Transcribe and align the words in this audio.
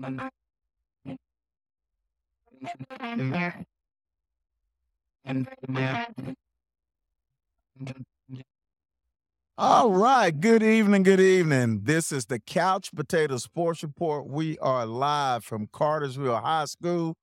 Mm-hmm. 0.00 0.26
Mm-hmm. 3.00 3.50
Mm-hmm. 5.26 6.32
All 9.56 9.90
right. 9.90 10.38
Good 10.38 10.64
evening. 10.64 11.04
Good 11.04 11.20
evening. 11.20 11.82
This 11.84 12.10
is 12.10 12.26
the 12.26 12.40
Couch 12.40 12.90
Potato 12.94 13.36
Sports 13.36 13.84
Report. 13.84 14.26
We 14.26 14.58
are 14.58 14.84
live 14.84 15.44
from 15.44 15.68
Cartersville 15.72 16.40
High 16.40 16.64
School, 16.64 17.14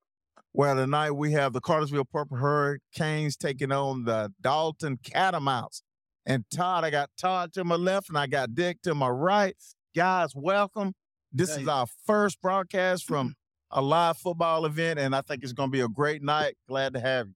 where 0.54 0.74
tonight 0.74 1.12
we 1.12 1.34
have 1.34 1.52
the 1.52 1.60
Cartersville 1.60 2.06
Purple 2.06 2.38
Hurricanes 2.38 3.36
taking 3.36 3.74
on 3.74 4.06
the 4.06 4.32
Dalton 4.40 4.98
Catamounts. 5.04 5.82
And 6.26 6.46
Todd, 6.56 6.86
I 6.86 6.90
got 6.90 7.10
Todd 7.20 7.52
to 7.54 7.66
my 7.66 7.76
left 7.76 8.08
and 8.08 8.18
I 8.18 8.28
got 8.28 8.56
Dick 8.56 8.82
to 8.84 8.96
my 8.96 9.10
right. 9.10 9.58
Guys, 9.94 10.34
welcome. 10.34 10.94
This 11.32 11.56
is 11.56 11.68
our 11.68 11.86
first 12.06 12.42
broadcast 12.42 13.06
from 13.06 13.36
a 13.72 13.82
live 13.82 14.18
football 14.18 14.66
event, 14.66 15.00
and 15.00 15.16
I 15.16 15.22
think 15.22 15.44
it's 15.44 15.54
going 15.54 15.70
to 15.70 15.72
be 15.72 15.82
a 15.82 15.88
great 15.88 16.22
night. 16.22 16.56
Glad 16.68 16.94
to 16.94 17.00
have 17.00 17.28
you. 17.28 17.34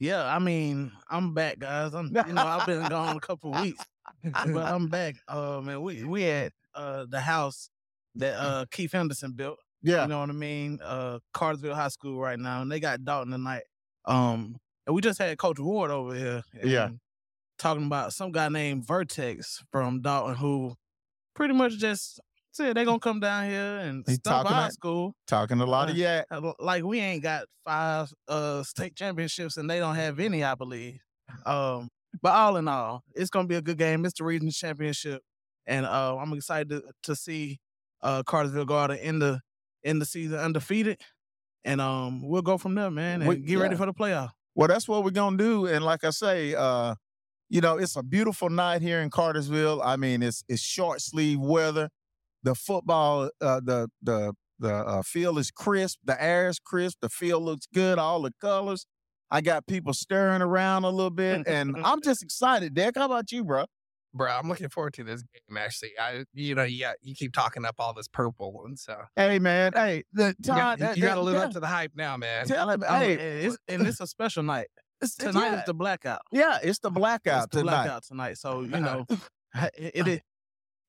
Yeah, 0.00 0.24
I 0.24 0.38
mean, 0.38 0.92
I'm 1.10 1.34
back, 1.34 1.58
guys. 1.58 1.92
I'm, 1.92 2.06
you 2.06 2.32
know, 2.32 2.46
I've 2.46 2.66
been 2.66 2.88
gone 2.88 3.16
a 3.16 3.20
couple 3.20 3.50
weeks, 3.50 3.84
but 4.22 4.64
I'm 4.64 4.86
back. 4.86 5.16
Uh, 5.26 5.60
man, 5.60 5.82
we 5.82 6.04
we 6.04 6.24
at 6.24 6.52
uh 6.74 7.06
the 7.08 7.20
house 7.20 7.68
that 8.14 8.34
uh 8.38 8.64
Keith 8.70 8.92
Henderson 8.92 9.32
built. 9.32 9.58
Yeah. 9.82 10.02
You 10.02 10.08
know 10.08 10.20
what 10.20 10.30
I 10.30 10.34
mean? 10.34 10.78
Uh, 10.82 11.18
Cartersville 11.32 11.74
High 11.74 11.88
School 11.88 12.20
right 12.20 12.38
now, 12.38 12.62
and 12.62 12.70
they 12.70 12.80
got 12.80 13.04
Dalton 13.04 13.32
tonight. 13.32 13.62
Um, 14.04 14.56
and 14.86 14.94
we 14.94 15.02
just 15.02 15.18
had 15.18 15.36
Coach 15.38 15.58
Ward 15.58 15.90
over 15.90 16.14
here. 16.14 16.42
Yeah. 16.62 16.90
Talking 17.58 17.86
about 17.86 18.12
some 18.12 18.32
guy 18.32 18.48
named 18.48 18.86
Vertex 18.86 19.62
from 19.70 20.00
Dalton 20.00 20.36
who 20.36 20.76
pretty 21.34 21.54
much 21.54 21.76
just 21.78 22.20
said 22.58 22.76
they 22.76 22.84
gonna 22.84 22.98
come 22.98 23.20
down 23.20 23.48
here 23.48 23.78
and 23.78 24.04
He 24.06 24.14
stop 24.14 24.44
our 24.46 24.62
that- 24.64 24.72
school. 24.72 25.14
Talking 25.26 25.60
a 25.60 25.66
lot 25.66 25.88
of 25.90 25.96
Uh, 25.96 25.98
yak. 25.98 26.26
Uh, 26.30 26.52
Like 26.58 26.84
we 26.84 27.00
ain't 27.00 27.22
got 27.22 27.46
five 27.64 28.12
uh 28.28 28.62
state 28.62 28.94
championships 28.96 29.56
and 29.56 29.68
they 29.70 29.78
don't 29.78 29.94
have 29.96 30.20
any, 30.20 30.44
I 30.44 30.54
believe. 30.54 30.98
Um, 31.46 31.88
but 32.22 32.32
all 32.34 32.56
in 32.56 32.68
all, 32.68 33.02
it's 33.14 33.30
gonna 33.30 33.48
be 33.48 33.54
a 33.56 33.62
good 33.62 33.78
game. 33.78 34.04
It's 34.04 34.18
the 34.18 34.24
region 34.24 34.50
championship, 34.50 35.22
and 35.66 35.86
uh, 35.86 36.16
I'm 36.16 36.32
excited 36.32 36.68
to, 36.70 36.82
to 37.04 37.16
see 37.16 37.58
uh 38.02 38.22
Cartersville 38.24 38.64
go 38.64 38.78
out 38.78 38.90
in 38.90 39.18
the 39.18 39.40
in 39.82 39.98
the 39.98 40.06
season 40.06 40.38
undefeated, 40.38 41.00
and 41.64 41.80
um 41.80 42.22
we'll 42.28 42.42
go 42.42 42.58
from 42.58 42.74
there, 42.74 42.90
man, 42.90 43.22
and 43.22 43.28
We- 43.28 43.36
get 43.36 43.56
ready 43.58 43.76
for 43.76 43.86
the 43.86 43.94
playoff. 43.94 44.30
Well, 44.54 44.68
that's 44.68 44.88
what 44.88 45.04
we're 45.04 45.10
gonna 45.10 45.36
do. 45.36 45.66
And 45.66 45.84
like 45.84 46.02
I 46.02 46.10
say, 46.10 46.54
uh, 46.54 46.94
you 47.48 47.60
know, 47.60 47.76
it's 47.78 47.94
a 47.96 48.02
beautiful 48.02 48.50
night 48.50 48.82
here 48.82 49.00
in 49.00 49.10
Cartersville. 49.10 49.80
I 49.82 49.96
mean, 49.96 50.22
it's 50.22 50.42
it's 50.48 50.62
short 50.62 51.00
sleeve 51.00 51.38
weather. 51.38 51.90
The 52.42 52.54
football, 52.54 53.30
uh, 53.40 53.60
the 53.64 53.88
the 54.02 54.32
the 54.60 54.74
uh, 54.74 55.02
field 55.02 55.38
is 55.38 55.50
crisp. 55.50 55.98
The 56.04 56.22
air 56.22 56.48
is 56.48 56.58
crisp. 56.58 56.98
The 57.02 57.08
field 57.08 57.42
looks 57.42 57.66
good. 57.72 57.98
All 57.98 58.22
the 58.22 58.32
colors. 58.40 58.86
I 59.30 59.40
got 59.40 59.66
people 59.66 59.92
stirring 59.92 60.40
around 60.42 60.84
a 60.84 60.90
little 60.90 61.10
bit, 61.10 61.46
and 61.46 61.76
I'm 61.84 62.00
just 62.00 62.22
excited. 62.22 62.74
Dick, 62.74 62.94
how 62.96 63.06
about 63.06 63.30
you, 63.32 63.44
bro? 63.44 63.66
bro. 64.14 64.32
I'm 64.32 64.48
looking 64.48 64.68
forward 64.70 64.94
to 64.94 65.04
this 65.04 65.22
game. 65.22 65.56
Actually, 65.58 65.90
I 66.00 66.24
you 66.32 66.54
know 66.54 66.62
you 66.64 66.80
got, 66.80 66.96
you 67.02 67.14
keep 67.14 67.32
talking 67.34 67.64
up 67.66 67.74
all 67.78 67.92
this 67.92 68.08
purple, 68.08 68.62
and 68.64 68.78
so 68.78 68.96
Hey, 69.16 69.38
man. 69.38 69.72
Hey, 69.74 70.04
the 70.12 70.28
you, 70.28 70.34
got, 70.46 70.56
Todd, 70.56 70.78
that- 70.78 70.96
you 70.96 71.02
got 71.02 71.14
to 71.16 71.20
that- 71.20 71.24
live 71.24 71.34
yeah, 71.34 71.40
up 71.42 71.50
to 71.52 71.60
the 71.60 71.66
hype 71.66 71.92
now, 71.94 72.16
man. 72.16 72.46
Tell 72.46 72.70
him, 72.70 72.82
Oh, 72.88 72.98
hey, 72.98 73.12
and 73.12 73.20
it's, 73.46 73.58
and 73.68 73.86
it's 73.86 74.00
a 74.00 74.06
special 74.06 74.42
night. 74.42 74.68
it's- 75.02 75.14
Tonight 75.14 75.40
yeah, 75.50 75.58
is 75.58 75.64
the 75.66 75.74
blackout. 75.74 76.22
yeah, 76.32 76.58
it's 76.62 76.78
the 76.78 76.90
blackout 77.00 77.44
it's 77.44 77.54
the 77.54 77.60
tonight. 77.60 77.82
blackout 77.84 78.02
tonight. 78.04 78.38
So 78.38 78.62
you 78.62 78.68
know, 78.80 79.04
it, 79.76 79.92
it 79.94 80.08
is. 80.08 80.20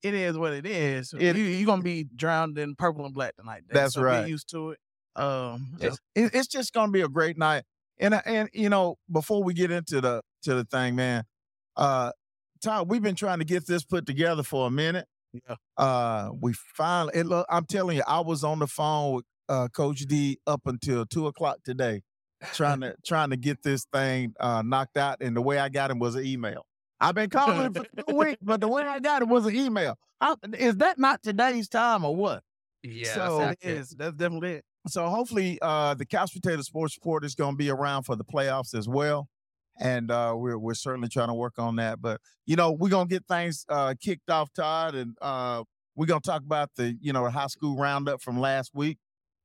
It 0.01 0.13
is 0.13 0.37
what 0.37 0.53
it 0.53 0.65
is. 0.65 1.13
It- 1.13 1.35
you, 1.35 1.43
you're 1.43 1.65
gonna 1.65 1.81
be 1.81 2.05
drowned 2.15 2.57
in 2.57 2.75
purple 2.75 3.05
and 3.05 3.13
black 3.13 3.35
tonight. 3.35 3.63
Dave. 3.67 3.73
That's 3.73 3.93
so 3.95 4.01
right. 4.01 4.21
Get 4.21 4.29
used 4.29 4.49
to 4.51 4.71
it. 4.71 4.79
Um, 5.15 5.75
It's, 5.81 5.97
it- 6.15 6.31
it's 6.33 6.47
just 6.47 6.73
gonna 6.73 6.91
be 6.91 7.01
a 7.01 7.09
great 7.09 7.37
night. 7.37 7.63
And 7.99 8.13
and 8.25 8.49
you 8.53 8.69
know, 8.69 8.95
before 9.11 9.43
we 9.43 9.53
get 9.53 9.71
into 9.71 9.99
the 9.99 10.21
to 10.43 10.55
the 10.55 10.63
thing, 10.63 10.95
man, 10.95 11.25
uh, 11.75 12.11
Todd, 12.63 12.89
we've 12.89 13.01
been 13.03 13.15
trying 13.15 13.39
to 13.39 13.45
get 13.45 13.67
this 13.67 13.83
put 13.83 14.05
together 14.05 14.43
for 14.43 14.67
a 14.67 14.71
minute. 14.71 15.05
Yeah. 15.33 15.55
Uh, 15.77 16.29
we 16.41 16.53
finally. 16.53 17.11
It, 17.15 17.25
look, 17.25 17.45
I'm 17.49 17.65
telling 17.65 17.97
you, 17.97 18.03
I 18.07 18.21
was 18.21 18.43
on 18.45 18.59
the 18.59 18.67
phone 18.67 19.15
with 19.15 19.25
uh, 19.49 19.67
Coach 19.67 19.99
D 20.07 20.39
up 20.47 20.61
until 20.65 21.05
two 21.05 21.27
o'clock 21.27 21.57
today, 21.65 22.01
trying 22.53 22.79
to 22.81 22.95
trying 23.05 23.31
to 23.31 23.37
get 23.37 23.63
this 23.63 23.85
thing 23.91 24.33
uh, 24.39 24.61
knocked 24.61 24.95
out. 24.97 25.17
And 25.21 25.35
the 25.35 25.41
way 25.41 25.59
I 25.59 25.67
got 25.69 25.91
him 25.91 25.99
was 25.99 26.15
an 26.15 26.25
email. 26.25 26.65
I've 27.01 27.15
been 27.15 27.29
calling 27.29 27.73
for 27.73 27.85
two 28.07 28.15
weeks, 28.15 28.39
but 28.41 28.61
the 28.61 28.67
way 28.67 28.83
I 28.83 28.99
got 28.99 29.21
him 29.21 29.29
was 29.29 29.45
an 29.45 29.55
email. 29.55 29.97
I, 30.21 30.35
is 30.53 30.77
that 30.77 30.99
not 30.99 31.23
today's 31.23 31.69
time 31.69 32.03
or 32.03 32.15
what? 32.15 32.43
Yeah, 32.83 33.13
So, 33.13 33.39
that's 33.39 33.65
it 33.65 33.69
is. 33.69 33.89
That's 33.91 34.15
definitely 34.15 34.53
it. 34.53 34.65
So 34.87 35.07
hopefully, 35.07 35.59
uh, 35.61 35.93
the 35.93 36.05
Couch 36.05 36.33
Potato 36.33 36.61
Sports 36.61 36.97
Report 36.97 37.25
is 37.25 37.35
going 37.35 37.53
to 37.53 37.57
be 37.57 37.69
around 37.69 38.03
for 38.03 38.15
the 38.15 38.23
playoffs 38.23 38.73
as 38.73 38.87
well, 38.87 39.27
and 39.79 40.09
uh, 40.09 40.33
we're 40.35 40.57
we're 40.57 40.73
certainly 40.73 41.09
trying 41.09 41.27
to 41.27 41.33
work 41.33 41.59
on 41.59 41.75
that. 41.77 42.01
But 42.01 42.21
you 42.45 42.55
know, 42.55 42.71
we're 42.71 42.89
gonna 42.89 43.07
get 43.07 43.25
things 43.27 43.65
uh, 43.69 43.93
kicked 44.01 44.29
off, 44.29 44.51
Todd, 44.53 44.95
and 44.95 45.17
uh, 45.21 45.63
we're 45.95 46.05
gonna 46.05 46.21
talk 46.21 46.41
about 46.43 46.69
the 46.75 46.97
you 47.01 47.11
know 47.11 47.27
high 47.29 47.47
school 47.47 47.77
roundup 47.77 48.21
from 48.21 48.39
last 48.39 48.71
week, 48.73 48.97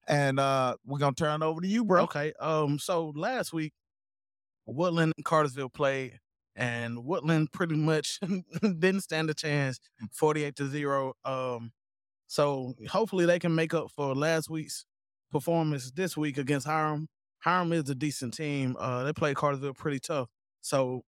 and 0.07 0.39
uh, 0.39 0.77
we're 0.87 1.01
gonna 1.01 1.15
turn 1.15 1.43
it 1.43 1.45
over 1.45 1.61
to 1.61 1.67
you, 1.67 1.85
bro. 1.85 2.05
Okay. 2.05 2.33
Um. 2.39 2.79
So 2.79 3.13
last 3.17 3.53
week, 3.53 3.73
Woodland 4.67 5.13
and 5.17 5.25
Cartersville 5.25 5.69
played, 5.71 6.21
and 6.57 7.05
Woodland 7.05 7.53
pretty 7.53 7.77
much 7.77 8.21
didn't 8.63 9.01
stand 9.03 9.31
a 9.31 9.35
chance, 9.35 9.79
forty-eight 10.13 10.57
to 10.57 10.69
zero. 10.69 11.15
Um. 11.25 11.73
So 12.27 12.75
hopefully 12.89 13.27
they 13.27 13.39
can 13.39 13.55
make 13.55 13.75
up 13.75 13.91
for 13.91 14.15
last 14.15 14.51
week's 14.51 14.87
performance 15.31 15.91
this 15.93 16.17
week 16.17 16.39
against 16.39 16.67
Hiram. 16.67 17.09
Hiram 17.41 17.73
is 17.73 17.89
a 17.91 17.95
decent 17.95 18.35
team. 18.35 18.77
Uh, 18.79 19.05
they 19.05 19.13
play 19.13 19.35
Cartersville 19.35 19.75
pretty 19.75 20.01
tough. 20.01 20.29
So, 20.63 21.03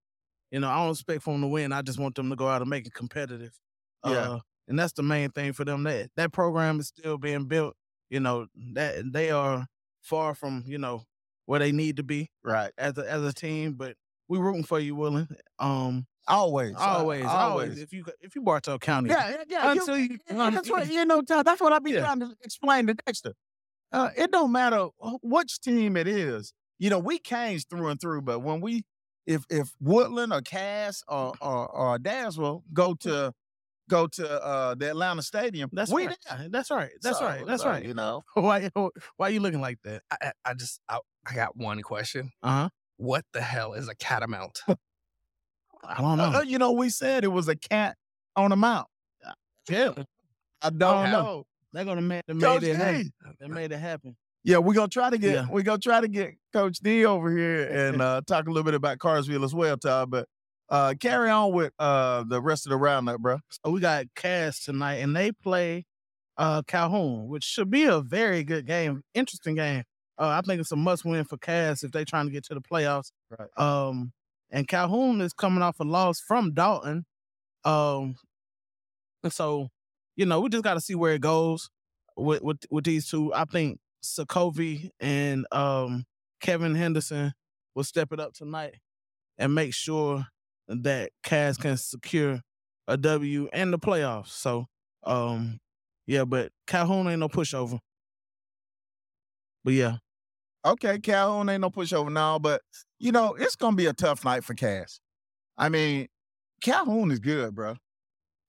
you 0.51 0.61
know, 0.61 0.69
I 0.69 0.77
don't 0.85 0.91
expect 0.93 1.23
for 1.23 1.33
them 1.33 1.41
to 1.43 1.47
win. 1.49 1.73
I 1.73 1.83
just 1.83 1.99
want 1.99 2.15
them 2.17 2.29
to 2.31 2.37
go 2.37 2.49
out 2.49 2.61
and 2.61 2.71
make 2.71 2.87
it 2.87 2.93
competitive. 2.95 3.59
Yeah. 4.05 4.13
Uh, 4.13 4.39
and 4.69 4.79
that's 4.79 4.93
the 4.93 5.03
main 5.03 5.31
thing 5.31 5.53
for 5.53 5.65
them. 5.65 5.85
That 5.85 6.11
that 6.17 6.33
program 6.33 6.81
is 6.81 6.89
still 6.89 7.19
being 7.19 7.47
built. 7.47 7.75
You 8.11 8.21
know 8.21 8.47
that 8.75 9.13
they 9.13 9.31
are 9.31 9.67
far 10.03 10.35
from 10.35 10.65
you 10.67 10.79
know 10.79 11.05
where 11.47 11.61
they 11.61 11.73
need 11.73 11.97
to 11.97 12.03
be 12.03 12.31
Right. 12.45 12.73
as 12.79 12.99
a 12.99 13.11
as 13.11 13.23
a 13.23 13.33
team. 13.33 13.75
But 13.75 13.97
we 14.29 14.39
rooting 14.39 14.65
for 14.65 14.79
you, 14.81 14.95
Willing. 14.95 15.29
Um, 15.59 16.07
Always. 16.29 16.75
uh, 16.75 16.79
always, 16.81 17.25
always. 17.25 17.81
If 17.81 17.93
you 17.93 18.05
if 18.21 18.35
you 18.35 18.43
Bartow 18.43 18.79
County, 18.79 19.11
Yeah, 19.11 19.29
yeah, 19.31 19.37
yeah. 19.49 19.73
you- 19.75 19.81
until 19.81 19.97
you, 19.99 20.19
Yeah, 20.29 20.51
that's 20.51 20.69
what 20.71 20.91
you 20.91 21.05
know. 21.05 21.23
That's 21.27 21.61
what 21.61 21.73
I've 21.73 21.85
been 21.85 21.95
Yeah. 21.95 22.01
trying 22.01 22.21
to 22.21 22.35
explain 22.43 22.89
to 22.89 22.95
Dexter. 22.95 23.35
Uh, 23.93 24.11
it 24.17 24.33
don't 24.33 24.51
matter 24.51 24.89
which 25.23 25.61
team 25.61 25.97
it 25.97 26.09
is. 26.09 26.53
You 26.81 26.91
know, 26.91 26.99
we 26.99 27.19
Canes 27.21 27.65
through 27.65 27.87
and 27.89 28.01
through, 28.01 28.23
but 28.23 28.41
when 28.41 28.61
we, 28.61 28.85
if 29.27 29.45
if 29.49 29.73
Woodland 29.81 30.33
or 30.33 30.41
Cass 30.43 31.05
or 31.07 31.33
or, 31.41 31.69
or 31.71 31.99
Dansville 31.99 32.65
go 32.73 32.95
to 32.95 33.33
go 33.89 34.09
to 34.09 34.43
uh, 34.45 34.75
the 34.75 34.91
Atlanta 34.91 35.23
Stadium, 35.23 35.71
That's 35.73 35.93
we 35.93 36.09
right. 36.09 36.17
there. 36.29 36.49
That's 36.51 36.73
right. 36.73 36.91
That's 37.01 37.21
So, 37.21 37.25
right. 37.25 37.47
That's 37.47 37.63
so, 37.63 37.69
right. 37.69 37.85
You 37.85 37.95
know, 37.95 38.25
Why 38.35 38.69
why 39.17 39.29
you 39.29 39.39
looking 39.39 39.61
like 39.61 39.79
that? 39.85 40.03
I, 40.11 40.17
I- 40.21 40.33
I 40.51 40.55
just 40.55 40.81
I, 40.89 40.99
I 41.25 41.35
got 41.37 41.57
one 41.57 41.81
question. 41.83 42.33
Uh 42.43 42.51
huh. 42.51 42.69
What 42.97 43.25
the 43.33 43.41
hell 43.43 43.73
is 43.75 43.89
a 43.89 43.95
catamount? 43.95 44.61
I 45.85 46.01
don't 46.01 46.17
know. 46.19 46.39
Uh, 46.39 46.43
you 46.43 46.59
know, 46.59 46.73
we 46.73 46.89
said 46.91 47.25
it 47.25 47.29
was 47.29 47.49
a 47.49 47.57
cat 47.57 47.97
on 48.35 48.53
a 48.53 48.57
mount. 48.57 48.89
yeah, 49.69 49.93
I 50.63 50.71
don't 50.71 51.07
Oh, 51.09 51.11
know. 51.11 51.45
they're 51.73 51.85
gonna 51.85 52.01
make 52.03 52.23
they 52.27 52.35
made 52.35 52.63
it 52.63 52.77
happen. 52.77 53.13
They 53.41 53.49
made 53.49 53.73
it 53.73 53.79
happen. 53.79 54.17
Yeah, 54.45 54.59
we're 54.59 54.75
gonna 54.75 54.89
try 54.89 55.11
to 55.11 55.19
get 55.19 55.35
Yeah. 55.35 55.47
we're 55.51 55.63
gonna 55.63 55.79
try 55.79 56.01
to 56.01 56.09
get 56.09 56.35
Coach 56.53 56.79
D 56.79 57.05
over 57.05 57.31
here 57.37 57.65
and 57.69 58.01
uh, 58.03 58.21
talk 58.27 58.47
a 58.47 58.51
little 58.51 58.65
bit 58.65 58.75
about 58.75 58.99
Carsville 58.99 59.45
as 59.45 59.55
well, 59.55 59.77
Todd. 59.77 60.11
But 60.11 60.29
uh, 60.69 60.95
carry 60.99 61.31
on 61.31 61.53
with 61.53 61.73
uh, 61.79 62.25
the 62.27 62.41
rest 62.41 62.67
of 62.67 62.71
the 62.71 62.77
roundup, 62.77 63.21
bro. 63.21 63.39
So 63.51 63.71
we 63.71 63.81
got 63.81 64.07
Cass 64.17 64.65
tonight, 64.65 64.97
and 64.97 65.15
they 65.15 65.31
play 65.33 65.85
uh 66.37 66.63
Calhoun, 66.67 67.29
which 67.29 67.45
should 67.45 67.71
be 67.71 67.85
a 67.85 68.01
very 68.01 68.43
good 68.45 68.67
game, 68.67 69.03
interesting 69.15 69.55
game. 69.57 69.85
Uh, 70.19 70.29
I 70.29 70.41
think 70.41 70.61
it's 70.61 70.73
a 70.73 70.77
must 70.77 71.05
win 71.05 71.25
for 71.25 71.37
Cass 71.37 71.83
if 71.83 71.93
they're 71.93 72.05
trying 72.05 72.27
to 72.27 72.33
get 72.33 72.45
to 72.45 72.55
the 72.55 72.61
playoffs. 72.61 73.13
Right. 73.39 73.49
Um, 73.57 74.13
and 74.51 74.67
Calhoun 74.67 75.21
is 75.21 75.33
coming 75.33 75.63
off 75.63 75.81
a 75.81 75.85
loss 75.85 76.21
from 76.21 76.55
Dalton. 76.55 77.05
Um, 77.65 78.17
and 79.23 79.33
so 79.33 79.69
you 80.15 80.25
know 80.25 80.41
we 80.41 80.49
just 80.49 80.65
got 80.65 80.75
to 80.75 80.81
see 80.81 80.95
where 80.95 81.15
it 81.15 81.21
goes 81.21 81.69
with 82.17 82.43
with 82.43 82.59
with 82.71 82.85
these 82.85 83.09
two. 83.09 83.35
I 83.35 83.45
think 83.45 83.79
Sacovie 84.03 84.91
and 85.01 85.47
um 85.53 86.05
Kevin 86.41 86.75
Henderson 86.75 87.33
will 87.75 87.85
step 87.85 88.13
it 88.13 88.21
up 88.21 88.33
tonight 88.33 88.77
and 89.39 89.55
make 89.55 89.75
sure 89.75 90.27
that 90.69 91.11
Cass 91.23 91.57
can 91.57 91.77
secure 91.77 92.41
a 92.89 92.97
W 92.97 93.49
and 93.53 93.73
the 93.73 93.79
playoffs. 93.79 94.29
So, 94.29 94.67
um, 95.05 95.59
yeah, 96.07 96.25
but 96.25 96.53
Calhoun 96.67 97.09
ain't 97.09 97.21
no 97.21 97.29
pushover. 97.29 97.79
But 99.65 99.75
yeah, 99.75 99.97
Okay, 100.67 100.99
Calhoun 100.99 101.49
ain't 101.49 101.61
no 101.61 101.71
pushover 101.71 102.13
now, 102.13 102.39
but 102.39 102.61
you 102.99 103.13
know 103.13 103.35
it's 103.35 103.57
gonna 103.57 103.77
be 103.77 103.87
a 103.87 103.93
tough 103.93 104.25
night 104.25 104.45
for 104.45 104.55
Cass. 104.55 105.01
I 105.57 105.69
mean, 105.69 106.09
Calhoun 106.61 107.11
is 107.11 107.21
good, 107.21 107.55
bro. 107.55 107.77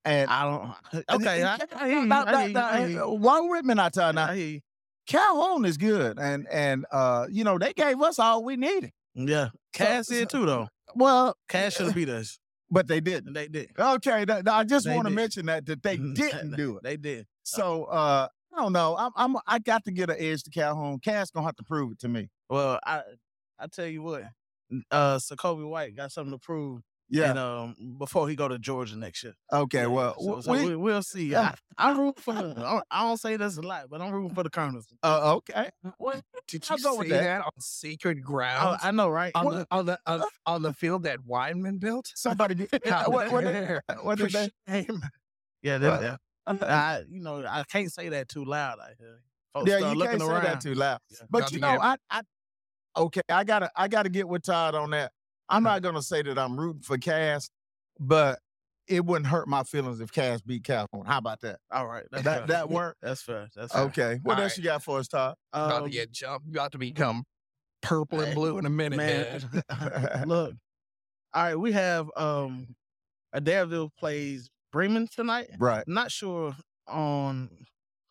And 0.04 0.28
I 0.30 0.44
don't. 0.44 1.04
Okay, 1.10 1.42
I, 1.44 1.58
I 1.76 1.88
hear 1.88 2.00
you, 2.00 2.06
Now- 2.06 2.24
I 2.24 2.30
now- 2.32 2.40
hear 2.40 2.48
now, 2.52 2.66
I 2.68 2.78
hear 2.80 2.88
you. 2.88 3.04
uh, 3.04 3.08
one 3.08 3.48
with 3.48 3.64
now, 3.64 3.88
Todd. 3.88 4.16
I. 4.16 4.62
Calhoun 5.06 5.64
is 5.64 5.76
good, 5.78 6.18
and 6.18 6.46
and 6.50 6.84
uh, 6.92 7.26
you 7.30 7.44
know 7.44 7.56
they 7.58 7.72
gave 7.72 8.00
us 8.02 8.18
all 8.18 8.44
we 8.44 8.56
needed. 8.56 8.90
Yeah, 9.14 9.48
Cass 9.72 10.08
So- 10.08 10.14
did 10.14 10.28
too 10.28 10.44
though. 10.44 10.68
Well, 10.94 11.34
Cass 11.48 11.76
should 11.76 11.86
have 11.86 11.94
beat 11.94 12.08
us. 12.08 12.38
but 12.70 12.88
they 12.88 13.00
didn't. 13.00 13.32
They 13.34 13.48
did. 13.48 13.70
Okay, 13.78 14.24
that, 14.26 14.48
I 14.48 14.64
just 14.64 14.88
want 14.88 15.06
to 15.08 15.14
mention 15.14 15.46
that 15.46 15.64
that 15.66 15.82
they 15.82 15.96
didn't 16.14 16.56
do 16.56 16.76
it. 16.78 16.82
They 16.82 16.96
did. 16.96 17.26
So 17.42 17.84
uh, 17.84 18.28
I 18.58 18.62
don't 18.62 18.72
know. 18.72 18.96
I'm, 18.98 19.12
I'm 19.14 19.36
I 19.46 19.58
got 19.60 19.84
to 19.84 19.92
get 19.92 20.10
an 20.10 20.16
edge 20.18 20.42
to 20.42 20.50
Calhoun. 20.50 20.98
Cass 20.98 21.30
gonna 21.30 21.46
have 21.46 21.56
to 21.56 21.62
prove 21.64 21.92
it 21.92 22.00
to 22.00 22.08
me. 22.08 22.28
Well, 22.50 22.80
I 22.84 23.02
I 23.58 23.66
tell 23.68 23.86
you 23.86 24.02
what, 24.02 24.24
uh, 24.90 25.16
Sacovie 25.18 25.68
White 25.68 25.94
got 25.96 26.10
something 26.12 26.32
to 26.32 26.38
prove. 26.38 26.82
Yeah. 27.10 27.30
And, 27.30 27.38
um, 27.38 27.74
before 27.98 28.28
he 28.28 28.36
go 28.36 28.48
to 28.48 28.58
Georgia 28.58 28.94
next 28.98 29.24
year. 29.24 29.32
okay. 29.50 29.78
Yeah, 29.82 29.86
Well, 29.86 30.14
so, 30.20 30.40
so 30.42 30.52
we- 30.52 30.66
we, 30.66 30.76
will 30.76 31.02
see. 31.02 31.34
I, 31.34 31.54
I'm 31.78 31.98
rooting 31.98 32.22
for. 32.22 32.34
I 32.34 32.42
don't, 32.42 32.84
I 32.90 33.02
don't 33.08 33.16
say 33.16 33.36
this 33.38 33.56
a 33.56 33.62
lot, 33.62 33.86
but 33.88 34.02
I'm 34.02 34.12
rooting 34.12 34.34
for 34.34 34.42
the 34.42 34.50
Colonels. 34.50 34.86
uh, 35.02 35.36
okay. 35.36 35.70
What 35.96 36.20
did 36.48 36.66
I'll 36.68 36.76
you 36.76 36.82
go 36.84 36.96
with 36.98 37.06
say 37.08 37.14
that. 37.14 37.22
that. 37.22 37.40
on 37.46 37.50
sacred 37.60 38.18
Oh, 38.20 38.26
ground 38.26 38.78
I 38.82 38.90
know, 38.90 39.08
right? 39.08 39.32
on 39.34 39.44
what- 39.46 39.54
the 39.54 39.66
on 39.70 39.86
the 39.86 39.98
on, 40.04 40.22
on 40.44 40.62
the 40.62 40.74
field 40.74 41.04
that 41.04 41.20
Weidman 41.20 41.80
built? 41.80 42.12
Somebody 42.14 42.54
did. 42.66 42.68
what, 43.06 43.32
what, 43.32 43.44
did- 43.44 43.80
what 44.02 44.18
did 44.18 44.30
they? 44.32 44.50
shame. 44.68 45.00
Yeah, 45.62 45.78
Well, 45.78 46.00
that, 46.00 46.02
yeah. 46.02 46.16
I, 46.48 47.02
you 47.08 47.20
know, 47.20 47.44
I 47.46 47.62
can't 47.64 47.92
say 47.92 48.08
that 48.10 48.28
too 48.28 48.44
loud 48.44 48.78
out 48.80 48.90
here. 48.98 49.20
Folks 49.52 49.70
Yeah, 49.70 49.78
you 49.78 49.98
looking 49.98 50.18
can't 50.18 50.22
say 50.22 50.40
that 50.40 50.60
too 50.60 50.74
loud. 50.74 50.98
Yeah. 51.10 51.18
But 51.30 51.52
you 51.52 51.60
know, 51.60 51.78
I, 51.80 51.96
I, 52.10 52.22
okay, 52.96 53.22
I 53.28 53.44
gotta, 53.44 53.70
I 53.76 53.88
gotta 53.88 54.08
get 54.08 54.28
with 54.28 54.42
Todd 54.42 54.74
on 54.74 54.90
that. 54.90 55.12
I'm 55.48 55.62
not 55.62 55.82
gonna 55.82 56.02
say 56.02 56.22
that 56.22 56.38
I'm 56.38 56.58
rooting 56.58 56.82
for 56.82 56.98
Cass, 56.98 57.48
but 57.98 58.38
it 58.86 59.04
wouldn't 59.04 59.26
hurt 59.26 59.48
my 59.48 59.62
feelings 59.64 60.00
if 60.00 60.12
Cass 60.12 60.40
beat 60.42 60.64
Calhoun. 60.64 61.04
How 61.06 61.18
about 61.18 61.40
that? 61.42 61.58
All 61.70 61.86
right, 61.86 62.04
That 62.10 62.24
fair. 62.24 62.44
that 62.46 62.70
work? 62.70 62.96
That's 63.02 63.22
fair. 63.22 63.48
That's 63.54 63.72
fair. 63.72 63.82
Okay. 63.84 64.20
What 64.22 64.36
All 64.38 64.42
else 64.42 64.52
right. 64.52 64.58
you 64.58 64.64
got 64.64 64.82
for 64.82 64.98
us, 64.98 65.08
Todd? 65.08 65.36
about 65.52 65.82
Um, 65.82 65.84
to 65.84 65.90
get 65.90 66.10
jumped. 66.10 66.46
You 66.46 66.52
about 66.52 66.72
to 66.72 66.78
become 66.78 67.24
purple 67.82 68.20
and 68.20 68.34
blue 68.34 68.58
in 68.58 68.66
a 68.66 68.70
minute, 68.70 68.96
man. 68.96 69.62
man. 69.70 70.24
Look, 70.28 70.54
all 71.34 71.42
right, 71.42 71.54
we 71.56 71.72
have 71.72 72.10
um, 72.16 72.74
Adairsville 73.34 73.90
plays 73.98 74.48
Bremen 74.72 75.08
tonight. 75.10 75.48
right. 75.58 75.84
Not 75.86 76.10
sure 76.10 76.54
on 76.86 77.50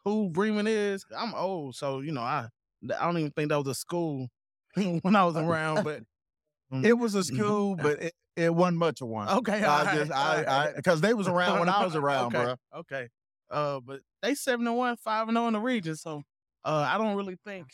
who 0.04 0.30
Bremen 0.30 0.68
is. 0.68 1.06
I'm 1.16 1.34
old, 1.34 1.76
so 1.76 2.00
you 2.02 2.12
know 2.12 2.22
I 2.22 2.48
I 2.98 3.06
don't 3.06 3.18
even 3.18 3.32
think 3.32 3.50
that 3.50 3.58
was 3.58 3.68
a 3.68 3.76
school 3.76 4.28
when 4.76 5.16
I 5.16 5.26
was 5.26 5.36
around. 5.36 5.84
But 5.84 6.04
It 6.84 6.94
was 6.94 7.16
a 7.16 7.24
school, 7.24 7.76
but 7.76 8.02
it, 8.02 8.14
it 8.36 8.54
wasn't 8.54 8.78
much 8.78 9.02
of 9.02 9.08
one. 9.08 9.30
okay, 9.30 9.64
I 9.64 9.84
right, 9.84 9.96
just, 9.98 10.12
I, 10.12 10.44
right. 10.44 10.76
Because 10.76 11.00
they 11.02 11.14
was 11.14 11.28
around 11.28 11.60
when 11.60 11.70
I 11.70 11.84
was 11.86 11.96
around, 12.02 12.36
okay, 12.36 12.44
bro. 12.44 12.56
Okay. 12.82 13.08
Uh, 13.50 13.80
but 13.80 14.02
they 14.22 14.36
seven 14.36 14.68
and 14.68 14.76
one, 14.76 14.98
five 14.98 15.30
and 15.30 15.38
zero 15.38 15.48
in 15.48 15.54
the 15.54 15.60
region. 15.62 15.96
So, 15.96 16.24
uh, 16.66 16.86
I 16.90 16.98
don't 16.98 17.16
really 17.16 17.38
think 17.46 17.68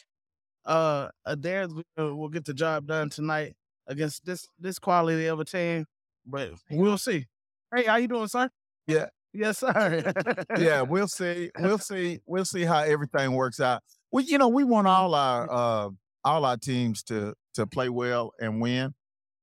uh 0.66 1.10
Adair 1.26 1.68
will 1.98 2.16
will 2.16 2.30
get 2.30 2.46
the 2.46 2.54
job 2.54 2.88
done 2.88 3.10
tonight 3.10 3.54
against 3.88 4.24
this 4.26 4.48
this 4.60 4.80
quality 4.80 5.26
of 5.26 5.40
a 5.40 5.46
team. 5.46 5.86
But 6.26 6.52
we'll 6.70 6.98
see. 6.98 7.26
Hey, 7.76 7.84
how 7.86 7.96
you 7.98 8.08
doing, 8.08 8.28
sir? 8.28 8.50
Yeah. 8.88 9.08
Yes, 9.36 9.60
sir. 9.60 10.14
yeah, 10.58 10.82
we'll 10.88 11.08
see. 11.08 11.50
We'll 11.58 11.80
see. 11.80 12.20
We'll 12.28 12.46
see 12.46 12.64
how 12.64 12.80
everything 12.80 13.32
works 13.34 13.60
out. 13.60 13.82
Well, 14.12 14.24
you 14.24 14.38
know, 14.38 14.48
we 14.48 14.64
want 14.64 14.88
all 14.88 15.16
our 15.16 15.52
uh, 15.52 15.90
all 16.24 16.46
our 16.46 16.58
teams 16.58 17.02
to 17.04 17.34
to 17.56 17.66
play 17.66 17.90
well 17.90 18.32
and 18.40 18.62
win, 18.62 18.94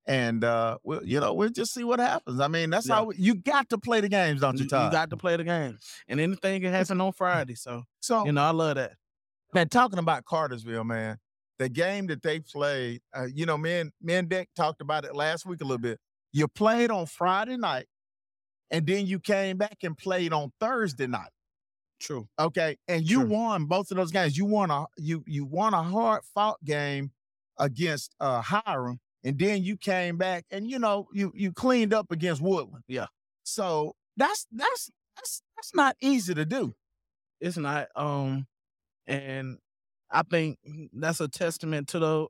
and 0.07 0.45
uh, 0.45 0.79
we'll 0.85 1.05
you 1.05 1.19
know 1.19 1.35
we'll 1.35 1.49
just 1.51 1.75
see 1.75 1.83
what 1.83 1.99
happens. 1.99 2.39
I 2.39 2.47
mean, 2.47 2.71
that's 2.71 2.87
Yeah. 2.89 2.95
how 2.97 3.05
we, 3.07 3.17
you 3.17 3.35
got 3.35 3.69
to 3.71 3.79
play 3.79 4.01
the 4.01 4.09
games, 4.09 4.43
don't 4.43 4.55
you, 4.59 4.61
you, 4.61 4.67
you 4.67 4.91
got 4.93 5.11
to 5.11 5.17
play 5.17 5.37
the 5.37 5.43
game, 5.45 5.77
and 6.07 6.21
anything 6.21 6.63
can 6.63 6.73
happen 6.73 7.01
on 7.01 7.13
Friday. 7.17 7.57
So, 7.57 7.83
so, 8.01 8.25
you 8.27 8.31
know, 8.33 8.43
I 8.45 8.51
love 8.51 8.77
that. 8.77 8.93
man, 9.55 9.69
talking 9.69 9.99
about 9.99 10.25
Cartersville, 10.25 10.85
man, 10.85 11.19
the 11.59 11.69
game 11.69 12.07
that 12.07 12.23
they 12.23 12.39
played, 12.39 13.01
uh, 13.13 13.27
you 13.35 13.45
know, 13.45 13.59
me 13.59 13.81
and 13.81 13.91
me 14.01 14.15
and 14.15 14.29
Dick 14.29 14.51
talked 14.55 14.81
about 14.81 15.05
it 15.05 15.17
last 15.17 15.47
week 15.47 15.61
a 15.63 15.65
little 15.65 15.79
bit. 15.79 15.99
You 16.33 16.47
played 16.47 16.93
on 16.93 17.07
Friday 17.07 17.57
night, 17.57 17.87
and 18.71 18.87
then 18.87 19.07
you 19.07 19.19
came 19.21 19.57
back 19.59 19.79
and 19.83 19.97
played 19.97 20.33
on 20.33 20.53
Thursday 20.61 21.07
night. 21.07 21.31
True. 22.01 22.29
Okay, 22.39 22.77
and 22.89 23.09
you 23.09 23.19
Sure. 23.21 23.27
won 23.27 23.67
both 23.67 23.91
of 23.91 23.97
those 23.99 24.11
games. 24.11 24.37
You 24.37 24.47
won 24.47 24.71
a 24.71 24.87
you 24.97 25.23
you 25.27 25.45
won 25.45 25.75
a 25.75 25.83
hard 25.83 26.23
fought 26.35 26.63
game 26.65 27.13
against 27.59 28.15
uh 28.21 28.41
Hiram, 28.43 29.01
and 29.23 29.39
then 29.39 29.63
you 29.63 29.77
came 29.77 30.17
back 30.17 30.47
and 30.51 30.71
you 30.71 30.79
know 30.79 31.09
you 31.13 31.33
you 31.35 31.53
cleaned 31.53 31.93
up 31.93 32.11
against 32.11 32.41
Woodland. 32.41 32.85
Yeah. 32.89 33.07
So 33.45 33.95
that's 34.17 34.47
that's 34.51 34.91
that's 35.17 35.43
that's 35.57 35.75
not 35.75 35.97
easy 36.01 36.35
to 36.35 36.45
do. 36.47 36.75
It's 37.41 37.57
not. 37.59 37.89
Um, 37.97 38.47
and 39.07 39.59
I 40.11 40.23
think 40.23 40.59
that's 40.93 41.21
a 41.21 41.29
testament 41.29 41.89
to 41.89 41.99
the 41.99 42.27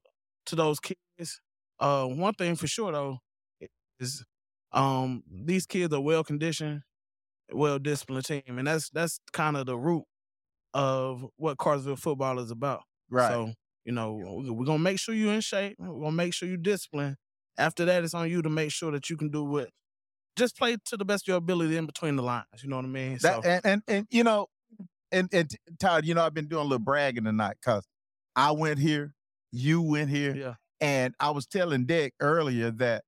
to 0.46 0.56
those 0.56 0.80
kids. 0.80 1.40
Uh, 1.78 2.06
one 2.06 2.34
thing 2.34 2.56
for 2.56 2.66
sure 2.66 2.92
though 2.92 3.18
is, 4.00 4.24
um, 4.72 5.22
these 5.30 5.66
kids 5.66 5.92
are 5.94 6.00
well 6.00 6.24
conditioned, 6.24 6.82
well 7.52 7.78
disciplined 7.78 8.24
team, 8.24 8.42
and 8.46 8.66
that's 8.66 8.90
that's 8.90 9.20
kind 9.32 9.56
of 9.56 9.66
the 9.66 9.76
root 9.76 10.04
of 10.74 11.26
what 11.36 11.58
Cartersville 11.58 11.96
football 11.96 12.38
is 12.38 12.50
about. 12.50 12.82
Right. 13.10 13.28
So 13.30 13.52
you 13.84 13.92
know 13.92 14.14
we- 14.14 14.50
we're 14.50 14.64
gonna 14.66 14.78
make 14.78 14.98
sure 14.98 15.14
you're 15.14 15.32
in 15.34 15.40
shape. 15.40 15.76
We're 15.78 16.00
gonna 16.00 16.12
make 16.12 16.34
sure 16.34 16.48
you're 16.48 16.56
disciplined. 16.56 17.16
After 17.58 17.84
that, 17.84 18.04
it's 18.04 18.14
on 18.14 18.30
you 18.30 18.42
to 18.42 18.48
make 18.48 18.70
sure 18.70 18.92
that 18.92 19.10
you 19.10 19.16
can 19.16 19.30
do 19.30 19.44
what. 19.44 19.70
Just 20.36 20.56
play 20.56 20.76
to 20.86 20.96
the 20.96 21.04
best 21.04 21.24
of 21.24 21.28
your 21.28 21.36
ability 21.38 21.76
in 21.76 21.86
between 21.86 22.16
the 22.16 22.22
lines. 22.22 22.46
You 22.62 22.70
know 22.70 22.76
what 22.76 22.84
I 22.84 22.88
mean? 22.88 23.18
That, 23.22 23.44
and, 23.44 23.66
and 23.66 23.82
and 23.88 24.06
you 24.10 24.22
know, 24.24 24.46
and 25.10 25.28
and 25.32 25.50
Todd, 25.80 26.06
you 26.06 26.14
know, 26.14 26.24
I've 26.24 26.34
been 26.34 26.46
doing 26.46 26.60
a 26.62 26.64
little 26.64 26.78
bragging 26.78 27.24
tonight 27.24 27.56
because 27.60 27.84
I 28.36 28.52
went 28.52 28.78
here, 28.78 29.12
you 29.50 29.82
went 29.82 30.08
here, 30.08 30.34
yeah. 30.34 30.54
and 30.80 31.14
I 31.18 31.30
was 31.30 31.46
telling 31.46 31.84
Dick 31.84 32.14
earlier 32.20 32.70
that 32.70 33.02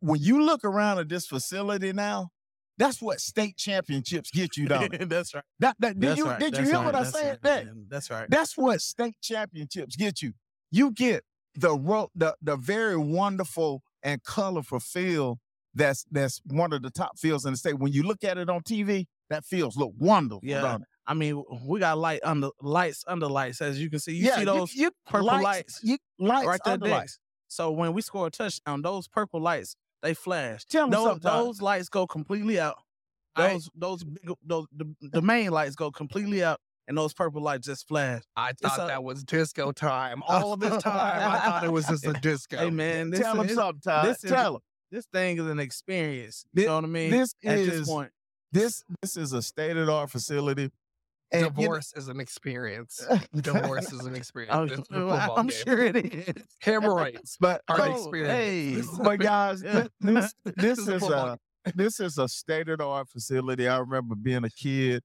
when 0.00 0.20
you 0.20 0.42
look 0.42 0.64
around 0.64 0.98
at 0.98 1.08
this 1.08 1.26
facility 1.26 1.92
now, 1.92 2.30
that's 2.78 3.02
what 3.02 3.20
state 3.20 3.56
championships 3.56 4.30
get 4.30 4.56
you, 4.56 4.66
don't 4.68 5.08
that's 5.08 5.34
right. 5.34 5.44
That, 5.60 5.76
that, 5.80 5.98
did 5.98 6.10
That's 6.10 6.18
you 6.18 6.26
right, 6.26 6.40
did 6.40 6.56
you 6.56 6.64
hear 6.64 6.74
right, 6.74 6.84
what 6.86 6.94
I 6.94 7.04
said? 7.04 7.38
right, 7.42 7.42
That 7.42 7.66
That's 7.88 8.10
right. 8.10 8.28
that's 8.28 8.56
what 8.56 8.80
state 8.80 9.16
championships 9.22 9.96
get 9.96 10.22
you. 10.22 10.32
You 10.70 10.90
get 10.90 11.24
the 11.54 11.76
ro- 11.76 12.10
the 12.14 12.34
the 12.40 12.56
very 12.56 12.96
wonderful 12.96 13.82
and 14.02 14.22
colorful 14.24 14.80
field 14.80 15.38
that's 15.74 16.04
that's 16.10 16.40
one 16.46 16.72
of 16.72 16.82
the 16.82 16.90
top 16.90 17.18
fields 17.18 17.44
in 17.44 17.52
the 17.52 17.56
state. 17.56 17.78
When 17.78 17.92
you 17.92 18.02
look 18.02 18.24
at 18.24 18.38
it 18.38 18.48
on 18.48 18.62
TV, 18.62 19.06
that 19.30 19.44
fields 19.44 19.76
look 19.76 19.92
wonderful. 19.98 20.40
Yeah, 20.42 20.60
don't 20.60 20.82
it? 20.82 20.88
I 21.06 21.14
mean, 21.14 21.42
we 21.66 21.80
got 21.80 21.98
light 21.98 22.20
under 22.22 22.50
lights 22.60 23.04
under 23.06 23.26
lights, 23.26 23.60
as 23.60 23.80
you 23.80 23.90
can 23.90 23.98
see. 23.98 24.14
You 24.14 24.32
see 24.32 24.44
those 24.44 24.74
you, 24.74 24.90
purple 25.06 25.26
lights, 25.26 25.80
you, 25.82 25.98
lights 26.18 26.46
right 26.46 26.60
there, 26.64 26.78
lights. 26.78 27.18
So 27.52 27.70
when 27.70 27.92
we 27.92 28.00
score 28.02 28.26
a 28.28 28.30
touchdown, 28.30 28.80
those 28.82 29.08
purple 29.08 29.40
lights 29.40 29.76
they 30.02 30.14
flash. 30.14 30.64
Tell 30.64 30.84
'em 30.84 30.90
those, 30.90 31.04
something, 31.04 31.30
those 31.30 31.60
lights 31.62 31.88
go 31.88 32.06
completely 32.06 32.58
out. 32.58 32.76
I- 33.36 33.52
Those 33.52 33.70
those 33.74 34.04
big 34.04 34.30
those 34.44 34.66
the, 34.74 34.94
the 35.00 35.22
main 35.22 35.50
lights 35.50 35.74
go 35.76 35.90
completely 35.90 36.42
out, 36.42 36.60
and 36.88 36.96
those 36.98 37.12
purple 37.14 37.40
lights 37.42 37.66
just 37.66 37.86
flash. 37.86 38.22
I 38.36 38.52
thought 38.54 38.80
a- 38.80 38.86
that 38.86 39.04
was 39.04 39.22
disco 39.22 39.70
time. 39.90 40.22
All 40.26 40.52
of 40.54 40.60
this 40.60 40.82
time, 40.82 41.30
I 41.32 41.38
thought 41.38 41.64
it 41.64 41.72
was 41.72 41.86
just 41.86 42.06
a 42.06 42.14
disco. 42.14 42.56
Hey 42.58 42.70
man, 42.70 43.10
this 43.10 43.20
Tell 43.20 43.36
them 43.36 43.46
is, 43.48 43.54
something, 43.54 43.80
Todd. 43.80 44.06
this 44.06 44.20
Tell 44.22 44.52
them 44.54 44.62
this 44.90 45.06
thing 45.06 45.38
is 45.38 45.46
an 45.46 45.60
experience. 45.60 46.44
Thi- 46.54 46.62
You 46.62 46.66
know 46.68 46.74
what 46.76 46.84
I 46.84 46.88
mean? 46.88 47.10
this 47.10 47.34
At 47.44 47.58
is 47.58 47.68
this 47.68 47.88
point, 47.88 48.10
this 48.50 48.82
this 49.02 49.16
is 49.16 49.32
a 49.34 49.42
state 49.42 49.76
of 49.76 49.86
the 49.86 49.92
art 49.92 50.10
facility. 50.10 50.70
And, 51.32 51.40
you 51.42 51.46
know- 51.46 51.50
Divorce 51.62 51.92
is 51.96 52.08
an 52.08 52.20
experience. 52.20 53.04
Divorce 53.34 53.92
is 53.92 54.00
an 54.04 54.14
experience. 54.22 54.54
I'm, 54.54 54.64
It's 54.68 54.74
a 54.74 54.84
football 54.84 55.38
I'm 55.38 55.46
game. 55.46 55.58
sure 55.66 55.82
it 55.84 55.96
is. 55.96 56.34
Hemorrhoids 56.60 57.36
but 57.40 57.62
are 57.68 57.80
Oh, 57.80 57.92
experience. 57.94 58.86
hey. 58.86 59.02
but 59.02 59.18
guys, 59.20 59.62
Yeah. 59.64 59.86
this 60.00 60.34
this 60.56 60.78
is 60.78 61.02
a 61.02 61.38
a 61.66 61.72
this 61.74 62.00
is 62.00 62.18
a 62.18 62.28
state 62.28 62.68
of 62.68 62.78
the 62.78 62.86
art 62.86 63.08
facility. 63.08 63.68
I 63.68 63.78
remember 63.78 64.14
being 64.16 64.44
a 64.44 64.50
kid, 64.50 65.02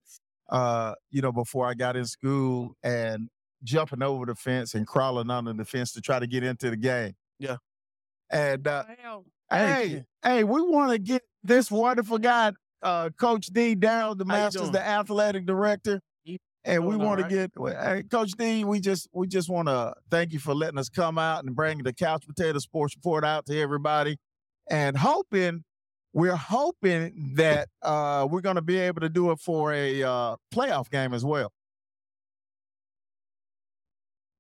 uh, 0.50 0.96
you 1.12 1.22
know, 1.22 1.32
before 1.32 1.68
I 1.68 1.74
got 1.76 1.96
in 1.96 2.06
school 2.06 2.74
and 2.84 3.30
jumping 3.64 4.02
over 4.04 4.26
the 4.26 4.36
fence 4.36 4.74
and 4.74 4.86
crawling 4.88 5.30
under 5.30 5.54
the 5.54 5.66
fence 5.66 5.92
to 5.94 6.02
try 6.02 6.20
to 6.20 6.28
get 6.28 6.44
into 6.44 6.70
the 6.70 6.78
game. 6.78 7.14
Yeah. 7.40 7.58
And 8.30 8.68
uh, 8.68 8.84
Hey, 9.50 9.88
hey, 9.88 10.04
hey, 10.24 10.44
we 10.44 10.62
want 10.62 10.92
to 10.92 10.98
get 11.00 11.22
this 11.44 11.72
wonderful 11.72 12.18
guy, 12.18 12.52
uh, 12.82 13.12
Coach 13.20 13.48
D. 13.48 13.76
Darrell, 13.76 14.16
the 14.16 14.26
How 14.26 14.34
Masters, 14.34 14.72
the 14.72 14.86
athletic 14.86 15.46
director. 15.46 16.02
You 16.68 16.74
And 16.74 16.86
we 16.86 16.92
doing 16.92 17.02
all 17.02 17.08
want 17.08 17.22
to 17.22 17.36
get 17.36 17.52
hey, 17.58 18.04
Coach 18.04 18.32
D. 18.38 18.64
We 18.64 18.80
just 18.80 19.08
we 19.14 19.28
just 19.28 19.50
want 19.50 19.68
to 19.68 19.94
thank 20.12 20.34
you 20.34 20.40
for 20.40 20.54
letting 20.54 20.78
us 20.78 20.90
come 20.90 21.18
out 21.18 21.44
and 21.44 21.56
bring 21.56 21.80
the 21.80 21.94
Couch 21.94 22.26
Potato 22.28 22.60
Sports 22.60 22.96
Report 22.96 23.24
out 23.24 23.46
to 23.46 23.60
everybody, 23.60 24.18
and 24.70 24.98
hoping 24.98 25.64
we're 26.14 26.36
hoping 26.36 27.34
that 27.36 27.70
uh, 27.82 28.28
we're 28.30 28.42
going 28.42 28.56
to 28.56 28.62
be 28.62 28.78
able 28.78 29.02
to 29.02 29.10
do 29.10 29.32
it 29.32 29.40
for 29.40 29.72
a 29.72 30.04
uh, 30.04 30.36
playoff 30.54 30.90
game 30.90 31.14
as 31.14 31.24
well. 31.24 31.52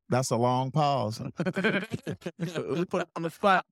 That's 0.10 0.32
a 0.32 0.38
long 0.38 0.72
pause. 0.72 1.20
we 1.46 2.86
put 2.86 3.02
it 3.02 3.10
on 3.16 3.24
the 3.24 3.30
spot. 3.30 3.66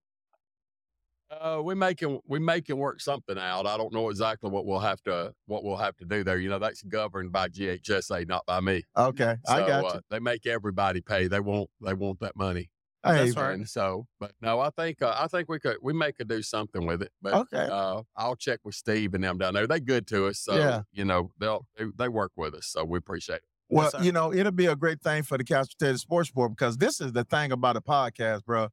Uh, 1.41 1.61
we 1.61 1.75
making 1.75 2.19
we 2.27 2.39
making 2.39 2.77
work 2.77 3.01
something 3.01 3.37
out. 3.37 3.65
I 3.67 3.77
don't 3.77 3.93
know 3.93 4.09
exactly 4.09 4.49
what 4.49 4.65
we'll 4.65 4.79
have 4.79 5.01
to 5.03 5.33
what 5.47 5.63
we'll 5.63 5.77
have 5.77 5.95
to 5.97 6.05
do 6.05 6.23
there. 6.23 6.37
You 6.37 6.49
know, 6.49 6.59
that's 6.59 6.81
governed 6.83 7.31
by 7.31 7.49
GHSA, 7.49 8.27
not 8.27 8.45
by 8.45 8.59
me. 8.61 8.83
Okay, 8.95 9.35
I 9.47 9.59
So, 9.59 9.67
got 9.67 9.83
you. 9.83 9.89
uh, 9.89 9.99
they 10.09 10.19
make 10.19 10.45
everybody 10.45 11.01
pay. 11.01 11.27
They 11.27 11.39
want 11.39 11.69
they 11.81 11.93
want 11.93 12.19
that 12.21 12.35
money. 12.35 12.69
Hey, 13.03 13.25
That's 13.25 13.35
right. 13.37 13.67
So, 13.67 14.07
but 14.19 14.31
no, 14.41 14.59
I 14.59 14.71
think 14.71 15.01
uh, 15.01 15.15
I 15.17 15.27
think 15.27 15.47
we 15.47 15.59
could 15.59 15.77
we 15.81 15.93
may 15.93 16.11
could 16.11 16.27
do 16.27 16.41
something 16.41 16.85
with 16.87 17.01
it. 17.03 17.11
But 17.21 17.33
okay. 17.35 17.67
uh, 17.71 18.01
I'll 18.15 18.35
check 18.35 18.61
with 18.63 18.75
Steve 18.75 19.13
and 19.13 19.23
them 19.23 19.37
down 19.37 19.53
there. 19.53 19.67
They 19.67 19.79
good 19.79 20.07
to 20.07 20.27
us, 20.27 20.39
so 20.39 20.55
Yeah. 20.55 20.81
you 20.91 21.05
know 21.05 21.31
they'll 21.39 21.67
they, 21.77 21.85
they 21.97 22.07
work 22.07 22.31
with 22.35 22.55
us, 22.55 22.67
so 22.67 22.83
we 22.83 22.97
appreciate 22.97 23.37
it. 23.37 23.43
Well, 23.69 23.91
sir. 23.91 24.01
you 24.01 24.11
know, 24.11 24.31
it'll 24.33 24.51
be 24.51 24.67
a 24.67 24.75
great 24.75 25.01
thing 25.01 25.23
for 25.23 25.37
the 25.37 25.43
Couch 25.43 25.75
Potato 25.77 25.97
Sports 25.97 26.29
Board 26.31 26.51
because 26.51 26.77
this 26.77 27.01
is 27.01 27.13
the 27.13 27.23
thing 27.23 27.51
about 27.51 27.75
a 27.75 27.81
podcast, 27.81 28.45
bro. 28.45 28.69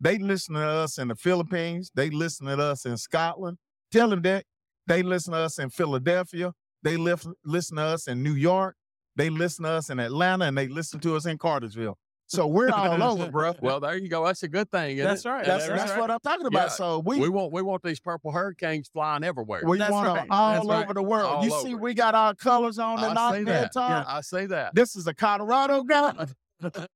They 0.00 0.18
listen 0.18 0.54
to 0.54 0.66
us 0.66 0.98
in 0.98 1.08
the 1.08 1.14
Philippines. 1.16 1.90
They 1.94 2.10
listen 2.10 2.46
to 2.46 2.58
us 2.58 2.86
in 2.86 2.96
Scotland. 2.96 3.58
Tell 3.92 4.08
them 4.08 4.22
that. 4.22 4.44
They 4.86 5.02
listen 5.02 5.32
to 5.32 5.38
us 5.40 5.58
in 5.58 5.70
Philadelphia. 5.70 6.52
They 6.82 6.96
lif- 6.96 7.26
listen 7.44 7.76
to 7.76 7.82
us 7.82 8.08
in 8.08 8.22
New 8.22 8.34
York. 8.34 8.76
They 9.16 9.28
listen 9.28 9.64
to 9.64 9.70
us 9.72 9.90
in 9.90 10.00
Atlanta, 10.00 10.46
and 10.46 10.56
they 10.56 10.68
listen 10.68 11.00
to 11.00 11.16
us 11.16 11.26
in 11.26 11.36
Cartersville. 11.36 11.98
So 12.26 12.46
we're 12.46 12.70
all 12.70 13.02
over, 13.02 13.28
bro. 13.28 13.54
Well, 13.60 13.80
there 13.80 13.96
you 13.96 14.08
go. 14.08 14.24
That's 14.24 14.44
a 14.44 14.48
good 14.48 14.70
thing. 14.70 14.98
isn't 14.98 15.04
That's 15.04 15.26
right. 15.26 15.44
that's 15.44 15.66
that's 15.66 15.80
that's 15.80 15.90
right. 15.92 16.00
what 16.00 16.10
I'm 16.12 16.20
talking 16.20 16.46
about. 16.46 16.66
Yeah, 16.66 16.68
so 16.68 17.00
we 17.00 17.18
We 17.18 17.28
want 17.28 17.52
we 17.52 17.60
want 17.60 17.82
these 17.82 17.98
purple 17.98 18.30
hurricanes 18.30 18.88
flying 18.88 19.24
everywhere. 19.24 19.62
we 19.64 19.78
That's 19.78 19.90
want 19.90 20.14
them 20.14 20.26
all 20.30 20.52
That's 20.52 20.64
over 20.64 20.72
right. 20.86 20.94
the 20.94 21.02
world. 21.02 21.26
All 21.28 21.44
you 21.44 21.50
see, 21.60 21.74
we 21.74 21.92
got 21.92 22.14
our 22.14 22.34
colors 22.36 22.78
on 22.78 23.00
I 23.00 23.08
tonight, 23.08 23.32
see 23.38 23.44
man, 23.44 23.68
that. 23.74 24.06
I 24.08 24.20
say 24.20 24.46
that. 24.46 24.76
This 24.76 24.94
is 24.94 25.08
a 25.08 25.12
Colorado 25.14 25.82
guy. 25.82 26.26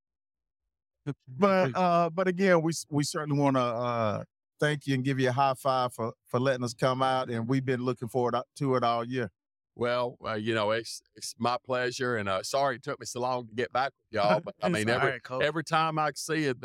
but 1.28 1.76
uh 1.76 2.10
but 2.10 2.28
again 2.28 2.62
we 2.62 2.72
we 2.90 3.04
certainly 3.04 3.38
want 3.38 3.56
to 3.56 3.62
uh 3.62 4.24
thank 4.60 4.86
you 4.86 4.94
and 4.94 5.04
give 5.04 5.18
you 5.18 5.28
a 5.28 5.32
high 5.32 5.54
five 5.54 5.92
for 5.92 6.12
for 6.26 6.40
letting 6.40 6.64
us 6.64 6.74
come 6.74 7.02
out 7.02 7.28
and 7.28 7.48
we've 7.48 7.64
been 7.64 7.82
looking 7.82 8.08
forward 8.08 8.36
to 8.56 8.74
it 8.76 8.84
all 8.84 9.04
year 9.04 9.30
Well, 9.76 10.16
uh, 10.24 10.34
you 10.34 10.54
know, 10.54 10.70
it's 10.70 11.02
it's 11.16 11.34
my 11.38 11.56
pleasure, 11.64 12.16
and 12.16 12.28
uh, 12.28 12.42
sorry 12.44 12.76
it 12.76 12.84
took 12.84 13.00
me 13.00 13.06
so 13.06 13.20
long 13.20 13.48
to 13.48 13.54
get 13.54 13.72
back 13.72 13.90
with 13.92 14.20
y'all. 14.20 14.40
But 14.40 14.54
I 14.62 14.68
mean, 14.68 14.88
every 14.88 15.20
right, 15.28 15.42
every 15.42 15.64
time 15.64 15.98
I 15.98 16.12
see 16.14 16.44
it, 16.44 16.58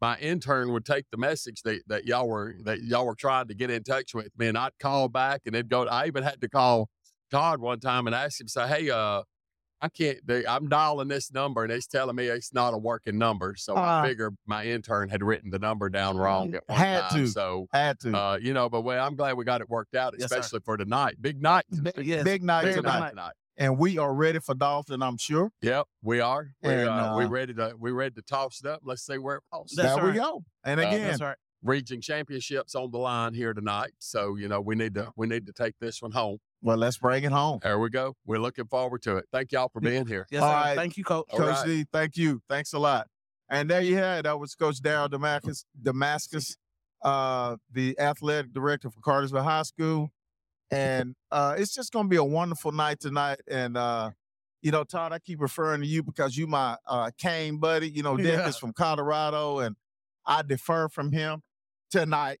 my 0.00 0.18
intern 0.18 0.72
would 0.72 0.84
take 0.84 1.04
the 1.12 1.18
message 1.18 1.62
that, 1.62 1.82
that 1.86 2.04
y'all 2.06 2.28
were 2.28 2.56
that 2.64 2.82
y'all 2.82 3.06
were 3.06 3.14
trying 3.14 3.46
to 3.48 3.54
get 3.54 3.70
in 3.70 3.84
touch 3.84 4.12
with 4.12 4.30
me, 4.36 4.48
and 4.48 4.58
I'd 4.58 4.76
call 4.80 5.08
back, 5.08 5.42
and 5.46 5.54
it'd 5.54 5.68
go. 5.68 5.86
I 5.86 6.06
even 6.06 6.24
had 6.24 6.40
to 6.40 6.48
call 6.48 6.88
Todd 7.30 7.60
one 7.60 7.78
time 7.78 8.06
and 8.08 8.14
ask 8.14 8.40
him, 8.40 8.48
say, 8.48 8.66
"Hey, 8.66 8.90
uh, 8.90 9.22
I 9.80 9.88
can't. 9.88 10.18
They, 10.26 10.46
I'm 10.46 10.68
dialing 10.68 11.08
this 11.08 11.32
number, 11.32 11.62
and 11.62 11.72
it's 11.72 11.86
telling 11.86 12.16
me 12.16 12.26
it's 12.26 12.52
not 12.52 12.74
a 12.74 12.78
working 12.78 13.16
number." 13.18 13.54
So 13.56 13.74
Ah. 13.76 14.02
I 14.02 14.08
figure 14.08 14.32
my 14.46 14.64
intern 14.64 15.08
had 15.08 15.22
written 15.22 15.50
the 15.50 15.58
number 15.58 15.88
down 15.88 16.16
wrong. 16.16 16.54
At 16.54 16.62
one 16.66 16.78
Had 16.78 17.00
time, 17.10 17.18
to. 17.20 17.26
So. 17.28 17.66
had 17.72 17.98
to 18.00 18.16
Uh, 18.16 18.38
you 18.40 18.52
know, 18.54 18.68
but 18.68 18.82
well, 18.82 19.04
I'm 19.06 19.14
glad 19.16 19.36
we 19.36 19.44
got 19.44 19.60
it 19.60 19.68
worked 19.70 19.94
out, 19.94 20.14
Yes, 20.18 20.30
especially 20.30 20.60
for 20.64 20.76
tonight. 20.76 21.16
Big 21.20 21.40
night, 21.40 21.64
big, 21.82 21.94
Yes, 22.06 22.24
big 22.24 22.42
night 22.42 22.64
big 22.64 22.74
tonight 22.76 22.98
night 23.00 23.10
tonight. 23.10 23.32
and 23.56 23.78
we 23.78 23.98
are 23.98 24.12
ready 24.14 24.38
for 24.40 24.54
Dalton 24.54 25.02
i'm 25.02 25.16
sure 25.16 25.50
Yep, 25.62 25.86
we 26.02 26.20
are. 26.20 26.50
We, 26.62 26.70
And, 26.70 26.88
uh, 26.88 27.14
we 27.16 27.24
uh, 27.24 27.28
ready 27.28 27.54
to 27.54 27.74
we 27.78 27.90
ready 27.92 28.14
to 28.16 28.22
toss 28.22 28.60
it 28.62 28.66
up. 28.68 28.80
Let's 28.84 29.04
see 29.06 29.18
where 29.18 29.36
it 29.36 29.42
falls. 29.50 29.72
That's 29.76 29.94
there 29.96 30.04
we 30.04 30.12
go 30.12 30.42
and 30.64 30.80
Uh, 30.80 30.86
again 30.88 31.08
That's 31.08 31.20
right. 31.20 31.36
Region 31.62 32.00
championships 32.00 32.74
on 32.76 32.90
the 32.92 32.98
line 32.98 33.34
here 33.34 33.52
tonight. 33.52 33.90
So 33.98 34.36
you 34.36 34.46
know 34.48 34.60
we 34.60 34.74
need 34.76 34.94
to 34.94 35.12
we 35.16 35.26
need 35.26 35.46
to 35.46 35.52
take 35.52 35.74
this 35.80 36.00
one 36.02 36.12
home. 36.12 36.38
Well 36.62 36.76
let's 36.76 36.98
bring 36.98 37.24
it 37.24 37.32
home 37.32 37.60
There 37.62 37.78
we 37.78 37.88
go. 37.90 38.16
We're 38.26 38.38
looking 38.40 38.66
forward 38.66 39.02
to 39.02 39.16
it. 39.18 39.26
Thank 39.32 39.52
y'all 39.52 39.68
for 39.72 39.80
being 39.80 40.06
here. 40.06 40.26
Yes, 40.30 40.42
All 40.42 40.50
sir. 40.50 40.54
right. 40.56 40.76
Thank 40.76 40.96
you, 40.96 41.04
Coach. 41.04 41.26
All 41.32 41.38
coach 41.38 41.48
right. 41.56 41.66
d 41.66 41.86
thank 41.92 42.16
you 42.16 42.40
thanks 42.48 42.72
a 42.72 42.78
lot 42.78 43.06
and 43.48 43.70
there 43.70 43.80
you 43.80 43.96
had 43.96 44.24
that 44.24 44.38
was 44.38 44.54
coach 44.54 44.80
daryl 44.80 45.08
demastus 45.08 45.64
demastus 45.80 46.56
uh 47.02 47.56
the 47.72 47.98
athletic 47.98 48.52
director 48.52 48.90
for 48.90 49.00
cartersville 49.00 49.42
high 49.42 49.62
school 49.62 50.10
and 50.70 51.14
uh 51.30 51.54
it's 51.56 51.72
just 51.74 51.92
gonna 51.92 52.08
be 52.08 52.16
a 52.16 52.24
wonderful 52.24 52.72
night 52.72 52.98
tonight 53.00 53.38
and 53.48 53.76
uh 53.76 54.10
you 54.60 54.70
know 54.72 54.82
todd 54.84 55.12
i 55.12 55.18
keep 55.20 55.40
referring 55.40 55.80
to 55.80 55.86
you 55.86 56.02
because 56.02 56.36
you 56.36 56.46
my 56.48 56.76
uh 56.86 57.10
cane 57.18 57.58
buddy 57.58 57.88
you 57.88 58.02
know 58.02 58.16
dick 58.16 58.26
Yeah. 58.26 58.48
is 58.48 58.58
from 58.58 58.72
colorado 58.72 59.60
and 59.60 59.76
i 60.26 60.42
defer 60.42 60.88
from 60.88 61.12
him 61.12 61.40
tonight 61.90 62.38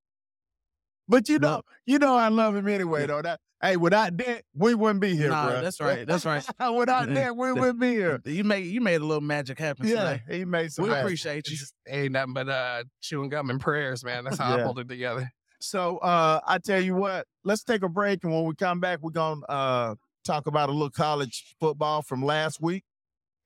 but 1.08 1.28
you 1.28 1.38
know 1.38 1.48
No. 1.56 1.62
you 1.86 1.98
know 1.98 2.16
i 2.16 2.28
love 2.28 2.54
him 2.56 2.68
anyway 2.68 3.06
though 3.06 3.22
that 3.22 3.40
hey 3.62 3.76
without 3.76 4.16
that 4.16 4.42
we 4.54 4.74
wouldn't 4.74 5.00
be 5.00 5.16
here 5.16 5.30
Nah, 5.30 5.48
bruh. 5.50 5.62
that's 5.62 5.80
right. 5.80 6.06
That's 6.06 6.24
right. 6.24 6.44
without 6.76 7.08
that 7.14 7.36
we 7.36 7.52
wouldn't 7.52 7.80
be 7.80 7.90
here 7.90 8.20
You 8.24 8.44
made 8.44 8.66
you 8.66 8.80
made 8.80 9.00
a 9.00 9.04
little 9.04 9.20
magic 9.20 9.58
happen 9.58 9.86
yeah 9.86 10.18
today. 10.18 10.38
he 10.38 10.44
made 10.44 10.72
some 10.72 10.84
We 10.84 10.90
magic. 10.90 11.04
appreciate 11.04 11.48
you. 11.48 11.56
Just 11.56 11.74
ain't 11.88 12.12
nothing 12.12 12.34
but 12.34 12.48
uh, 12.48 12.84
chewing 13.00 13.30
gum 13.30 13.50
and 13.50 13.60
prayers, 13.60 14.04
man. 14.04 14.24
That's 14.24 14.38
how 14.40 14.56
Yeah. 14.56 14.62
I 14.62 14.64
pulled 14.64 14.78
it 14.78 14.88
together. 14.88 15.30
So 15.60 15.98
uh 15.98 16.40
I 16.46 16.58
tell 16.58 16.80
you 16.80 16.94
what, 16.94 17.26
let's 17.44 17.64
take 17.64 17.82
a 17.82 17.88
break 17.88 18.22
and 18.24 18.32
when 18.32 18.44
we 18.44 18.54
come 18.54 18.78
back, 18.80 19.00
we're 19.02 19.10
gonna 19.10 19.44
uh 19.48 19.94
talk 20.24 20.46
about 20.46 20.68
a 20.68 20.72
little 20.72 20.90
college 20.90 21.54
football 21.58 22.02
from 22.02 22.22
last 22.24 22.60
week. 22.60 22.84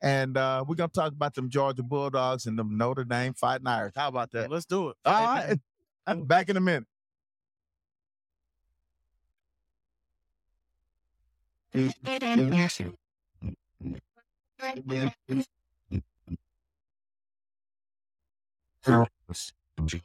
And 0.02 0.36
uh 0.36 0.64
we're 0.66 0.74
gonna 0.74 0.88
talk 0.88 1.12
about 1.12 1.34
them 1.34 1.48
Georgia 1.48 1.82
Bulldogs 1.82 2.44
and 2.46 2.58
them 2.58 2.76
Notre 2.76 3.04
Dame 3.04 3.32
fighting 3.34 3.66
Irish. 3.66 3.94
How 3.96 4.08
about 4.08 4.30
that? 4.32 4.50
Let's 4.50 4.66
do 4.66 4.88
it. 4.90 4.96
All 5.06 5.24
right. 5.24 5.58
I'm 6.06 6.24
back 6.24 6.48
in 6.50 6.56
a 6.56 6.60
minute. 6.60 6.84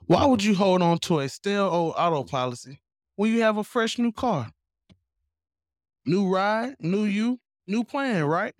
Why 0.06 0.26
would 0.26 0.44
you 0.44 0.56
hold 0.56 0.82
on 0.82 1.00
to 1.00 1.20
a 1.20 1.30
stale 1.30 1.66
old 1.66 1.96
auto 1.98 2.24
policy 2.24 2.80
when 3.16 3.32
you 3.34 3.42
have 3.42 3.58
a 3.58 3.64
fresh 3.64 3.98
new 3.98 4.12
car? 4.12 4.52
New 6.06 6.30
ride, 6.34 6.76
new 6.80 7.04
you, 7.04 7.40
new 7.68 7.84
plan, 7.84 8.24
right? 8.26 8.56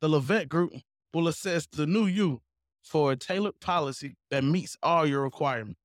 The 0.00 0.08
Levette 0.08 0.48
Group 0.48 0.72
will 1.12 1.26
assess 1.26 1.66
the 1.66 1.86
new 1.86 2.06
you 2.06 2.40
for 2.82 3.12
a 3.12 3.16
tailored 3.16 3.58
policy 3.60 4.16
that 4.30 4.44
meets 4.44 4.76
all 4.82 5.06
your 5.06 5.22
requirements. 5.22 5.80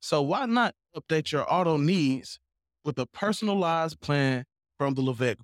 So 0.00 0.22
why 0.22 0.46
not 0.46 0.74
update 0.94 1.32
your 1.32 1.52
auto 1.52 1.76
needs 1.76 2.38
with 2.84 2.98
a 2.98 3.06
personalized 3.06 4.00
plan 4.00 4.44
from 4.82 4.94
the 4.94 5.02
Levette 5.02 5.36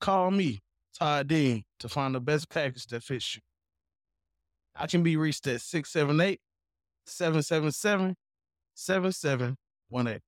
Call 0.00 0.30
me, 0.30 0.60
Todd 0.96 1.26
Dean, 1.26 1.64
to 1.80 1.88
find 1.88 2.14
the 2.14 2.20
best 2.20 2.48
package 2.48 2.86
that 2.86 3.02
fits 3.02 3.34
you. 3.34 3.40
I 4.76 4.86
can 4.86 5.02
be 5.02 5.16
reached 5.16 5.48
at 5.48 5.60
678 5.60 6.40
777 7.04 8.14
7718. 8.74 10.20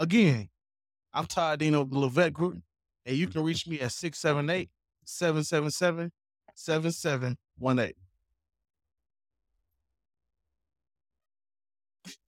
Again, 0.00 0.48
I'm 1.14 1.26
Todd 1.26 1.60
Dean 1.60 1.76
of 1.76 1.90
the 1.90 1.96
Levette 2.00 2.32
Group, 2.32 2.58
and 3.06 3.16
you 3.16 3.28
can 3.28 3.44
reach 3.44 3.64
me 3.68 3.78
at 3.78 3.92
678 3.92 4.68
777 5.04 6.10
7718. 6.56 7.92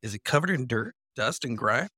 Is 0.00 0.14
it 0.14 0.22
covered 0.22 0.50
in 0.50 0.68
dirt, 0.68 0.94
dust, 1.16 1.44
and 1.44 1.58
grime? 1.58 1.88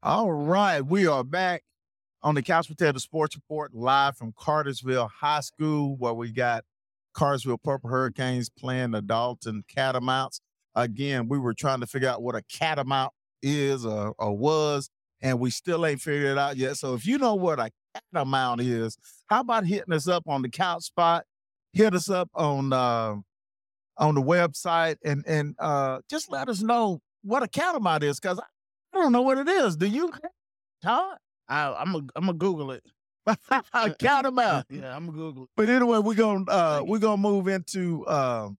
All 0.02 0.32
right, 0.32 0.80
we 0.80 1.06
are 1.06 1.24
back 1.24 1.62
on 2.22 2.34
the 2.34 2.42
Couch 2.42 2.68
Potato 2.68 2.98
Sports 2.98 3.36
Report 3.36 3.74
live 3.74 4.16
from 4.16 4.32
Cartersville 4.38 5.08
High 5.08 5.40
School, 5.40 5.96
where 5.98 6.14
we 6.14 6.30
got 6.30 6.64
Cartersville 7.14 7.58
Purple 7.58 7.90
Hurricanes 7.90 8.48
playing 8.48 8.92
the 8.92 9.02
Dalton 9.02 9.64
Catamounts. 9.68 10.40
Again, 10.74 11.28
we 11.28 11.38
were 11.38 11.54
trying 11.54 11.80
to 11.80 11.86
figure 11.86 12.08
out 12.08 12.22
what 12.22 12.34
a 12.34 12.42
catamount 12.42 13.10
is 13.42 13.84
or, 13.86 14.14
or 14.18 14.36
was, 14.36 14.90
and 15.20 15.40
we 15.40 15.50
still 15.50 15.86
ain't 15.86 16.00
figured 16.00 16.32
it 16.32 16.38
out 16.38 16.56
yet. 16.56 16.76
So 16.76 16.94
if 16.94 17.06
you 17.06 17.18
know 17.18 17.34
what 17.34 17.58
a 17.58 17.70
catamount 18.14 18.60
is, 18.60 18.96
how 19.26 19.40
about 19.40 19.66
hitting 19.66 19.94
us 19.94 20.06
up 20.06 20.24
on 20.28 20.42
the 20.42 20.48
couch 20.48 20.84
spot? 20.84 21.24
Hit 21.72 21.94
us 21.94 22.08
up 22.08 22.30
on 22.34 22.72
uh, 22.72 23.16
on 23.98 24.14
the 24.14 24.22
website 24.22 24.96
and 25.04 25.24
and 25.26 25.54
uh, 25.58 25.98
just 26.08 26.30
let 26.30 26.48
us 26.48 26.62
know 26.62 27.00
what 27.22 27.42
a 27.42 27.48
catamount 27.48 28.04
is, 28.04 28.20
because 28.20 28.38
I 28.38 28.98
don't 28.98 29.12
know 29.12 29.22
what 29.22 29.38
it 29.38 29.48
is. 29.48 29.76
Do 29.76 29.86
you, 29.86 30.12
Todd? 30.82 31.18
I, 31.48 31.74
I'm 31.74 31.94
a, 31.94 31.98
I'm 32.16 32.26
gonna 32.26 32.32
Google 32.34 32.72
it. 32.72 32.84
catamount. 33.98 34.66
Yeah, 34.70 34.94
I'm 34.94 35.06
gonna 35.06 35.18
Google 35.18 35.44
it. 35.44 35.50
But 35.56 35.68
anyway, 35.68 35.98
we're 35.98 36.14
gonna 36.14 36.44
uh 36.50 36.82
we're 36.84 36.98
gonna 36.98 37.20
move 37.20 37.48
into 37.48 38.04
uh, 38.06 38.50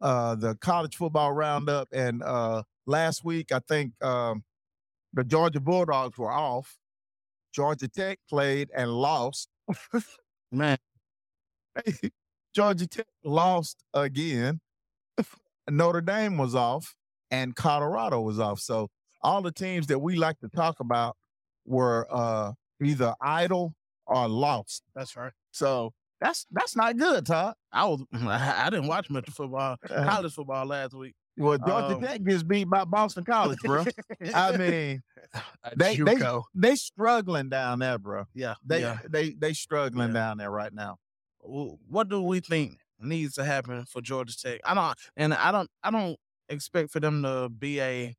uh 0.00 0.34
the 0.34 0.56
college 0.56 0.96
football 0.96 1.32
roundup. 1.32 1.88
And 1.92 2.22
uh 2.22 2.62
last 2.86 3.24
week 3.24 3.52
I 3.52 3.60
think 3.68 3.92
um 4.02 4.44
the 5.12 5.24
Georgia 5.24 5.60
Bulldogs 5.60 6.18
were 6.18 6.30
off. 6.32 6.76
Georgia 7.54 7.88
Tech 7.88 8.18
played 8.28 8.70
and 8.74 8.90
lost. 8.90 9.48
Man, 10.52 10.78
Georgia 12.54 12.86
Tech 12.86 13.06
lost 13.24 13.82
again. 13.94 14.60
Notre 15.70 16.00
Dame 16.00 16.36
was 16.38 16.54
off 16.54 16.94
and 17.30 17.54
Colorado 17.54 18.20
was 18.20 18.38
off. 18.40 18.60
So 18.60 18.88
all 19.22 19.42
the 19.42 19.52
teams 19.52 19.86
that 19.88 19.98
we 19.98 20.16
like 20.16 20.38
to 20.40 20.48
talk 20.48 20.80
about 20.80 21.16
were 21.66 22.06
uh 22.10 22.52
either 22.82 23.14
idle 23.20 23.74
or 24.06 24.28
lost. 24.28 24.82
that's 24.94 25.16
right. 25.16 25.32
So 25.50 25.92
that's 26.20 26.46
that's 26.50 26.74
not 26.74 26.96
good, 26.96 27.26
Todd. 27.26 27.54
I 27.72 27.84
was 27.86 28.02
I, 28.12 28.68
didn't 28.70 28.86
watch 28.88 29.10
much 29.10 29.28
football, 29.30 29.76
college 29.86 30.32
football 30.32 30.66
last 30.66 30.94
week. 30.94 31.14
well, 31.36 31.58
Georgia 31.58 31.96
Um, 31.96 32.00
Tech 32.02 32.24
gets 32.24 32.42
beat 32.42 32.64
by 32.68 32.84
Boston 32.84 33.24
College, 33.24 33.58
bro. 33.62 33.84
I 34.34 34.56
mean, 34.56 35.02
they 35.76 35.96
they 35.96 36.16
they 36.54 36.74
struggling 36.76 37.48
down 37.50 37.78
there, 37.80 37.98
bro. 37.98 38.24
yeah, 38.34 38.54
They 38.64 38.80
yeah. 38.80 38.98
they 39.08 39.30
they 39.30 39.52
struggling 39.52 40.08
Yeah. 40.08 40.14
down 40.14 40.38
there 40.38 40.50
right 40.50 40.72
now. 40.72 40.96
What 41.40 42.08
do 42.08 42.22
we 42.22 42.40
think 42.40 42.78
needs 43.00 43.34
to 43.34 43.44
happen 43.44 43.84
for 43.84 44.00
Georgia 44.00 44.36
Tech? 44.36 44.60
I 44.64 44.74
don't, 44.74 44.98
and 45.16 45.34
I 45.34 45.52
don't, 45.52 45.68
I 45.82 45.90
don't 45.90 46.16
expect 46.48 46.90
for 46.90 47.00
them 47.00 47.22
to 47.22 47.48
be 47.48 47.80
a 47.80 48.14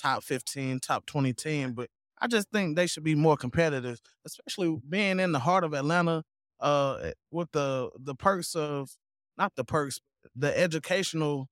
top 0.00 0.22
fifteen, 0.24 0.80
top 0.80 1.06
twenty 1.06 1.32
team, 1.32 1.72
but 1.72 1.88
I 2.20 2.26
just 2.26 2.48
think 2.52 2.76
they 2.76 2.86
should 2.86 3.04
be 3.04 3.14
more 3.14 3.36
competitive, 3.36 3.98
especially 4.24 4.76
being 4.88 5.20
in 5.20 5.32
the 5.32 5.38
heart 5.40 5.64
of 5.64 5.72
Atlanta, 5.74 6.22
uh, 6.60 7.10
with 7.30 7.50
the 7.52 7.90
the 7.98 8.14
perks 8.14 8.54
of 8.54 8.90
not 9.38 9.52
the 9.56 9.64
perks, 9.64 10.00
the 10.36 10.56
educational 10.58 11.48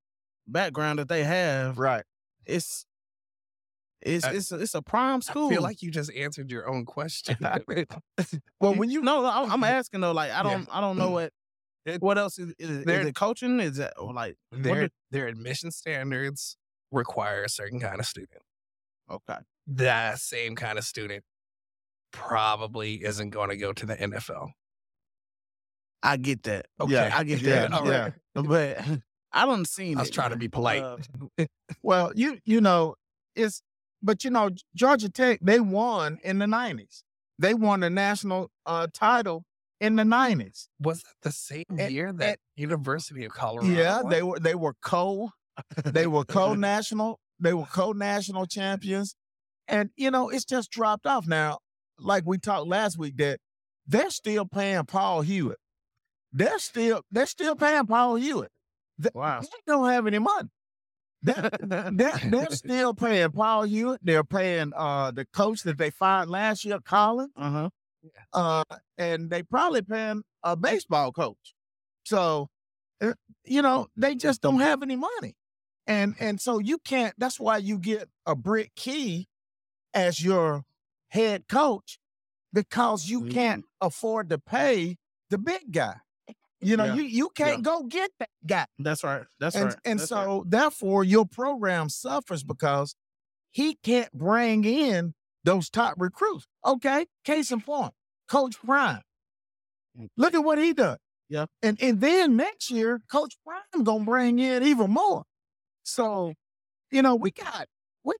background 0.47 0.99
that 0.99 1.09
they 1.09 1.25
have. 1.25 1.79
Right. 1.79 2.05
It's 2.47 2.85
it's 4.01 4.25
I- 4.25 4.33
it's 4.33 4.53
a, 4.53 4.61
it's 4.61 4.75
a 4.75 4.83
prime 4.83 5.23
school. 5.23 5.49
I 5.49 5.55
feel 5.55 5.63
like 5.63 5.83
you 5.83 5.91
just 5.91 6.13
answered 6.15 6.51
your 6.51 6.69
own 6.69 6.85
question. 6.85 7.37
Well, 8.61 8.75
when 8.75 8.91
you 8.91 9.03
no, 9.03 9.25
I'm, 9.25 9.51
I'm 9.53 9.65
asking 9.65 10.01
though. 10.01 10.13
Like 10.13 10.31
I 10.33 10.43
don't 10.43 10.69
I 10.71 10.81
don't 10.81 10.99
know 10.99 11.11
what 11.11 11.33
It- 11.89 12.03
what 12.03 12.19
else 12.19 12.39
is 12.39 12.53
is, 12.59 12.71
is 12.71 12.85
there- 12.85 13.07
it 13.07 13.15
coaching? 13.15 13.61
Is 13.61 13.79
it 13.79 13.93
like 14.01 14.37
their 14.53 14.83
did- 14.83 14.93
their 15.11 15.27
admission 15.27 15.71
standards 15.71 16.57
require 16.91 17.45
a 17.45 17.49
certain 17.49 17.81
kind 17.81 17.99
of 18.01 18.07
student. 18.07 18.43
okay? 19.11 19.39
That 19.67 20.19
same 20.19 20.55
kind 20.57 20.79
of 20.79 20.85
student 20.85 21.25
probably 22.13 23.05
isn't 23.05 23.31
going 23.31 23.51
to 23.51 23.57
go 23.57 23.73
to 23.73 23.87
the 23.87 23.95
NFL. 23.97 24.53
I 26.03 26.17
get 26.17 26.45
that. 26.45 26.67
Okay, 26.81 26.93
Yeah, 26.93 27.11
I 27.17 27.25
get 27.25 27.41
yeah, 27.43 27.67
that. 27.69 27.73
all 27.73 27.87
yeah. 27.87 28.03
right. 28.03 28.13
But 28.35 28.79
I 29.33 29.45
don't 29.45 29.67
see. 29.67 29.95
I 29.95 29.99
was 30.01 30.09
it, 30.09 30.13
trying 30.13 30.31
to 30.31 30.37
be 30.37 30.49
polite. 30.49 30.83
Uh, 30.83 31.47
well, 31.83 32.13
you 32.15 32.39
you 32.45 32.61
know, 32.61 32.95
it's 33.35 33.63
but 34.03 34.25
you 34.25 34.31
know, 34.31 34.51
Georgia 34.75 35.09
Tech, 35.11 35.41
they 35.43 35.61
won 35.61 36.19
in 36.23 36.39
the 36.39 36.47
nineties. 36.47 37.03
They 37.39 37.53
won 37.55 37.81
the 37.81 37.91
national 37.91 38.51
uh 38.65 38.87
title 38.93 39.45
in 39.81 39.97
the 39.97 40.05
nineties. 40.05 40.69
Was 40.81 41.03
that 41.03 41.15
the 41.23 41.33
same 41.33 41.65
And- 41.71 41.93
year 41.93 42.13
that 42.13 42.39
University 42.57 43.25
of 43.25 43.33
Colorado? 43.33 43.69
Yeah, 43.69 44.03
won? 44.03 44.11
they 44.11 44.23
were 44.23 44.39
they 44.41 44.55
were 44.55 44.75
co 44.83 45.31
they 45.85 46.07
were 46.07 46.25
co-national 46.39 47.19
they 47.41 47.53
were 47.53 47.67
co-national 47.67 48.47
champions 48.47 49.15
and 49.67 49.91
you 49.97 50.11
know 50.11 50.29
it's 50.29 50.45
just 50.45 50.71
dropped 50.71 51.07
off 51.07 51.27
now 51.27 51.59
like 51.99 52.25
we 52.27 52.39
talked 52.39 52.67
last 52.69 52.99
week 52.99 53.17
that 53.17 53.41
they're 53.87 54.11
still 54.11 54.45
paying 54.47 54.85
paul 54.85 55.23
hewitt 55.23 55.59
they're 56.33 56.59
still 56.61 57.03
they're 57.11 57.27
still 57.27 57.57
paying 57.57 57.87
paul 57.87 58.15
hewitt 58.17 58.51
wow. 59.15 59.41
they 59.41 59.49
don't 59.67 59.89
have 59.89 60.07
any 60.07 60.19
money 60.19 60.49
they're, 61.23 61.51
they're, 61.61 62.21
they're 62.31 62.51
still 62.51 62.95
paying 62.95 63.31
paul 63.31 63.63
hewitt 63.65 64.01
they're 64.03 64.25
paying 64.25 64.73
uh 64.77 65.11
the 65.11 65.25
coach 65.33 65.63
that 65.63 65.77
they 65.79 65.91
fired 65.91 66.29
last 66.29 66.65
year 66.65 66.79
colin 66.85 67.31
Uh 67.37 67.51
huh. 67.51 67.69
Uh, 68.33 68.65
and 68.97 69.31
they 69.31 69.43
probably 69.43 69.83
paying 69.83 70.23
a 70.43 70.57
baseball 70.57 71.13
coach. 71.13 71.55
So, 72.05 72.49
uh, 73.01 73.13
you 73.45 73.63
know, 73.63 73.89
they 73.97 74.15
just 74.15 74.41
don't 74.43 74.61
have 74.61 74.83
any 74.83 74.97
money, 74.97 75.35
and 75.87 76.15
and 76.19 76.41
so 76.41 76.59
you 76.59 76.79
can't. 76.79 77.15
That's 77.19 77.39
why 77.41 77.59
you 77.59 77.79
get 77.79 78.09
a 78.27 78.35
Brent 78.35 78.75
Key 78.77 79.29
as 79.95 80.23
your 80.23 80.65
head 81.09 81.49
coach 81.49 81.99
because 82.53 83.07
you 83.09 83.23
Mhm. 83.23 83.33
can't 83.33 83.65
afford 83.81 84.31
to 84.31 84.39
pay 84.39 84.97
the 85.31 85.39
big 85.39 85.73
guy. 85.73 85.97
You 86.61 86.77
know, 86.77 86.87
Yeah. 86.87 86.95
you 86.95 87.03
you 87.05 87.29
can't 87.31 87.63
go 87.63 87.85
get 87.85 88.11
that 88.19 88.31
guy, 88.47 88.67
That's 88.79 89.05
right. 89.05 89.25
That's 89.39 89.55
and 89.55 89.67
right. 89.67 89.79
and 89.85 89.99
That's 90.01 90.09
so 90.09 90.39
right. 90.41 90.51
therefore 90.51 91.05
your 91.05 91.25
program 91.25 91.89
suffers 91.89 92.43
because 92.43 92.97
he 93.51 93.77
can't 93.77 94.13
bring 94.13 94.65
in 94.65 95.15
those 95.45 95.71
top 95.71 95.95
recruits. 95.99 96.47
Okay, 96.65 97.07
case 97.25 97.51
in 97.53 97.61
point, 97.61 97.95
Coach 98.29 98.57
Prime. 98.65 99.01
Mm. 99.99 100.09
Look 100.17 100.35
at 100.35 100.45
what 100.45 100.59
he 100.59 100.73
done. 100.73 100.99
Yeah. 101.29 101.45
and 101.63 101.79
and 101.83 102.01
then 102.01 102.37
next 102.37 102.71
year, 102.71 103.01
Coach 103.11 103.37
Prime 103.45 103.85
gonna 103.85 104.05
bring 104.05 104.39
in 104.39 104.63
even 104.63 104.91
more. 104.91 105.25
So, 105.83 106.33
you 106.91 107.03
know, 107.03 107.17
we 107.17 107.31
got 107.31 107.67
we 108.03 108.15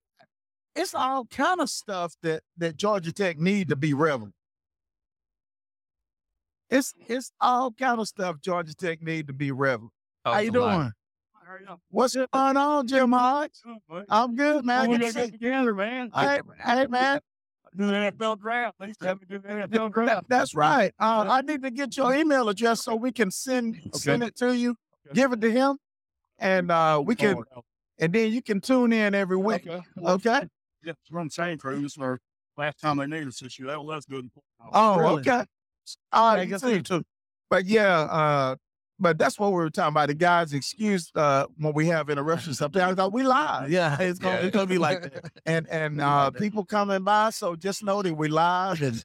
it's 0.77 0.95
all 0.95 1.25
kind 1.27 1.61
of 1.61 1.71
stuff 1.71 2.15
that 2.23 2.43
that 2.59 2.77
Georgia 2.77 3.13
Tech 3.13 3.39
need 3.39 3.69
to 3.69 3.77
be 3.77 3.95
relevant. 3.95 4.35
It's 6.69 6.93
it's 7.07 7.33
all 7.41 7.73
kind 7.73 7.99
of 7.99 8.09
stuff 8.09 8.41
Georgia 8.43 8.75
Tech 8.75 9.03
need 9.03 9.27
to 9.29 9.33
be 9.33 9.53
relevant. 9.53 9.91
Oh, 10.27 10.33
How 10.35 10.41
you 10.41 10.49
it's 10.49 10.57
a 10.57 10.61
lot. 10.61 10.77
doing? 10.77 10.93
What's 11.91 12.15
going 12.15 12.57
on, 12.59 12.87
Jim 12.87 13.13
Hodge? 13.13 13.63
I'm 14.11 14.37
good, 14.37 14.67
man. 14.67 14.91
Good 14.91 15.01
to 15.01 15.13
see 15.13 15.21
you. 15.25 15.31
together, 15.31 15.75
man. 15.75 16.11
Hey, 16.15 16.41
hey, 16.63 16.87
man. 16.87 17.21
Do 17.77 17.87
the 17.87 17.93
NFL 17.93 18.41
draft. 18.41 18.77
They 18.79 18.89
used 18.89 19.01
to 19.01 19.07
have 19.07 19.21
me 19.21 19.27
do 19.29 19.39
the 19.39 19.49
NFL 19.49 19.93
draft. 19.93 20.27
That's 20.29 20.55
right. 20.55 20.93
Uh, 20.99 21.27
I 21.29 21.43
need 21.43 21.63
to 21.63 21.71
get 21.71 21.97
your 21.97 22.15
email 22.15 22.49
address 22.49 22.83
so 22.85 22.97
we 22.97 23.13
can 23.13 23.31
send 23.31 23.79
send 23.95 24.23
it 24.23 24.37
to 24.37 24.57
you, 24.57 24.75
give 25.13 25.33
it 25.33 25.41
to 25.41 25.51
him, 25.51 25.77
and 26.39 26.71
uh, 26.71 27.03
we 27.05 27.15
can, 27.15 27.43
and 27.99 28.13
then 28.13 28.33
you 28.33 28.43
can 28.43 28.61
tune 28.61 28.93
in 28.93 29.15
every 29.15 29.37
week. 29.37 29.67
Okay. 29.67 29.83
Okay. 30.03 30.49
Yeah, 30.85 30.93
run 31.11 31.29
same 31.31 31.59
crew. 31.59 31.83
This 31.83 31.93
is 31.93 31.99
our 31.99 32.19
last 32.57 32.81
time 32.81 32.99
they 32.99 33.07
needed 33.07 33.29
us 33.29 33.41
this 33.41 33.59
year. 33.59 33.69
That, 33.69 33.83
was 33.83 34.05
good. 34.07 34.31
Oh, 34.73 34.99
Really? 34.99 35.21
okay. 35.21 35.45
I 36.13 36.45
guess 36.45 36.63
see. 36.63 36.75
me 36.75 36.83
too. 36.83 37.03
But 37.51 37.65
yeah, 37.67 38.01
uh, 38.01 38.57
but 39.01 39.19
that's 39.19 39.39
what 39.39 39.51
we 39.51 39.57
were 39.57 39.71
talking 39.71 39.93
about. 39.93 40.09
The 40.09 40.15
guys' 40.15 40.53
excuse 40.53 41.11
uh, 41.15 41.47
when 41.57 41.73
we 41.75 41.87
have 41.89 42.11
interruptions 42.11 42.61
up 42.61 42.73
there. 42.73 42.87
I 42.87 42.95
thought 42.95 43.13
we 43.13 43.23
live. 43.23 43.71
Yeah, 43.71 43.97
it's 44.01 44.19
gonna 44.19 44.39
it's 44.39 44.55
gonna 44.55 44.67
be 44.67 44.79
like 44.79 45.03
that. 45.03 45.33
and 45.47 45.69
and 45.69 46.01
uh, 46.01 46.31
people 46.31 46.65
coming 46.65 47.03
by. 47.05 47.31
So 47.31 47.55
just 47.57 47.83
know 47.85 48.03
that 48.03 48.15
we 48.15 48.29
live 48.29 48.83
and 48.83 49.05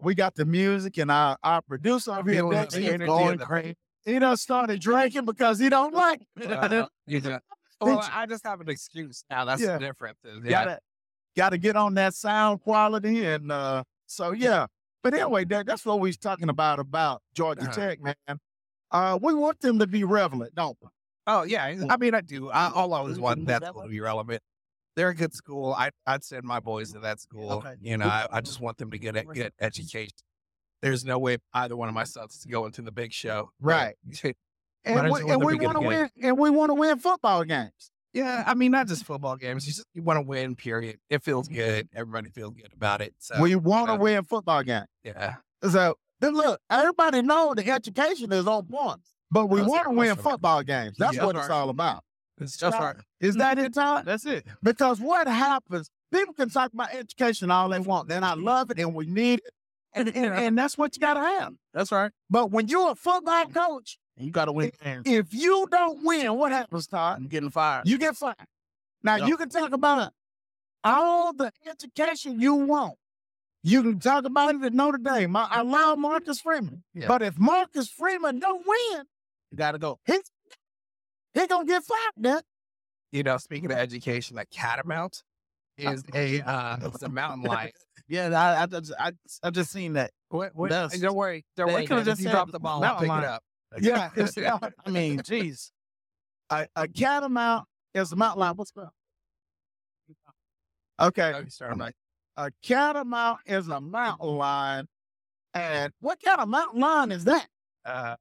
we 0.00 0.14
got 0.14 0.34
the 0.34 0.44
music 0.44 0.98
and 0.98 1.10
our 1.10 1.36
our 1.42 1.62
producer 1.62 2.12
over 2.12 2.30
here 2.30 2.40
Feeling 2.40 2.56
next 2.58 2.74
the 2.74 2.80
to 2.82 2.92
energy 2.92 3.06
going 3.06 3.38
crazy. 3.38 3.76
He 4.04 4.18
done 4.18 4.36
started 4.36 4.80
drinking 4.80 5.24
because 5.26 5.58
he 5.60 5.68
don't 5.68 5.94
like. 5.94 6.22
Got- 6.40 6.90
well, 7.80 8.08
I 8.12 8.26
just 8.26 8.44
have 8.44 8.60
an 8.60 8.68
excuse 8.68 9.24
now. 9.30 9.44
That's 9.44 9.62
Yeah. 9.62 9.78
different. 9.78 10.16
than- 10.22 10.42
Gotta 10.42 10.78
gotta 11.36 11.56
get 11.58 11.76
on 11.76 11.94
that 11.94 12.14
sound 12.14 12.60
quality 12.60 13.24
and 13.26 13.50
uh, 13.50 13.82
so 14.06 14.32
yeah. 14.32 14.66
But 15.02 15.14
anyway, 15.14 15.44
that, 15.46 15.66
that's 15.66 15.84
what 15.84 15.98
we 15.98 16.10
was 16.10 16.16
talking 16.16 16.48
about 16.48 16.78
about 16.78 17.22
Georgia 17.34 17.62
Uh-huh. 17.62 17.72
Tech, 17.72 18.00
man. 18.00 18.14
Uh, 18.92 19.18
we 19.20 19.34
want 19.34 19.58
them 19.60 19.78
to 19.80 19.86
be 19.86 20.04
relevant, 20.04 20.54
don't 20.54 20.76
we? 20.80 20.88
Oh 21.26 21.42
yeah, 21.44 21.64
I 21.88 21.96
mean 21.96 22.14
I 22.14 22.20
do. 22.20 22.50
I, 22.50 22.70
I'll 22.74 22.92
always 22.92 23.18
want 23.18 23.46
that 23.46 23.64
school 23.64 23.82
to 23.82 23.88
be 23.88 24.00
relevant. 24.00 24.42
They're 24.94 25.08
a 25.08 25.14
good 25.14 25.32
school. 25.34 25.72
I 25.72 25.90
I'd 26.06 26.22
send 26.22 26.44
my 26.44 26.60
boys 26.60 26.92
to 26.92 26.98
that 27.00 27.20
school. 27.20 27.50
Okay. 27.52 27.74
You 27.80 27.96
know, 27.96 28.06
I, 28.06 28.26
I 28.30 28.40
just 28.40 28.60
want 28.60 28.76
them 28.78 28.90
to 28.90 28.98
get 28.98 29.16
a 29.16 29.24
good 29.24 29.52
education. 29.60 30.12
There's 30.82 31.04
no 31.04 31.18
way 31.18 31.38
either 31.54 31.76
one 31.76 31.88
of 31.88 31.94
my 31.94 32.04
sons 32.04 32.34
is 32.34 32.44
going 32.44 32.72
to 32.72 32.82
the 32.82 32.92
big 32.92 33.12
show. 33.12 33.50
Right. 33.60 33.94
But 34.84 34.94
And 34.94 35.04
we, 35.04 35.10
want 35.10 35.30
and 35.30 35.44
we 35.44 35.58
to 35.58 35.64
want 35.64 35.80
to 35.80 35.86
win, 35.86 36.10
and 36.20 36.36
we 36.36 36.50
want 36.50 36.70
to 36.70 36.74
win 36.74 36.98
football 36.98 37.44
games. 37.44 37.92
yeah, 38.12 38.42
I 38.44 38.54
mean 38.54 38.72
not 38.72 38.88
just 38.88 39.04
football 39.06 39.36
games. 39.36 39.64
You 39.64 39.72
just 39.72 39.86
you 39.94 40.02
want 40.02 40.16
to 40.16 40.22
win. 40.22 40.56
Period. 40.56 40.98
It 41.08 41.22
feels 41.22 41.46
good. 41.46 41.88
Everybody 41.94 42.30
feels 42.30 42.52
good 42.54 42.72
about 42.74 43.00
it. 43.00 43.14
So 43.18 43.40
we 43.40 43.54
want 43.54 43.86
to 43.86 43.92
uh, 43.92 43.98
win 43.98 44.24
football 44.24 44.64
games. 44.64 44.88
yeah, 45.04 45.36
So 45.70 45.94
then 46.22 46.34
look, 46.34 46.60
everybody 46.70 47.20
know 47.20 47.52
the 47.54 47.68
education 47.70 48.32
is 48.32 48.46
on 48.46 48.64
point. 48.66 49.00
But 49.30 49.46
we 49.46 49.60
want 49.62 49.84
to 49.84 49.90
win 49.90 50.10
right. 50.10 50.18
football 50.18 50.62
games. 50.62 50.96
That's 50.98 51.16
Yeah. 51.16 51.26
what 51.26 51.36
it's 51.36 51.50
all 51.50 51.68
about. 51.68 52.04
That's 52.38 52.62
right. 52.62 52.96
Is 53.20 53.36
that 53.36 53.58
it, 53.58 53.74
Todd? 53.74 54.04
That's 54.04 54.24
it. 54.26 54.46
Because 54.62 55.00
what 55.00 55.26
happens, 55.26 55.90
people 56.12 56.34
can 56.34 56.48
talk 56.48 56.72
about 56.72 56.94
education 56.94 57.50
all 57.50 57.68
they 57.68 57.78
want, 57.78 58.10
and 58.10 58.24
I 58.24 58.34
love 58.34 58.70
it 58.70 58.78
and 58.78 58.94
we 58.94 59.06
need 59.06 59.40
it. 59.40 59.52
And, 59.94 60.08
and, 60.08 60.34
and 60.34 60.58
that's 60.58 60.78
what 60.78 60.96
you 60.96 61.00
got 61.00 61.14
to 61.14 61.20
have. 61.20 61.54
That's 61.74 61.92
right. 61.92 62.10
But 62.30 62.50
when 62.50 62.68
you're 62.68 62.92
a 62.92 62.94
football 62.94 63.46
coach, 63.46 63.98
you 64.16 64.30
got 64.30 64.44
to 64.46 64.52
win 64.52 64.70
games. 64.82 65.02
if 65.06 65.32
you 65.34 65.66
don't 65.70 66.04
win, 66.04 66.34
what 66.36 66.52
happens, 66.52 66.86
Todd? 66.86 67.18
I'm 67.18 67.28
getting 67.28 67.50
fired. 67.50 67.88
You 67.88 67.98
get 67.98 68.16
fired. 68.16 68.36
Now, 69.02 69.16
Yeah. 69.16 69.26
you 69.26 69.36
can 69.36 69.48
talk 69.48 69.72
about 69.72 70.12
all 70.84 71.32
the 71.32 71.52
education 71.66 72.40
you 72.40 72.54
want. 72.54 72.94
You 73.62 73.82
can 73.82 74.00
talk 74.00 74.24
about 74.24 74.54
it 74.56 74.62
at 74.64 74.72
Notre 74.72 74.98
Dame. 74.98 75.36
I, 75.36 75.46
I 75.50 75.62
love 75.62 75.98
Marcus 75.98 76.40
Freeman. 76.40 76.82
Yeah. 76.94 77.06
But 77.06 77.22
if 77.22 77.38
Marcus 77.38 77.88
Freeman 77.88 78.40
don't 78.40 78.66
win, 78.66 79.04
You 79.50 79.56
got 79.56 79.72
to 79.72 79.78
go. 79.78 80.00
he's, 80.04 80.22
he 81.34 81.46
going 81.46 81.66
to 81.66 81.72
get 81.72 81.84
fired 81.84 82.12
then. 82.16 82.40
You 83.12 83.22
know, 83.22 83.36
speaking 83.36 83.70
of 83.70 83.78
education, 83.78 84.38
a 84.38 84.46
catamount 84.46 85.22
is 85.78 86.02
a 86.14 86.40
uh, 86.40 86.76
it's 86.82 87.02
a 87.02 87.08
mountain 87.08 87.42
lion. 87.42 87.70
Yeah, 88.08 88.28
I, 88.28 88.64
I, 88.64 88.66
just, 88.66 88.92
I, 88.98 89.12
I 89.42 89.50
just 89.50 89.70
seen 89.70 89.94
that. 89.94 90.10
What, 90.28 90.54
what, 90.54 90.68
don't 90.70 91.14
worry, 91.14 91.46
don't 91.56 91.68
they 91.68 91.74
worry. 91.74 91.86
could've 91.86 92.04
just 92.04 92.20
If 92.20 92.24
you 92.24 92.30
said 92.30 92.32
drop 92.32 92.50
the 92.50 92.58
ball, 92.58 92.84
I'll 92.84 92.96
pick 92.98 93.08
it 93.08 93.24
up. 93.24 93.42
Yeah. 93.80 94.10
I 94.84 94.90
mean, 94.90 95.20
jeez. 95.20 95.70
a, 96.50 96.66
a 96.76 96.88
catamount 96.88 97.64
is 97.94 98.12
a 98.12 98.16
mountain 98.16 98.40
lion. 98.40 98.56
What's 98.56 98.72
up? 98.76 98.92
Okay. 101.00 101.32
Okay, 101.32 101.74
Mike. 101.74 101.94
A 102.36 102.50
catamount 102.62 103.40
is 103.46 103.68
a 103.68 103.80
mountain 103.80 104.28
lion. 104.28 104.88
And 105.54 105.92
what 106.00 106.18
kind 106.24 106.40
of 106.40 106.48
mountain 106.48 106.80
lion 106.80 107.12
is 107.12 107.24
that? 107.24 107.46
Uh, 107.84 108.16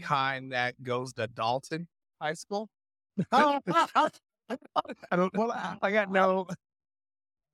kind 0.00 0.52
that 0.52 0.82
goes 0.82 1.12
to 1.14 1.26
Dalton 1.26 1.86
High 2.20 2.34
School. 2.34 2.68
Oh, 3.32 3.60
I 3.68 5.16
don't. 5.16 5.36
Well, 5.36 5.52
I, 5.52 5.76
I 5.82 5.90
got 5.90 6.10
no. 6.10 6.46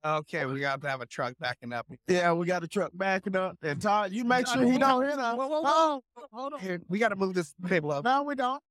Okay, 0.05 0.45
we 0.45 0.59
got 0.59 0.81
to 0.81 0.89
have 0.89 1.01
a 1.01 1.05
truck 1.05 1.33
backing 1.39 1.71
up. 1.71 1.87
yeah, 2.07 2.33
we 2.33 2.45
got 2.45 2.63
a 2.63 2.67
truck 2.67 2.91
backing 2.93 3.35
up. 3.37 3.57
And 3.61 3.81
Todd, 3.81 4.11
you 4.11 4.25
make 4.25 4.47
sure 4.47 4.63
he 4.63 4.77
don't 4.77 5.03
hit 5.03 5.17
us. 5.17 5.37
Whoa, 5.37 5.47
whoa, 5.47 5.61
Oh, 5.65 6.01
Hold 6.33 6.53
on 6.53 6.59
here. 6.59 6.81
We 6.89 6.99
got 6.99 7.09
to 7.09 7.15
move 7.15 7.33
this 7.33 7.53
table 7.67 7.91
up. 7.91 8.03
no, 8.03 8.23
we 8.23 8.35
don't. 8.35 8.61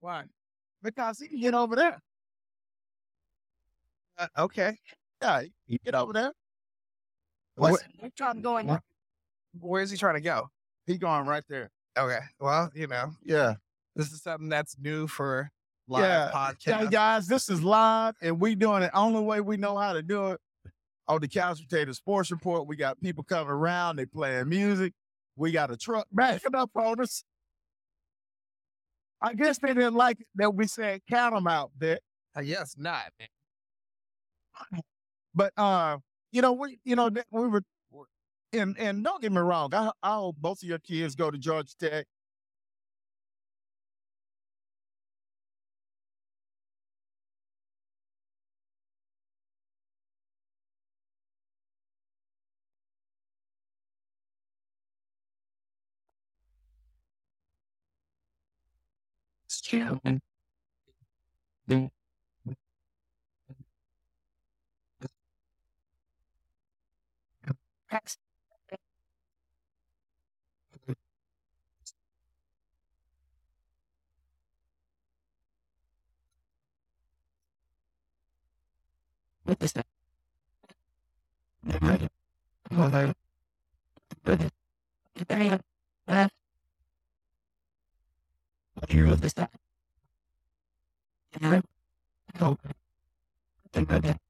Why? 0.00 0.24
Because 0.82 1.18
he 1.18 1.28
can 1.28 1.40
get 1.40 1.54
over 1.54 1.76
there. 1.76 1.98
Uh, 4.16 4.26
okay. 4.38 4.76
Yeah, 5.20 5.42
he 5.66 5.76
can 5.78 5.84
get 5.84 5.94
over 5.94 6.14
there. 6.14 6.32
What's, 7.60 7.84
we 8.02 8.10
trying 8.10 8.36
to 8.36 8.40
go 8.40 8.56
in. 8.56 8.78
Where's 9.58 9.90
he 9.90 9.96
trying 9.96 10.14
to 10.14 10.20
go? 10.20 10.48
He 10.86 10.96
going 10.96 11.26
right 11.26 11.44
there. 11.48 11.70
Okay. 11.98 12.20
Well, 12.38 12.70
you 12.74 12.86
know, 12.86 13.12
Yeah. 13.22 13.54
this 13.96 14.12
is 14.12 14.22
something 14.22 14.48
that's 14.48 14.76
new 14.78 15.06
for 15.06 15.50
live 15.88 16.02
Yeah. 16.04 16.30
podcast. 16.32 16.78
Hey 16.78 16.86
guys, 16.88 17.26
this 17.26 17.48
is 17.48 17.62
live 17.62 18.14
and 18.22 18.40
we 18.40 18.54
doing 18.54 18.82
it 18.82 18.90
only 18.94 19.20
way 19.20 19.40
we 19.40 19.56
know 19.56 19.76
how 19.76 19.92
to 19.92 20.02
do 20.02 20.28
it. 20.28 20.40
On 21.08 21.20
the 21.20 21.26
Couch 21.28 21.60
Potato 21.68 21.90
Sports 21.92 22.30
Report, 22.30 22.66
we 22.68 22.76
got 22.76 23.00
people 23.00 23.24
coming 23.24 23.50
around, 23.50 23.96
they 23.96 24.06
playing 24.06 24.48
music. 24.48 24.92
We 25.36 25.50
got 25.50 25.70
a 25.72 25.76
truck 25.76 26.06
backing 26.12 26.54
up 26.54 26.70
on 26.76 27.00
us. 27.00 27.24
I 29.20 29.34
guess 29.34 29.58
they 29.58 29.74
didn't 29.74 29.94
like 29.94 30.20
it 30.20 30.26
that 30.36 30.54
we 30.54 30.66
said 30.66 31.00
count 31.10 31.34
them 31.34 31.46
out 31.46 31.72
there. 31.76 31.98
Uh, 32.36 32.40
yes, 32.40 32.76
not. 32.78 33.02
man. 33.18 34.82
But 35.34 35.52
uh, 35.56 35.98
you 36.32 36.42
know, 36.42 36.52
we 36.52 36.78
you 36.84 36.96
know, 36.96 37.10
we 37.30 37.48
were 37.48 37.62
and 38.52 38.76
and 38.78 39.04
don't 39.04 39.22
get 39.22 39.32
me 39.32 39.38
wrong, 39.40 39.74
I, 39.74 39.90
I 40.02 40.14
hope 40.16 40.36
both 40.38 40.62
of 40.62 40.68
your 40.68 40.78
kids 40.78 41.14
go 41.14 41.30
to 41.30 41.38
Georgia 41.38 41.74
Tech. 41.78 42.06
perhaps 67.90 68.16
What 79.44 79.58
is 79.62 79.72
that? 79.72 79.86
What 88.74 89.24
is 89.24 89.34
that? 94.14 94.29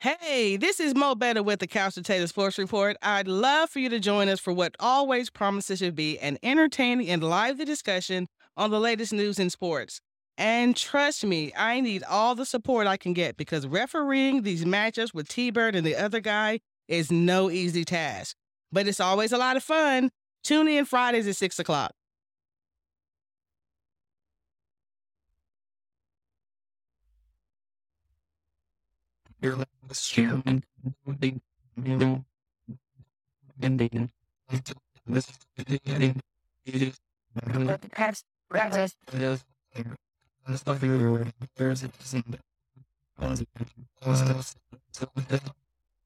Hey, 0.00 0.56
this 0.56 0.80
is 0.80 0.94
Mo 0.94 1.14
Better 1.14 1.42
with 1.42 1.58
the 1.58 1.66
Couch 1.66 1.96
Potato 1.96 2.26
Sports 2.26 2.58
Report. 2.58 2.96
I'd 3.02 3.28
love 3.28 3.70
for 3.70 3.78
you 3.78 3.88
to 3.88 3.98
join 3.98 4.28
us 4.28 4.40
for 4.40 4.52
what 4.52 4.76
always 4.78 5.30
promises 5.30 5.80
to 5.80 5.92
be 5.92 6.18
an 6.20 6.38
entertaining 6.42 7.08
and 7.10 7.22
lively 7.22 7.64
discussion 7.64 8.26
on 8.56 8.70
the 8.70 8.80
latest 8.80 9.12
news 9.12 9.38
in 9.38 9.50
sports. 9.50 10.00
And 10.38 10.76
trust 10.76 11.24
me, 11.24 11.52
I 11.56 11.80
need 11.80 12.04
all 12.04 12.34
the 12.34 12.46
support 12.46 12.86
I 12.86 12.96
can 12.96 13.14
get 13.14 13.36
because 13.36 13.66
refereeing 13.66 14.42
these 14.42 14.64
matchups 14.64 15.12
with 15.12 15.28
T 15.28 15.50
Bird 15.50 15.74
and 15.74 15.86
the 15.86 15.96
other 15.96 16.20
guy 16.20 16.60
is 16.88 17.10
no 17.10 17.50
easy 17.50 17.84
task, 17.84 18.36
but 18.70 18.86
it's 18.86 19.00
always 19.00 19.32
a 19.32 19.38
lot 19.38 19.56
of 19.56 19.64
fun. 19.64 20.10
Tune 20.44 20.68
in 20.68 20.84
Fridays 20.84 21.26
at 21.26 21.34
six 21.36 21.58
o'clock. 21.58 21.92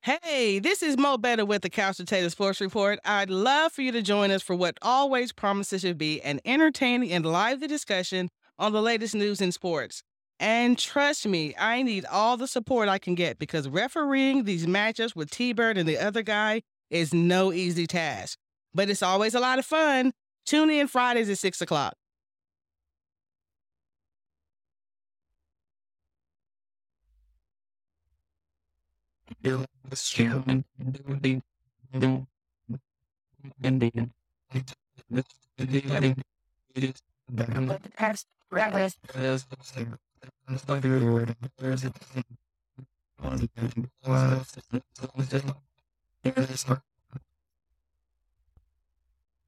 Hey, 0.00 0.58
this 0.58 0.82
is 0.82 0.96
Mo 0.96 1.18
Better 1.18 1.44
with 1.44 1.62
the 1.62 1.70
Couch 1.70 1.98
Potato 1.98 2.28
Sports 2.28 2.60
Report. 2.60 2.98
I'd 3.04 3.30
love 3.30 3.72
for 3.72 3.82
you 3.82 3.92
to 3.92 4.02
join 4.02 4.30
us 4.30 4.42
for 4.42 4.56
what 4.56 4.76
always 4.82 5.32
promises 5.32 5.82
to 5.82 5.94
be 5.94 6.20
an 6.22 6.40
entertaining 6.44 7.12
and 7.12 7.26
lively 7.26 7.68
discussion 7.68 8.30
on 8.58 8.72
the 8.72 8.82
latest 8.82 9.14
news 9.14 9.40
in 9.40 9.52
sports. 9.52 10.02
And 10.38 10.78
trust 10.78 11.26
me, 11.26 11.54
I 11.58 11.82
need 11.82 12.04
all 12.04 12.36
the 12.36 12.46
support 12.46 12.88
I 12.88 12.98
can 12.98 13.14
get 13.14 13.38
because 13.38 13.68
refereeing 13.68 14.44
these 14.44 14.66
matchups 14.66 15.16
with 15.16 15.30
T 15.30 15.52
Bird 15.52 15.78
and 15.78 15.88
the 15.88 15.98
other 15.98 16.22
guy 16.22 16.62
is 16.90 17.14
no 17.14 17.52
easy 17.52 17.86
task. 17.86 18.38
But 18.74 18.90
it's 18.90 19.02
always 19.02 19.34
a 19.34 19.40
lot 19.40 19.58
of 19.58 19.64
fun. 19.64 20.12
Tune 20.44 20.70
in 20.70 20.88
Fridays 20.88 21.30
at 21.30 21.38
6 21.38 21.60
o'clock. 21.62 21.94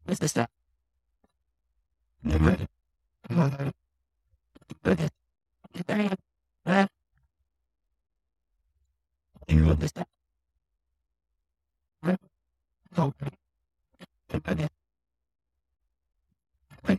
What's 0.09 0.21
this 0.21 0.31
stuff? 0.31 0.49
Never. 2.23 2.57
Never. 3.29 3.73
Never. 4.85 5.09
Never. 5.89 6.17
Never. 6.65 6.89
You 9.49 9.67
want 9.67 9.81
this 9.81 9.91
stuff? 9.91 10.07
Never. 12.03 12.19
Never. 12.97 13.13
Never. 14.33 14.69
Never. 16.85 16.99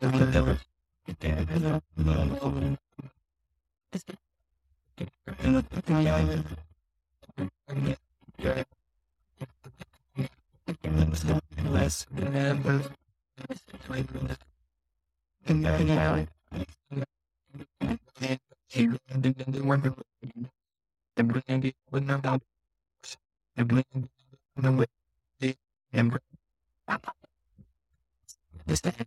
Never. 0.00 0.30
Never. 0.30 0.58
Is 28.66 28.80
that 28.82 29.06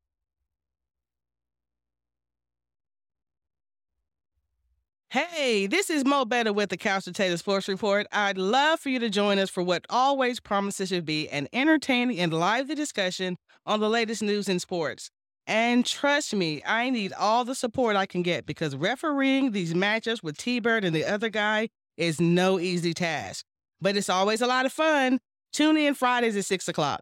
Hey, 5.11 5.67
this 5.67 5.89
is 5.89 6.05
Mo 6.05 6.23
Better 6.23 6.53
with 6.53 6.69
the 6.69 6.77
Couch 6.77 7.03
Potato 7.03 7.35
Sports 7.35 7.67
Report. 7.67 8.07
I'd 8.13 8.37
love 8.37 8.79
for 8.79 8.87
you 8.87 8.97
to 8.99 9.09
join 9.09 9.39
us 9.39 9.49
for 9.49 9.61
what 9.61 9.85
always 9.89 10.39
promises 10.39 10.87
to 10.87 11.01
be 11.01 11.27
an 11.27 11.49
entertaining 11.51 12.17
and 12.17 12.33
lively 12.33 12.75
discussion 12.75 13.35
on 13.65 13.81
the 13.81 13.89
latest 13.89 14.23
news 14.23 14.47
in 14.47 14.59
sports. 14.59 15.11
And 15.45 15.85
trust 15.85 16.33
me, 16.33 16.63
I 16.65 16.89
need 16.91 17.11
all 17.11 17.43
the 17.43 17.55
support 17.55 17.97
I 17.97 18.05
can 18.05 18.21
get 18.21 18.45
because 18.45 18.73
refereeing 18.73 19.51
these 19.51 19.73
matchups 19.73 20.23
with 20.23 20.37
T 20.37 20.61
Bird 20.61 20.85
and 20.85 20.95
the 20.95 21.03
other 21.03 21.27
guy 21.27 21.67
is 21.97 22.21
no 22.21 22.57
easy 22.57 22.93
task. 22.93 23.43
But 23.81 23.97
it's 23.97 24.07
always 24.07 24.41
a 24.41 24.47
lot 24.47 24.65
of 24.65 24.71
fun. 24.71 25.19
Tune 25.51 25.75
in 25.75 25.93
Fridays 25.93 26.37
at 26.37 26.45
6 26.45 26.69
o'clock. 26.69 27.01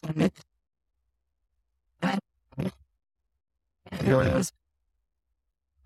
What's 0.00 0.16
this? 0.16 0.30
Left. 2.02 2.20
Correct. 4.00 4.52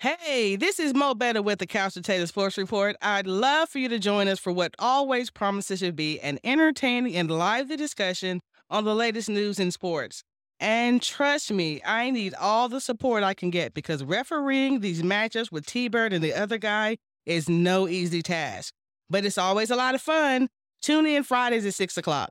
Hey, 0.00 0.54
this 0.54 0.78
is 0.78 0.94
Mo 0.94 1.14
Better 1.14 1.42
with 1.42 1.58
the 1.58 1.66
Couch 1.66 1.94
Potato 1.94 2.24
Sports 2.26 2.56
Report. 2.56 2.94
I'd 3.02 3.26
love 3.26 3.68
for 3.68 3.80
you 3.80 3.88
to 3.88 3.98
join 3.98 4.28
us 4.28 4.38
for 4.38 4.52
what 4.52 4.76
always 4.78 5.28
promises 5.28 5.80
to 5.80 5.90
be 5.90 6.20
an 6.20 6.38
entertaining 6.44 7.16
and 7.16 7.28
lively 7.28 7.74
discussion 7.76 8.40
on 8.70 8.84
the 8.84 8.94
latest 8.94 9.28
news 9.28 9.58
in 9.58 9.72
sports. 9.72 10.22
And 10.60 11.02
trust 11.02 11.50
me, 11.50 11.80
I 11.84 12.10
need 12.10 12.34
all 12.34 12.68
the 12.68 12.80
support 12.80 13.24
I 13.24 13.34
can 13.34 13.50
get 13.50 13.74
because 13.74 14.04
refereeing 14.04 14.78
these 14.78 15.02
matchups 15.02 15.50
with 15.50 15.66
T 15.66 15.88
Bird 15.88 16.12
and 16.12 16.22
the 16.22 16.32
other 16.32 16.58
guy 16.58 16.98
is 17.26 17.48
no 17.48 17.88
easy 17.88 18.22
task. 18.22 18.74
But 19.10 19.24
it's 19.24 19.36
always 19.36 19.68
a 19.68 19.76
lot 19.76 19.96
of 19.96 20.00
fun. 20.00 20.46
Tune 20.80 21.06
in 21.06 21.24
Fridays 21.24 21.66
at 21.66 21.74
6 21.74 21.96
o'clock. 21.96 22.30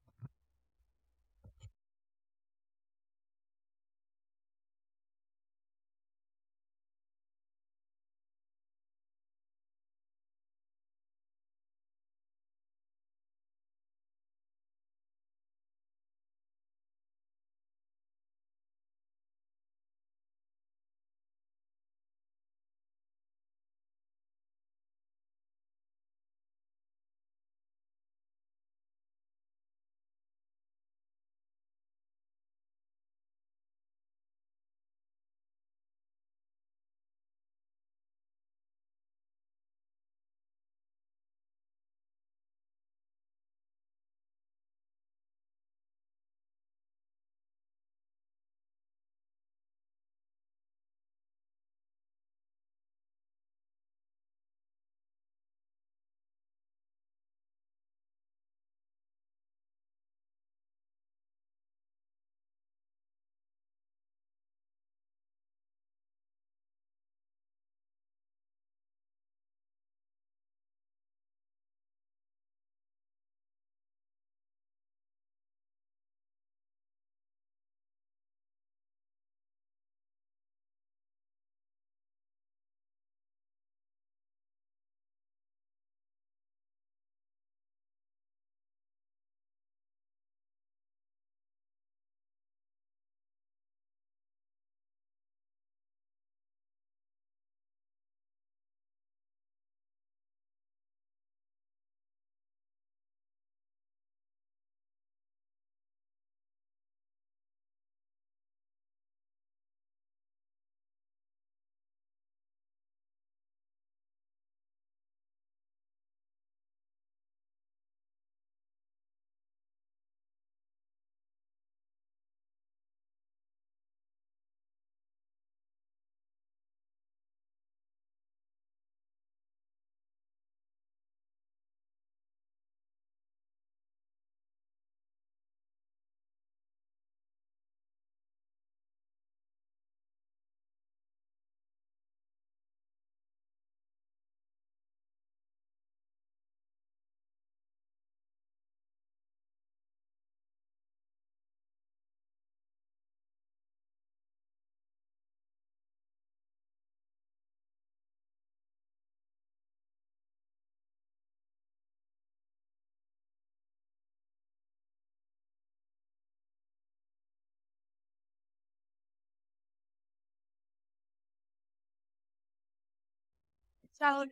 Indeed. 174.01 174.31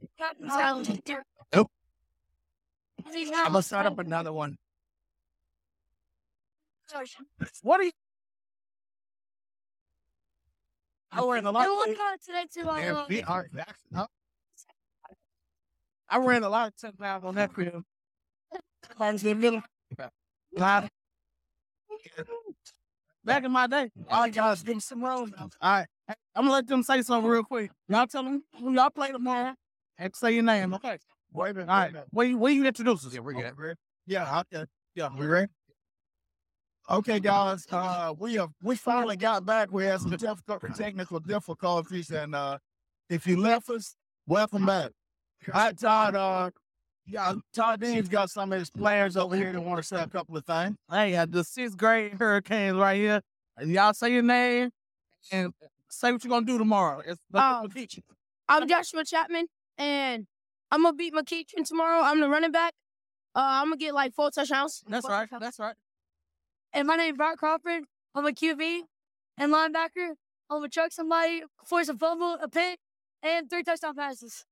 the 0.00 0.08
past 0.18 0.40
practice. 0.40 0.48
There 0.48 0.48
is 0.48 0.48
Salad. 0.50 0.50
Captain 0.50 0.50
Salad. 0.50 1.24
Nope. 1.54 1.70
I'm 3.06 3.34
I'm 3.34 3.52
gonna 3.52 3.62
start 3.62 3.86
up 3.86 3.98
another 3.98 4.32
one. 4.32 4.56
What 7.62 7.80
are 7.80 7.84
you? 7.84 7.92
I 11.12 11.24
ran 11.26 11.46
a 11.46 11.48
I 11.48 11.52
lot. 11.52 11.66
want 11.68 11.96
to 11.96 12.26
today 12.26 12.46
too. 12.52 12.68
I 12.68 12.80
Damn, 12.82 13.06
we 13.08 13.22
are 13.22 13.48
back. 13.52 13.76
Huh? 13.94 14.06
I 16.08 16.18
ran 16.18 16.42
a 16.42 16.48
lot 16.48 16.68
of 16.68 16.76
ten 16.76 16.92
miles 16.98 17.24
on 17.24 17.34
that 17.36 17.54
field. 17.54 17.84
Climbs 18.96 19.24
in 19.24 19.28
the 19.30 19.34
middle. 19.34 19.62
Glide. 20.56 20.90
Back 23.24 23.44
in 23.44 23.52
my 23.52 23.66
day. 23.66 23.90
All 24.10 24.22
right, 24.22 24.34
guys, 24.34 24.62
give 24.62 24.76
me 24.76 24.80
some 24.80 25.04
room 25.04 25.32
now. 25.36 25.48
All 25.60 25.72
right. 25.72 25.86
I'm 26.34 26.44
gonna 26.44 26.52
let 26.52 26.66
them 26.66 26.82
say 26.82 27.02
something 27.02 27.30
real 27.30 27.44
quick. 27.44 27.70
Y'all 27.88 28.06
tell 28.06 28.24
them 28.24 28.42
who 28.58 28.72
y'all 28.72 28.90
play 28.90 29.12
tomorrow 29.12 29.54
and 29.98 30.14
say 30.16 30.32
your 30.32 30.42
name, 30.42 30.74
okay? 30.74 30.98
Wait 31.32 31.50
a 31.50 31.54
minute. 31.54 31.68
All 31.68 31.78
right. 31.78 31.94
Where 32.10 32.26
you, 32.26 32.38
where 32.38 32.52
you 32.52 32.66
introduce 32.66 33.06
us? 33.06 33.14
Yeah, 33.14 33.20
we're 33.20 33.32
good. 33.32 33.76
Yeah, 34.06 34.40
okay. 34.52 34.64
Yeah. 34.94 35.08
We 35.18 35.26
ready? 35.26 35.48
Okay, 36.90 37.20
guys. 37.20 37.64
Uh, 37.70 38.12
we 38.18 38.34
have 38.34 38.50
we 38.62 38.76
finally 38.76 39.16
got 39.16 39.46
back. 39.46 39.70
We 39.72 39.84
had 39.84 40.00
some 40.00 40.16
technical 40.76 41.20
difficulties, 41.20 42.10
and 42.10 42.34
uh, 42.34 42.58
if 43.08 43.26
you 43.26 43.36
left 43.36 43.70
us, 43.70 43.94
welcome 44.26 44.66
back. 44.66 44.90
All 45.52 45.60
right, 45.60 45.78
Todd. 45.78 46.16
Uh, 46.16 46.50
yeah, 47.06 47.34
Todd 47.54 47.80
Dean's 47.80 48.08
got 48.08 48.30
some 48.30 48.52
of 48.52 48.58
his 48.58 48.70
players 48.70 49.16
over 49.16 49.36
here 49.36 49.52
that 49.52 49.60
want 49.60 49.78
to 49.78 49.82
say 49.82 50.00
a 50.02 50.06
couple 50.06 50.36
of 50.36 50.44
things. 50.44 50.76
Hey, 50.90 51.16
uh, 51.16 51.26
the 51.26 51.44
sixth 51.44 51.76
grade 51.76 52.14
Hurricanes 52.18 52.76
right 52.76 52.96
here. 52.96 53.22
And 53.56 53.70
y'all 53.70 53.92
say 53.92 54.12
your 54.12 54.22
name 54.22 54.70
and 55.30 55.52
say 55.92 56.10
what 56.12 56.24
you're 56.24 56.30
gonna 56.30 56.46
do 56.46 56.58
tomorrow. 56.58 57.00
It's 57.00 57.20
Um, 57.34 57.68
the 57.68 57.74
teacher. 57.74 58.02
I'm 58.48 58.66
Joshua 58.66 59.04
Chapman, 59.04 59.46
and 59.78 60.26
I'm 60.70 60.82
gonna 60.82 60.96
beat 60.96 61.14
McKeitron 61.14 61.66
tomorrow. 61.66 62.00
I'm 62.02 62.20
the 62.20 62.28
running 62.28 62.50
back. 62.52 62.74
Uh, 63.34 63.40
I'm 63.62 63.66
gonna 63.66 63.76
get 63.76 63.94
like 63.94 64.14
four 64.14 64.30
touchdowns. 64.30 64.82
That's 64.86 65.02
Four 65.06 65.10
right. 65.10 65.20
touchdowns. 65.22 65.40
That's 65.42 65.58
right. 65.58 65.76
And 66.72 66.88
my 66.88 66.96
name's 66.96 67.16
Brock 67.16 67.38
Crawford. 67.38 67.84
I'm 68.14 68.26
a 68.26 68.32
QB 68.32 68.82
and 69.38 69.52
linebacker. 69.52 70.16
I'm 70.50 70.58
gonna 70.58 70.68
chuck 70.68 70.92
somebody, 70.92 71.42
force 71.64 71.88
a 71.88 71.96
fumble, 71.96 72.34
a 72.42 72.48
pick, 72.48 72.78
and 73.22 73.48
three 73.48 73.62
touchdown 73.62 73.94
passes. 73.94 74.44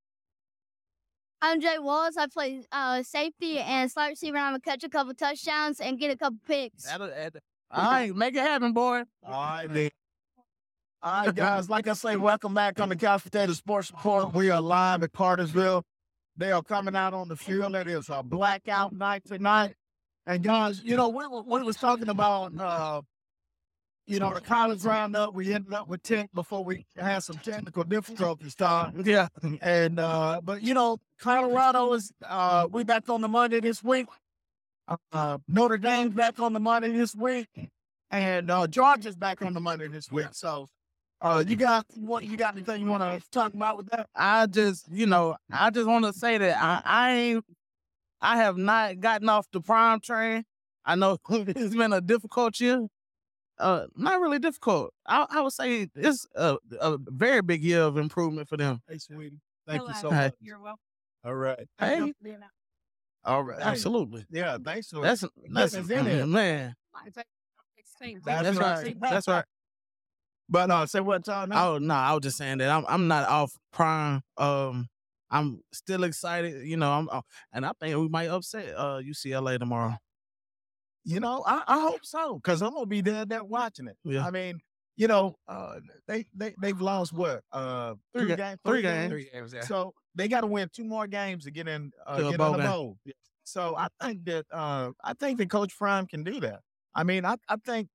I'm 1.43 1.61
Jay 1.61 1.79
Wallace. 1.79 2.17
I 2.19 2.27
play 2.27 2.63
uh, 2.71 3.03
safety 3.03 3.59
and 3.59 3.91
slot 3.91 4.11
receiver. 4.11 4.37
I'm 4.37 4.53
gonna 4.53 4.61
catch 4.61 4.85
a 4.85 4.89
couple 4.91 5.15
touchdowns 5.15 5.81
and 5.81 5.99
get 5.99 6.11
a 6.11 6.17
couple 6.17 6.39
picks. 6.47 6.85
That'll, 6.85 7.09
that 7.09 7.37
all 7.71 7.91
right, 7.91 8.15
make 8.15 8.35
it 8.35 8.41
happen, 8.41 8.73
boy. 8.73 9.05
All 9.25 9.33
right, 9.33 9.67
then. 9.69 9.91
All 11.03 11.25
right, 11.25 11.35
guys. 11.35 11.71
Like 11.71 11.89
I 11.89 11.95
say, 11.95 12.17
welcome 12.17 12.53
back 12.53 12.79
on 12.79 12.91
the 12.91 12.97
Couch 12.97 13.23
Potato 13.23 13.55
Sports 13.55 13.91
Report. 13.91 14.35
We 14.35 14.51
are 14.51 14.61
live 14.61 15.03
at 15.03 15.13
Cartersville. 15.13 15.83
They 16.37 16.53
are 16.53 16.63
coming 16.63 16.95
out 16.95 17.15
on 17.15 17.29
the 17.29 17.37
field. 17.37 17.75
It 17.75 17.89
is 17.89 18.11
a 18.11 18.23
blackout 18.23 18.93
night 18.93 19.25
tonight. 19.25 19.77
And 20.27 20.43
guys, 20.43 20.83
you 20.85 20.97
know, 20.99 21.09
we, 21.09 21.27
we 21.27 21.63
was 21.63 21.77
talking 21.77 22.11
about, 22.11 22.53
uh, 22.61 23.01
you 24.07 24.19
know, 24.19 24.35
the 24.35 24.43
college 24.43 24.85
roundup. 24.85 25.33
We 25.33 25.55
ended 25.55 25.73
up 25.73 25.89
with 25.89 26.03
10 26.03 26.29
before 26.35 26.65
we 26.65 26.85
had 26.99 27.21
some 27.21 27.39
technical 27.39 27.85
difficulties, 27.85 28.55
Todd. 28.55 29.07
Yeah. 29.07 29.29
And 29.63 29.99
uh, 29.99 30.43
but 30.45 30.63
you 30.63 30.75
know, 30.75 30.99
Colorado 31.19 31.95
is 31.95 32.13
uh 32.29 32.69
we 32.71 32.85
back 32.85 33.09
on 33.09 33.23
the 33.23 33.29
Monday 33.29 33.61
this 33.61 33.83
week. 33.83 34.07
Uh 35.13 35.39
Notre 35.49 35.79
Dame's 35.79 36.13
back 36.13 36.41
on 36.41 36.53
the 36.53 36.61
Monday 36.61 36.93
this 36.93 37.15
week. 37.15 37.49
And 38.11 38.51
uh 38.51 38.67
Georgia's 38.67 39.17
back 39.17 39.41
on 39.41 39.55
the 39.55 39.61
Monday 39.61 39.89
this 39.89 40.11
week. 40.13 40.29
So 40.33 40.69
uh 41.21 41.45
you 41.47 41.57
got 41.57 41.85
what 41.97 42.25
you 42.25 42.37
got 42.37 42.55
anything 42.55 42.83
you 42.83 42.89
wanna 42.89 43.21
talk 43.31 43.55
about 43.55 43.77
with 43.77 43.87
that? 43.91 44.09
I 44.15 44.47
just, 44.47 44.91
you 44.91 45.07
know, 45.07 45.37
I 45.53 45.71
just 45.71 45.87
want 45.87 46.05
to 46.05 46.13
say 46.13 46.39
that 46.39 46.57
I, 46.63 46.83
I 46.85 47.13
ain't, 47.13 47.45
I 48.21 48.37
have 48.39 48.57
not 48.57 49.01
gotten 49.01 49.29
off 49.29 49.47
the 49.53 49.61
prime 49.61 50.01
train. 50.01 50.45
I 50.85 50.95
know 50.95 51.19
it's 51.31 51.75
been 51.75 51.93
a 51.93 52.01
difficult 52.01 52.59
year. 52.61 52.87
Uh, 53.59 53.87
not 53.95 54.21
really 54.21 54.39
difficult. 54.39 54.93
I, 55.07 55.27
I 55.31 55.43
would 55.43 55.53
say 55.53 55.89
it's 55.95 56.27
a, 56.35 56.57
a 56.81 56.99
very 56.99 57.43
big 57.43 57.63
year 57.63 57.83
of 57.83 57.99
improvement 57.99 58.49
for 58.49 58.57
them. 58.57 58.81
Hey 58.89 58.99
sweetie. 58.99 59.41
Thank 59.67 59.87
you 59.87 59.95
so 59.95 60.11
much. 60.11 60.35
You're 60.41 60.59
welcome. 60.59 60.81
All 61.25 61.35
right. 61.35 61.59
Hey, 61.79 62.13
All 63.25 63.43
right. 63.43 63.61
absolutely. 63.61 64.25
Yeah, 64.31 64.57
thanks 64.65 64.89
for 64.89 65.03
That's 65.03 65.25
that's 65.51 65.75
Goodness 65.75 65.91
in 65.91 66.07
it. 66.07 66.27
man. 66.27 66.75
That's 68.25 68.25
That's 68.25 68.59
right. 68.59 68.85
right. 68.85 69.01
That's 69.01 69.29
right. 69.29 69.45
But 70.51 70.71
uh 70.71 70.85
say 70.87 71.01
what 71.01 71.27
now? 71.27 71.47
Oh 71.75 71.79
no, 71.79 71.95
I 71.95 72.13
was 72.13 72.23
just 72.23 72.37
saying 72.37 72.59
that 72.59 72.71
I'm 72.71 72.85
I'm 72.89 73.09
not 73.09 73.29
off 73.29 73.57
prime. 73.73 74.23
Um, 74.37 74.89
I'm 75.31 75.63
still 75.73 76.03
excited. 76.05 76.67
You 76.67 76.77
know, 76.77 76.91
I'm 76.91 77.09
uh, 77.11 77.21
and 77.53 77.65
I 77.65 77.71
think 77.81 77.97
we 77.97 78.09
might 78.09 78.29
upset 78.29 78.75
uh 78.77 79.01
UCLA 79.01 79.59
tomorrow. 79.59 79.95
You 81.05 81.21
know, 81.21 81.43
I, 81.47 81.63
I 81.67 81.81
hope 81.81 82.05
so, 82.05 82.35
because 82.35 82.63
I'm 82.63 82.73
gonna 82.75 82.87
be 82.87 83.01
there 83.01 83.25
there 83.25 83.45
watching 83.45 83.87
it. 83.87 83.97
Yeah. 84.05 84.27
I 84.27 84.31
mean, 84.31 84.59
you 84.97 85.07
know, 85.07 85.37
uh 85.47 85.77
they 86.09 86.27
they 86.35 86.55
they've 86.61 86.81
lost 86.81 87.13
what? 87.13 87.43
Uh 87.53 87.95
Three 88.13 88.27
ga- 88.27 88.37
games, 88.37 88.59
three 88.67 88.83
games. 88.83 89.11
Three 89.11 89.31
games, 89.33 89.53
yeah. 89.55 89.63
So 89.63 89.95
they 90.17 90.27
got 90.27 90.41
to 90.41 90.49
win 90.49 90.69
two 90.73 90.85
more 90.85 91.07
games 91.07 91.45
to 91.45 91.53
get 91.53 91.69
in 91.69 91.93
uh, 92.05 92.17
To 92.17 92.31
get 92.31 92.39
bowl 92.39 92.55
in 92.55 92.61
the 92.61 92.67
bowl. 92.67 92.97
So 93.45 93.77
I 93.77 93.87
think 94.03 94.25
that 94.25 94.47
uh, 94.53 94.91
I 95.03 95.15
think 95.15 95.39
that 95.39 95.49
Coach 95.49 95.77
Prime 95.79 96.07
can 96.07 96.25
do 96.25 96.41
that. 96.41 96.61
I 96.95 97.05
mean, 97.05 97.25
I, 97.25 97.37
I 97.49 97.57
think 97.65 97.89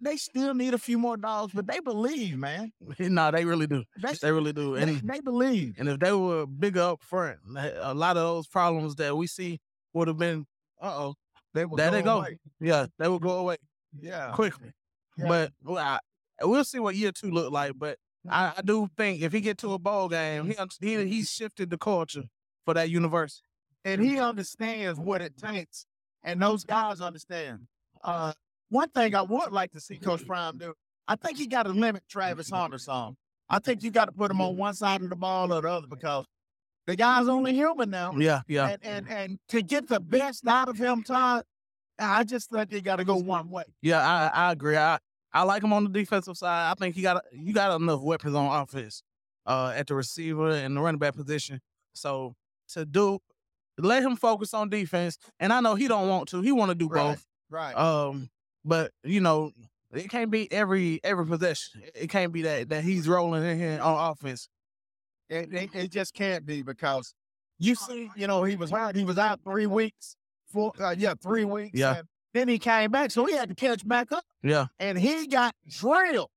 they 0.00 0.16
still 0.16 0.54
need 0.54 0.72
a 0.74 0.78
few 0.78 0.98
more 0.98 1.16
dollars, 1.16 1.50
but 1.54 1.66
they 1.66 1.80
believe, 1.80 2.36
man. 2.38 2.72
no, 2.98 3.30
they 3.30 3.44
really 3.44 3.66
do. 3.66 3.84
They, 4.00 4.12
They 4.22 4.32
really 4.32 4.52
do. 4.52 4.74
And 4.76 5.00
they 5.08 5.20
believe. 5.20 5.74
and 5.78 5.88
if 5.88 5.98
they 5.98 6.12
were 6.12 6.46
bigger 6.46 6.80
up 6.82 7.02
front, 7.02 7.38
a 7.56 7.92
lot 7.94 8.16
of 8.16 8.22
those 8.22 8.46
problems 8.46 8.94
that 8.96 9.16
we 9.16 9.26
see 9.26 9.60
would 9.92 10.08
have 10.08 10.18
been. 10.18 10.46
Uh 10.80 10.92
oh. 10.96 11.14
They 11.54 11.64
will 11.64 11.76
There 11.76 11.90
they 11.90 12.02
go. 12.02 12.18
away. 12.20 12.38
Yeah, 12.60 12.86
they 12.98 13.08
would 13.08 13.22
go 13.22 13.38
away 13.38 13.56
Yeah. 13.98 14.32
quickly. 14.32 14.72
Yeah. 15.16 15.28
But 15.28 15.52
well, 15.62 15.78
I, 15.78 15.98
we'll 16.42 16.64
see 16.64 16.78
what 16.78 16.94
year 16.94 17.12
two 17.12 17.30
look 17.30 17.50
like. 17.50 17.72
But 17.78 17.98
I, 18.28 18.52
I 18.58 18.62
do 18.62 18.88
think 18.96 19.22
if 19.22 19.32
he 19.32 19.40
get 19.40 19.56
to 19.58 19.72
a 19.72 19.78
bowl 19.78 20.08
game, 20.08 20.46
he 20.46 20.56
he 20.80 21.06
he 21.06 21.22
shifted 21.24 21.70
the 21.70 21.78
culture 21.78 22.24
for 22.64 22.74
that 22.74 22.90
university. 22.90 23.42
and 23.84 24.02
he 24.02 24.18
understands 24.18 24.98
what 24.98 25.22
it 25.22 25.36
takes, 25.38 25.86
and 26.22 26.42
those 26.42 26.64
guys 26.64 27.00
understand. 27.00 27.60
Uh, 28.04 28.32
one 28.68 28.88
thing 28.90 29.14
I 29.14 29.22
would 29.22 29.52
like 29.52 29.72
to 29.72 29.80
see 29.80 29.96
Coach 29.96 30.26
Prime 30.26 30.58
do, 30.58 30.74
I 31.08 31.16
think 31.16 31.38
he 31.38 31.46
got 31.46 31.64
to 31.64 31.70
limit 31.70 32.02
Travis 32.08 32.50
Hunter 32.50 32.78
some. 32.78 33.16
I 33.48 33.58
think 33.60 33.82
you 33.82 33.90
got 33.90 34.06
to 34.06 34.12
put 34.12 34.30
him 34.30 34.40
on 34.40 34.56
one 34.56 34.74
side 34.74 35.02
of 35.02 35.08
the 35.10 35.16
ball 35.16 35.52
or 35.52 35.62
the 35.62 35.68
other 35.68 35.86
because 35.86 36.26
the 36.86 36.96
guy's 36.96 37.28
only 37.28 37.54
human 37.54 37.90
now. 37.90 38.12
Yeah, 38.16 38.40
yeah. 38.48 38.68
And, 38.68 38.84
and 38.84 39.08
and 39.08 39.38
to 39.48 39.62
get 39.62 39.88
the 39.88 40.00
best 40.00 40.46
out 40.46 40.68
of 40.68 40.78
him, 40.78 41.02
Todd, 41.02 41.44
I 41.98 42.24
just 42.24 42.50
think 42.50 42.72
you 42.72 42.80
got 42.80 42.96
to 42.96 43.04
go 43.04 43.16
one 43.16 43.50
way. 43.50 43.64
Yeah, 43.82 44.00
I 44.04 44.48
I 44.48 44.52
agree. 44.52 44.76
I 44.76 44.98
I 45.32 45.42
like 45.42 45.62
him 45.62 45.72
on 45.72 45.84
the 45.84 45.90
defensive 45.90 46.36
side. 46.36 46.70
I 46.70 46.74
think 46.74 46.94
he 46.94 47.02
got 47.02 47.22
you 47.32 47.52
got 47.52 47.80
enough 47.80 48.00
weapons 48.00 48.34
on 48.34 48.62
offense, 48.62 49.02
uh, 49.46 49.72
at 49.76 49.86
the 49.86 49.94
receiver 49.94 50.50
and 50.50 50.76
the 50.76 50.80
running 50.80 50.98
back 50.98 51.14
position. 51.14 51.60
So 51.92 52.34
to 52.70 52.84
do, 52.84 53.20
let 53.78 54.02
him 54.02 54.16
focus 54.16 54.54
on 54.54 54.68
defense. 54.68 55.18
And 55.38 55.52
I 55.52 55.60
know 55.60 55.74
he 55.74 55.88
don't 55.88 56.08
want 56.08 56.28
to. 56.30 56.40
He 56.40 56.52
want 56.52 56.70
to 56.70 56.74
do 56.74 56.88
both. 56.88 57.24
Right. 57.48 57.76
Um, 57.76 58.28
but 58.66 58.92
you 59.04 59.20
know, 59.20 59.52
it 59.92 60.10
can't 60.10 60.30
be 60.30 60.50
every 60.52 61.00
every 61.04 61.24
possession. 61.24 61.82
It 61.94 62.10
can't 62.10 62.32
be 62.32 62.42
that 62.42 62.68
that 62.70 62.84
he's 62.84 63.08
rolling 63.08 63.44
in 63.44 63.58
here 63.58 63.80
on 63.80 64.10
offense. 64.12 64.48
It, 65.28 65.52
it, 65.52 65.70
it 65.74 65.90
just 65.90 66.14
can't 66.14 66.44
be 66.44 66.62
because 66.62 67.14
you 67.58 67.74
see, 67.74 68.10
you 68.16 68.26
know, 68.26 68.44
he 68.44 68.56
was 68.56 68.70
hurt. 68.70 68.94
He 68.96 69.04
was 69.04 69.18
out 69.18 69.40
three 69.44 69.66
weeks. 69.66 70.16
Four, 70.52 70.72
uh, 70.80 70.94
yeah, 70.96 71.14
three 71.20 71.44
weeks. 71.44 71.78
Yeah. 71.78 71.96
and 71.98 72.08
then 72.32 72.48
he 72.48 72.58
came 72.58 72.90
back, 72.90 73.10
so 73.10 73.24
he 73.24 73.34
had 73.34 73.48
to 73.48 73.54
catch 73.54 73.86
back 73.86 74.12
up, 74.12 74.22
Yeah, 74.42 74.66
and 74.78 74.96
he 74.98 75.26
got 75.26 75.54
drilled. 75.68 76.30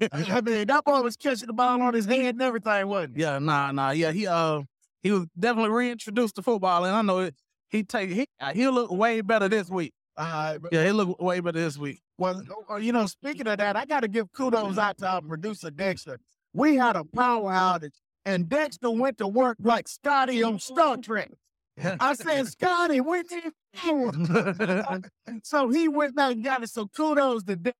I 0.12 0.40
mean, 0.40 0.66
that 0.66 0.84
boy 0.84 1.00
was 1.02 1.16
catching 1.16 1.46
the 1.46 1.52
ball 1.52 1.80
on 1.80 1.94
his 1.94 2.06
head 2.06 2.34
and 2.34 2.42
everything, 2.42 2.86
wasn't 2.88 3.16
he? 3.16 3.22
yeah, 3.22 3.38
nah, 3.38 3.70
nah, 3.72 3.90
yeah. 3.90 4.10
He 4.12 4.26
uh 4.26 4.62
he 5.02 5.12
was 5.12 5.26
definitely 5.38 5.70
reintroduced 5.70 6.34
to 6.36 6.42
football, 6.42 6.84
and 6.84 6.94
I 6.94 7.02
know 7.02 7.18
it. 7.18 7.34
He 7.68 7.84
take 7.84 8.10
he 8.10 8.26
uh, 8.40 8.52
he'll 8.52 8.72
look 8.72 8.90
way 8.90 9.20
better 9.20 9.48
this 9.48 9.68
week. 9.70 9.92
Uh, 10.18 10.58
Yeah, 10.72 10.84
he 10.84 10.90
look 10.92 11.20
way 11.22 11.38
better 11.40 11.60
this 11.60 11.78
week. 11.78 12.00
well, 12.18 12.42
uh, 12.70 12.74
you 12.76 12.92
know, 12.92 13.06
speaking 13.06 13.46
of 13.46 13.56
that, 13.58 13.76
I 13.76 13.84
got 13.84 14.00
to 14.00 14.08
give 14.08 14.32
kudos 14.32 14.76
out 14.76 14.98
to 14.98 15.06
our 15.08 15.22
producer 15.22 15.70
Dexter. 15.70 16.18
We 16.52 16.76
had 16.76 16.96
a 16.96 17.04
power 17.04 17.52
outage, 17.52 17.94
and 18.24 18.48
Dexter 18.48 18.90
went 18.90 19.18
to 19.18 19.28
work 19.28 19.56
like 19.62 19.86
Scotty 19.88 20.42
on 20.42 20.58
Star 20.58 20.96
Trek. 20.96 21.30
I 22.00 22.14
said, 22.14 22.48
Scotty, 22.48 23.00
we 23.00 23.22
need 23.22 23.52
power. 23.76 25.00
so 25.44 25.68
he 25.68 25.86
went 25.88 26.16
back 26.16 26.32
and 26.32 26.44
got 26.44 26.62
it. 26.64 26.70
So 26.70 26.86
kudos 26.88 27.44
to 27.44 27.56
Dexter. 27.56 27.78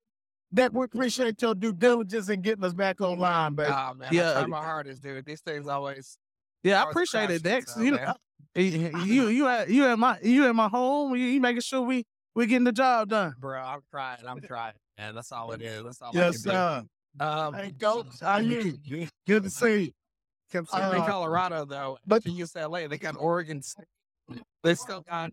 That 0.53 0.73
we 0.73 0.85
appreciate 0.85 1.43
your 1.43 1.55
due 1.55 1.75
diligence 1.75 2.31
in 2.31 2.41
getting 2.41 2.65
us 2.65 2.73
back 2.73 3.03
online, 3.03 3.55
baby. 3.55 3.71
Oh 3.71 3.93
man, 3.93 4.09
Yeah. 4.11 4.31
I 4.31 4.35
try 4.35 4.47
my 4.47 4.63
hardest, 4.65 5.03
dude. 5.03 5.27
These 5.27 5.43
things 5.43 5.67
always. 5.69 6.17
Yeah, 6.63 6.83
I 6.85 6.89
appreciate 6.89 7.25
it, 7.31 7.43
crashing, 7.43 7.43
Dex. 7.43 7.75
so, 7.75 7.81
You 7.83 7.91
know, 7.91 7.97
man. 7.99 8.15
he- 8.55 8.71
he- 8.71 9.13
you 9.13 9.29
you 9.29 9.47
at 9.47 9.69
you 9.69 9.85
at 9.85 9.99
my 9.99 10.19
you 10.23 10.47
at 10.47 10.55
my 10.55 10.69
home. 10.69 11.15
You, 11.15 11.27
you 11.27 11.39
making 11.41 11.61
sure 11.61 11.83
we 11.83 12.07
we 12.39 12.47
getting 12.47 12.63
the 12.65 12.71
job 12.73 13.09
done. 13.09 13.35
bro. 13.41 13.61
I'm 13.61 13.81
trying. 13.91 14.19
I'm 14.27 14.41
trying, 14.41 14.75
and 14.97 15.17
that's 15.17 15.33
all 15.33 15.51
it 15.51 15.61
is. 15.61 15.83
That's 15.83 16.01
all. 16.01 16.13
yes, 16.15 16.47
I 16.47 16.53
can 16.53 16.89
do. 17.19 17.25
Um, 17.25 17.55
Hey, 17.55 17.73
Coach, 17.73 18.07
how 18.21 18.39
you? 18.39 18.79
Good 19.27 19.43
to 19.43 19.51
see 19.51 19.83
you. 19.87 19.91
Considering 20.53 21.03
Uh, 21.03 21.07
Colorado, 21.07 21.65
though, 21.65 21.99
but- 22.07 22.23
UCLA, 22.23 22.89
they 22.89 22.97
got 22.97 23.17
Oregon 23.19 23.61
State. 23.61 23.87
They 24.63 24.77
still 24.77 25.01
got 25.01 25.33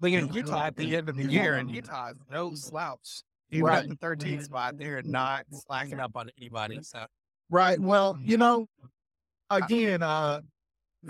they 0.00 0.18
got 0.18 0.34
Utah 0.34 0.64
at 0.64 0.76
the 0.76 0.96
end 0.96 1.10
of 1.10 1.16
the 1.16 1.24
year, 1.24 1.54
and 1.56 1.70
Utah 1.70 2.12
no 2.30 2.54
slouch. 2.54 3.22
Even 3.50 3.66
Right. 3.66 3.82
at 3.84 3.88
the 3.90 3.96
13th 3.96 4.44
spot, 4.44 4.78
they're 4.78 5.02
not 5.02 5.44
slacking 5.52 6.00
up 6.00 6.16
on 6.16 6.30
anybody. 6.38 6.82
So 6.82 7.06
Right. 7.50 7.78
Well, 7.78 8.16
you 8.20 8.38
know, 8.38 8.66
again, 9.50 10.02
uh, 10.02 10.40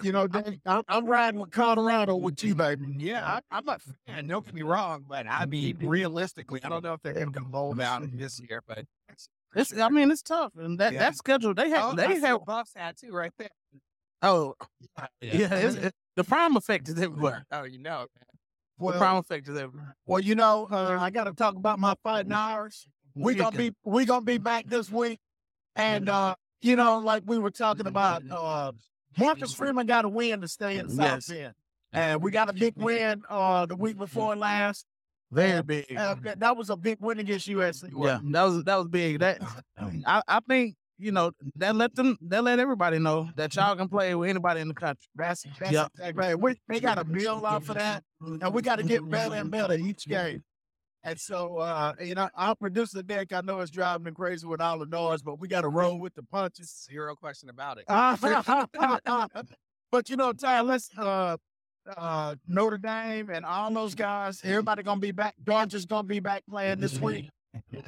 you 0.03 0.13
know, 0.13 0.29
I'm, 0.67 0.83
I'm 0.89 1.07
riding 1.07 1.41
with 1.41 1.51
Colorado 1.51 2.17
with 2.17 2.43
you, 2.45 2.55
baby. 2.55 2.87
yeah, 2.99 3.25
I, 3.27 3.41
I'm 3.57 3.65
not. 3.65 3.81
And 4.07 4.29
don't 4.29 4.45
get 4.45 4.55
me 4.55 4.63
wrong, 4.63 5.05
but 5.09 5.27
I 5.29 5.47
mean, 5.47 5.77
realistically, 5.81 6.61
I 6.65 6.69
don't 6.69 6.83
know 6.85 6.95
if 6.95 7.03
they're 7.03 7.15
going 7.15 7.33
to 7.33 7.41
bowl 7.41 7.81
out 7.81 8.03
this 8.13 8.41
year, 8.41 8.63
but 8.67 8.85
It's, 9.55 9.77
I 9.79 9.89
mean, 9.89 10.11
it's 10.11 10.23
tough, 10.23 10.53
and 10.59 10.79
that 10.81 10.93
Yeah. 10.93 10.99
that 11.01 11.17
schedule 11.17 11.55
they 11.55 11.71
have 11.71 11.85
oh, 11.85 11.95
they 11.95 12.19
have 12.21 12.45
Buffs 12.45 12.73
hat 12.75 12.97
too, 12.99 13.13
right 13.13 13.33
there. 13.39 13.49
oh 14.23 14.55
yeah, 15.21 15.55
it's, 15.55 15.77
it- 15.77 15.95
the 16.17 16.25
prime 16.25 16.57
effect 16.57 16.89
is 16.89 16.99
everywhere. 17.01 17.45
Oh, 17.53 17.65
you 17.65 17.79
know, 17.79 18.03
it, 18.03 18.11
man. 18.81 18.93
the 18.93 18.99
prime 18.99 19.17
effect 19.17 19.49
is 19.49 19.57
everywhere. 19.59 19.95
well, 20.07 20.21
you 20.21 20.35
know, 20.35 20.67
uh, 20.71 20.97
I 20.99 21.11
got 21.11 21.25
to 21.25 21.33
talk 21.33 21.57
about 21.57 21.79
my 21.79 21.95
Fighting 22.03 22.33
Irish. 22.33 22.87
We 23.15 23.33
Yeah, 23.35 23.45
gonna 23.45 23.57
be 23.57 23.73
we 23.85 24.05
gonna 24.05 24.21
be 24.23 24.39
back 24.39 24.67
this 24.67 24.91
week, 24.91 25.19
and 25.75 26.09
uh, 26.09 26.35
you 26.63 26.77
know, 26.77 26.99
like 26.99 27.23
we 27.27 27.39
were 27.39 27.51
talking 27.51 27.87
about, 27.87 28.23
uh, 28.31 28.73
Marcus 29.19 29.53
Freeman 29.55 29.87
got 29.87 30.05
a 30.05 30.09
win 30.09 30.41
to 30.41 30.49
stay 30.49 30.79
in 30.79 30.89
South 30.89 30.99
Yes. 30.99 31.29
Bend, 31.29 31.55
and 31.93 32.23
we 32.23 32.31
got 32.31 32.49
a 32.51 32.53
big 32.53 32.75
win 32.77 33.23
uh 33.29 33.67
the 33.67 33.77
week 33.77 33.97
before 33.99 34.37
last. 34.37 34.85
Very 35.33 35.63
big. 35.63 35.97
Uh, 35.97 36.15
that, 36.23 36.39
that 36.41 36.57
was 36.57 36.71
a 36.71 36.77
big 36.77 36.99
win 37.01 37.19
against 37.19 37.49
USC. 37.49 37.91
Yeah, 37.97 38.21
that 38.31 38.43
was 38.45 38.65
that 38.65 38.77
was 38.77 38.89
big. 38.89 39.19
That 39.19 39.41
I, 40.07 40.23
I 40.29 40.41
think 40.49 40.77
you 40.99 41.11
know 41.13 41.33
that 41.57 41.75
let 41.75 41.95
them 41.95 42.17
that 42.23 42.45
let 42.45 42.59
everybody 42.61 42.99
know 42.99 43.29
that 43.37 43.55
y'all 43.57 43.75
can 43.75 43.89
play 43.89 44.15
with 44.15 44.31
anybody 44.31 44.61
in 44.61 44.69
the 44.69 44.75
country. 44.75 45.03
That's, 45.17 45.45
that's 45.59 45.73
Yep. 45.73 45.89
exactly 45.95 46.19
right. 46.21 46.39
We, 46.41 46.55
we 46.69 46.81
got 46.81 46.95
to 46.97 47.05
build 47.05 47.45
off 47.45 47.69
of 47.69 47.75
that, 47.77 48.05
and 48.21 48.55
we 48.55 48.63
got 48.63 48.77
to 48.77 48.85
get 48.85 49.09
better 49.11 49.35
and 49.35 49.51
better 49.51 49.75
each 49.75 50.07
game. 50.07 50.43
And 51.07 51.21
so, 51.21 51.59
uh, 51.59 51.93
you 52.03 52.17
know, 52.17 52.29
our 52.35 52.57
producer 52.57 53.01
Nick, 53.09 53.33
I 53.33 53.41
know 53.41 53.61
it's 53.61 53.71
driving 53.71 54.07
me 54.07 54.11
crazy 54.11 54.45
with 54.45 54.61
all 54.61 54.81
the 54.81 54.87
noise, 54.87 55.23
but 55.23 55.39
we 55.39 55.47
got 55.47 55.61
to 55.61 55.69
roll 55.69 56.01
with 56.01 56.17
the 56.17 56.25
punches. 56.25 56.85
zero 56.91 57.15
question 57.15 57.49
about 57.49 57.79
it. 57.79 57.85
but 59.93 60.11
you 60.11 60.17
know, 60.17 60.33
Ty, 60.33 60.63
let's 60.63 60.91
uh, 60.99 61.37
uh, 61.97 62.35
Notre 62.49 62.79
Dame 62.79 63.31
and 63.31 63.47
all 63.47 63.71
those 63.71 63.95
guys, 63.95 64.41
everybody 64.43 64.83
gonna 64.83 64.99
be 64.99 65.13
back. 65.13 65.37
Georgia's 65.47 65.87
gonna 65.87 66.03
be 66.03 66.19
back 66.19 66.43
playing 66.51 66.81
this 66.81 67.01
week. 67.01 67.31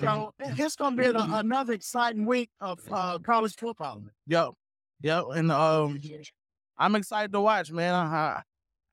So 0.01 0.33
it's 0.39 0.77
gonna 0.77 0.95
be 0.95 1.07
a, 1.07 1.17
another 1.17 1.73
exciting 1.73 2.25
week 2.25 2.51
of 2.61 2.79
uh, 2.89 3.19
college 3.19 3.57
football. 3.57 4.01
Yep, 4.29 4.51
yep, 5.01 5.25
and 5.35 5.51
um, 5.51 6.01
I'm 6.79 6.95
excited 6.95 7.33
to 7.33 7.41
watch, 7.41 7.73
man. 7.73 7.95
I 7.95 8.43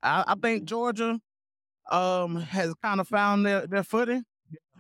I, 0.01 0.23
I 0.29 0.35
think 0.35 0.65
Georgia 0.65 1.19
um 1.91 2.37
has 2.37 2.73
kind 2.83 2.99
of 2.99 3.07
found 3.07 3.45
their, 3.45 3.67
their 3.67 3.83
footing, 3.83 4.23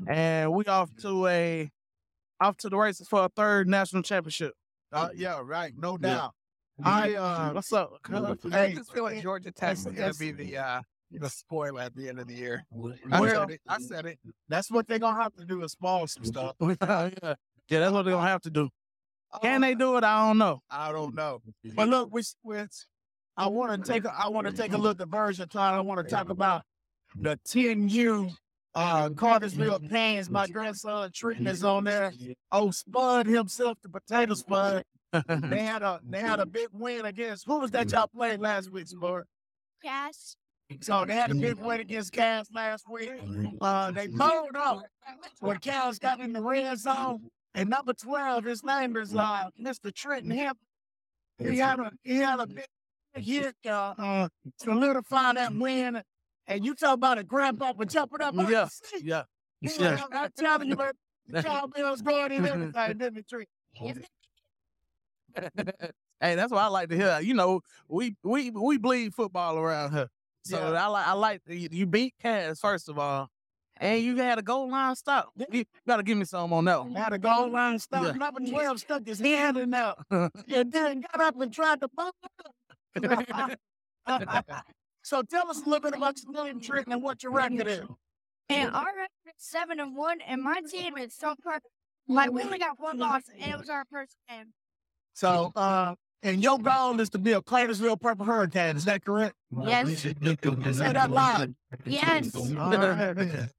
and 0.07 0.51
we 0.53 0.65
off 0.65 0.89
to 1.01 1.27
a 1.27 1.69
off 2.39 2.57
to 2.57 2.69
the 2.69 2.77
races 2.77 3.07
for 3.07 3.25
a 3.25 3.29
third 3.29 3.67
national 3.67 4.03
championship. 4.03 4.53
Uh, 4.91 5.09
yeah, 5.15 5.41
right, 5.43 5.73
no 5.77 5.97
Yeah. 6.01 6.07
doubt. 6.09 6.31
I 6.83 7.13
uh, 7.15 7.53
What's 7.53 7.71
up? 7.71 7.93
I 8.51 8.73
just 8.73 8.91
feel 8.93 9.03
like 9.03 9.21
Georgia 9.21 9.51
Tech 9.51 9.73
is 9.77 9.85
gonna 9.85 10.13
be 10.13 10.31
the 10.31 10.57
uh, 10.57 10.81
the 11.11 11.29
spoiler 11.29 11.81
at 11.81 11.95
the 11.95 12.09
end 12.09 12.19
of 12.19 12.27
the 12.27 12.33
year. 12.33 12.65
Well- 12.71 12.93
I 13.11 13.29
said 13.29 13.49
it. 13.51 13.61
I 13.67 13.79
said 13.79 14.05
it. 14.05 14.19
that's 14.49 14.69
what 14.69 14.87
they're 14.87 14.99
gonna 14.99 15.21
have 15.21 15.33
to 15.35 15.45
do 15.45 15.63
is 15.63 15.71
spoil 15.71 16.05
some 16.07 16.25
stuff. 16.25 16.55
yeah, 16.61 17.09
yeah, 17.21 17.33
that's 17.69 17.93
what 17.93 18.03
they're 18.03 18.13
gonna 18.13 18.27
have 18.27 18.41
to 18.41 18.49
do. 18.49 18.69
Can 19.41 19.61
they 19.61 19.75
do 19.75 19.97
it? 19.97 20.03
I 20.03 20.27
don't 20.27 20.37
know. 20.37 20.61
I 20.69 20.91
don't 20.91 21.13
know. 21.15 21.41
But 21.75 21.89
look, 21.89 22.09
we, 22.13 22.21
we 22.43 22.57
I 23.37 23.47
want 23.47 23.83
to 23.83 23.91
take 23.91 24.05
a, 24.05 24.13
I 24.13 24.29
want 24.29 24.47
to 24.47 24.53
take 24.53 24.71
a 24.73 24.77
look 24.77 25.01
at 25.01 25.07
version 25.09 25.47
time. 25.49 25.73
I 25.75 25.81
want 25.81 26.05
to 26.05 26.09
talk 26.13 26.29
about 26.29 26.63
the 27.19 27.39
10U 27.47 28.31
uh 28.73 29.09
Cartersville 29.11 29.79
Pans. 29.89 30.29
My 30.29 30.47
grandson 30.47 31.11
Trenton 31.13 31.47
is 31.47 31.63
on 31.63 31.85
there. 31.85 32.11
Oh, 32.51 32.71
Spud 32.71 33.27
himself, 33.27 33.77
the 33.81 33.89
potato 33.89 34.33
Spud. 34.33 34.83
They 35.27 35.63
had 35.63 35.81
a 35.81 35.99
they 36.03 36.19
had 36.19 36.39
a 36.39 36.45
big 36.45 36.67
win 36.73 37.05
against 37.05 37.45
who 37.45 37.59
was 37.59 37.71
that 37.71 37.91
y'all 37.91 38.07
played 38.07 38.39
last 38.39 38.71
week, 38.71 38.87
Spud? 38.87 39.23
Cass. 39.83 40.35
So 40.81 41.05
they 41.05 41.13
had 41.13 41.31
a 41.31 41.35
big 41.35 41.55
win 41.55 41.79
against 41.79 42.11
Cass 42.11 42.47
last 42.53 42.85
week. 42.89 43.11
Uh, 43.61 43.91
they 43.91 44.07
pulled 44.07 44.55
up 44.55 44.83
when 45.39 45.57
Cass 45.59 45.99
got 45.99 46.19
in 46.19 46.33
the 46.33 46.41
red 46.41 46.77
zone. 46.79 47.29
And 47.53 47.69
number 47.69 47.93
12, 47.93 48.43
his 48.43 48.63
name 48.63 48.97
is 48.97 49.15
uh, 49.15 49.45
Mr. 49.63 49.93
Trenton 49.93 50.31
Hemp. 50.31 50.57
He 51.37 51.57
had 51.59 51.79
a 51.79 51.91
he 52.03 52.17
had 52.17 52.39
a 52.39 52.47
big 52.47 52.65
hit 53.13 53.55
uh, 53.65 53.93
uh, 53.97 54.27
solidify 54.57 55.33
that 55.33 55.53
win. 55.53 56.01
And 56.47 56.65
you 56.65 56.75
talk 56.75 56.93
about 56.93 57.17
a 57.17 57.23
grandpa 57.23 57.73
for 57.73 57.85
jumping 57.85 58.21
up 58.21 58.35
mm, 58.35 58.45
on 58.45 58.51
yeah, 58.51 58.65
the 58.65 58.69
seat. 58.69 59.03
yeah, 59.05 59.23
He 59.61 59.69
yeah. 59.79 59.91
was 59.93 60.01
out 60.11 60.35
telling 60.35 60.67
you 60.67 60.73
about 60.73 60.95
the 61.27 61.41
child 61.41 61.73
bills 61.73 62.01
going 62.01 62.31
in 62.31 62.45
everything, 62.45 62.71
didn't 62.97 63.17
it, 63.17 63.27
Trent? 63.27 63.49
hey, 66.21 66.35
that's 66.35 66.51
what 66.51 66.61
I 66.61 66.67
like 66.67 66.89
to 66.89 66.95
hear. 66.95 67.19
You 67.21 67.33
know, 67.33 67.61
we 67.89 68.15
we 68.23 68.51
we 68.51 68.77
bleed 68.77 69.13
football 69.13 69.57
around 69.57 69.93
here. 69.93 70.07
So 70.43 70.73
Yeah. 70.73 70.85
I 70.85 70.87
like 70.87 71.07
I 71.07 71.13
like 71.13 71.41
you, 71.47 71.67
you 71.71 71.85
beat 71.87 72.13
Cass 72.21 72.59
first 72.59 72.87
of 72.87 72.99
all, 72.99 73.27
and 73.77 74.01
you 74.01 74.17
had 74.17 74.37
a 74.39 74.43
goal 74.43 74.69
line 74.69 74.95
stop. 74.95 75.31
You 75.51 75.65
gotta 75.87 76.03
give 76.03 76.17
me 76.17 76.25
some 76.25 76.53
on 76.53 76.65
that 76.65 76.79
one. 76.79 76.93
Had 76.93 77.13
a 77.13 77.17
goal 77.17 77.49
line 77.49 77.79
stop. 77.79 78.05
Yeah. 78.05 78.11
Number 78.11 78.39
12 78.39 78.79
stuck 78.79 79.05
his 79.05 79.19
hand 79.19 79.57
in 79.57 79.71
there. 79.71 79.95
and 80.11 80.71
then 80.71 81.01
got 81.01 81.21
up 81.21 81.41
and 81.41 81.51
tried 81.51 81.81
to 81.81 81.89
bump 81.89 82.15
it. 82.95 83.59
So 85.05 85.21
tell 85.21 85.47
us 85.51 85.61
a 85.61 85.69
little 85.69 85.79
bit 85.79 85.95
about 85.95 86.15
your 86.23 86.45
name, 86.45 86.59
Trenton, 86.59 86.91
and 86.93 87.03
what 87.03 87.21
your 87.21 87.31
record 87.31 87.67
is. 87.67 87.83
And 88.49 88.73
our 88.73 88.85
record 88.85 89.09
is 89.27 89.33
seven 89.37 89.79
and 89.79 89.95
one, 89.95 90.19
and 90.27 90.41
my 90.41 90.61
team 90.67 90.97
is 90.97 91.13
so 91.15 91.35
far. 91.43 91.59
Like 92.07 92.31
we 92.31 92.41
only 92.41 92.57
got 92.57 92.79
one 92.79 92.97
loss, 92.97 93.21
and 93.39 93.51
it 93.51 93.57
was 93.59 93.69
our 93.69 93.85
first 93.91 94.17
game. 94.27 94.47
So, 95.13 95.51
uh, 95.55 95.93
and 96.23 96.41
your 96.41 96.57
goal 96.57 96.99
is 96.99 97.09
to 97.11 97.19
be 97.19 97.33
a 97.33 97.41
Clarksville 97.41 97.97
Purple 97.97 98.25
Hurricane. 98.25 98.75
Is 98.77 98.85
that 98.85 99.05
correct? 99.05 99.35
Yes. 99.63 100.01
Say 100.01 100.13
that 100.93 101.11
loud. 101.11 101.53
Yes. 101.85 102.35
All 102.35 102.69
right. 102.71 103.49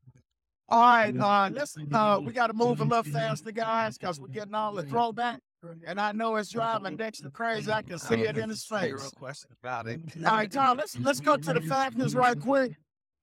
All 0.68 0.80
right, 0.80 1.16
uh, 1.16 1.48
listen, 1.54 1.94
uh, 1.94 2.18
we 2.20 2.32
got 2.32 2.48
to 2.48 2.52
move 2.52 2.80
a 2.80 2.84
little 2.84 3.04
faster, 3.04 3.52
guys, 3.52 3.96
because 3.96 4.18
we're 4.18 4.26
getting 4.26 4.52
all 4.52 4.72
the 4.74 4.82
throwback. 4.82 5.38
And 5.86 6.00
I 6.00 6.12
know 6.12 6.36
it's 6.36 6.50
driving 6.50 6.96
Dexter 6.98 7.30
crazy. 7.30 7.70
I 7.72 7.82
can 7.82 7.98
see 7.98 8.22
it 8.22 8.36
in 8.38 8.48
his 8.48 8.64
face. 8.64 8.92
face. 8.92 9.10
question 9.10 9.50
about 9.62 9.86
it. 9.86 10.00
All 10.26 10.32
right, 10.36 10.50
Tom, 10.50 10.78
let's 10.78 10.96
let's 10.98 11.20
go 11.20 11.36
to 11.36 11.52
the 11.52 11.60
Falcons 11.60 12.14
right 12.14 12.38
quick. 12.38 12.72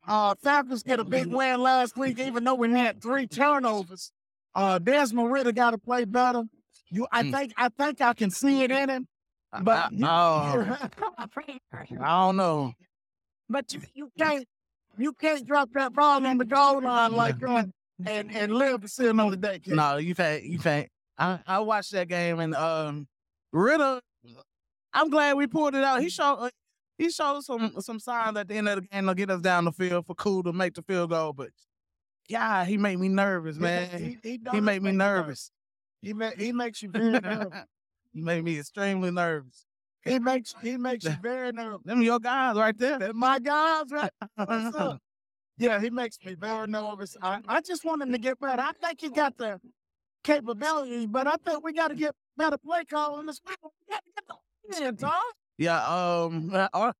Uh, 0.07 0.35
Falcons 0.43 0.83
get 0.83 0.99
a 0.99 1.03
big 1.05 1.27
win 1.27 1.61
last 1.61 1.97
week, 1.97 2.19
even 2.19 2.43
though 2.43 2.55
we 2.55 2.69
had 2.71 3.01
three 3.01 3.25
turnovers. 3.27 4.11
Uh, 4.55 4.77
Desmond 4.79 5.31
Ridder 5.31 5.51
got 5.51 5.71
to 5.71 5.77
play 5.77 6.05
better. 6.05 6.43
You, 6.89 7.07
I 7.11 7.23
Mm. 7.23 7.31
think, 7.31 7.53
I 7.57 7.69
think 7.69 8.01
I 8.01 8.13
can 8.13 8.29
see 8.29 8.61
it 8.63 8.69
in 8.71 8.89
him. 8.89 9.07
But 9.61 9.91
oh, 10.03 10.77
I 11.71 11.87
don't 12.25 12.35
know. 12.35 12.73
but 13.49 13.73
you, 13.73 13.81
you 13.93 14.11
can't 14.17 14.45
you 14.97 15.13
can't 15.13 15.45
drop 15.45 15.69
that 15.73 15.93
ball 15.93 16.25
on 16.25 16.37
the 16.37 16.45
goal 16.45 16.81
line 16.81 17.13
like 17.13 17.39
that 17.39 17.69
and 18.05 18.35
and 18.35 18.51
live 18.53 18.81
to 18.81 18.87
see 18.87 19.07
another 19.07 19.35
day. 19.35 19.59
kid. 19.59 19.75
No, 19.75 19.97
you 19.97 20.15
can't. 20.15 20.43
You 20.43 20.59
can't. 20.59 20.87
I 21.17 21.39
I 21.45 21.59
watched 21.59 21.91
that 21.91 22.07
game 22.07 22.39
and 22.39 22.55
um, 22.55 23.07
Ridder. 23.51 23.99
I'm 24.93 25.09
glad 25.09 25.37
we 25.37 25.47
pulled 25.47 25.75
it 25.75 25.83
out. 25.83 26.01
He 26.01 26.09
showed 26.09 26.35
uh, 26.35 26.49
he 26.97 27.09
showed 27.09 27.41
some 27.43 27.73
some 27.79 27.99
signs 27.99 28.37
at 28.37 28.47
the 28.47 28.55
end 28.55 28.69
of 28.69 28.75
the 28.81 28.81
game 28.87 29.07
to 29.07 29.15
get 29.15 29.29
us 29.29 29.41
down 29.41 29.65
the 29.65 29.71
field 29.71 30.05
for 30.05 30.15
Koo 30.15 30.43
to 30.43 30.53
make 30.53 30.75
the 30.75 30.81
field 30.83 31.09
goal, 31.09 31.33
but 31.33 31.49
yeah, 32.29 32.63
he 32.65 32.77
made 32.77 32.99
me 32.99 33.09
nervous, 33.09 33.57
man. 33.57 33.89
he, 33.97 34.17
he, 34.23 34.31
He 34.31 34.37
does 34.37 34.53
made 34.53 34.81
me 34.81 34.91
make 34.91 34.95
nervous. 34.95 35.51
He 36.01 36.13
ma- 36.13 36.31
he 36.37 36.51
makes 36.51 36.81
you 36.81 36.89
very 36.89 37.11
nervous. 37.19 37.65
he 38.13 38.21
made 38.21 38.43
me 38.43 38.59
extremely 38.59 39.11
nervous. 39.11 39.65
He 40.03 40.19
makes 40.19 40.53
he 40.61 40.77
makes 40.77 41.05
you 41.05 41.15
very 41.21 41.51
nervous. 41.51 41.81
Them 41.85 42.01
your 42.01 42.19
guys 42.19 42.57
right 42.57 42.77
there. 42.77 42.99
They're 42.99 43.13
my 43.13 43.39
guys, 43.39 43.85
right? 43.91 44.11
What's 44.35 44.75
up? 44.75 44.99
Yeah, 45.59 45.79
he 45.79 45.91
makes 45.91 46.17
me 46.25 46.33
very 46.33 46.65
nervous. 46.65 47.15
I, 47.21 47.39
I 47.47 47.61
just 47.61 47.85
want 47.85 48.01
him 48.01 48.11
to 48.11 48.17
get 48.17 48.39
better. 48.39 48.59
I 48.59 48.71
think 48.71 48.99
he 49.01 49.09
got 49.09 49.37
the 49.37 49.61
capabilities, 50.23 51.07
but 51.07 51.27
I 51.27 51.35
think 51.45 51.63
we 51.63 51.73
got 51.73 51.89
to 51.89 51.95
get 51.95 52.15
better 52.37 52.57
play 52.57 52.85
calling 52.85 53.29
as 53.29 53.41
well. 53.45 53.73
We 53.87 53.93
got 53.93 54.03
to 54.03 54.11
get 54.83 54.97
the. 54.99 55.15
Yeah. 55.57 55.85
Um. 55.85 56.51
uh, 56.53 56.67
uh, 56.73 56.93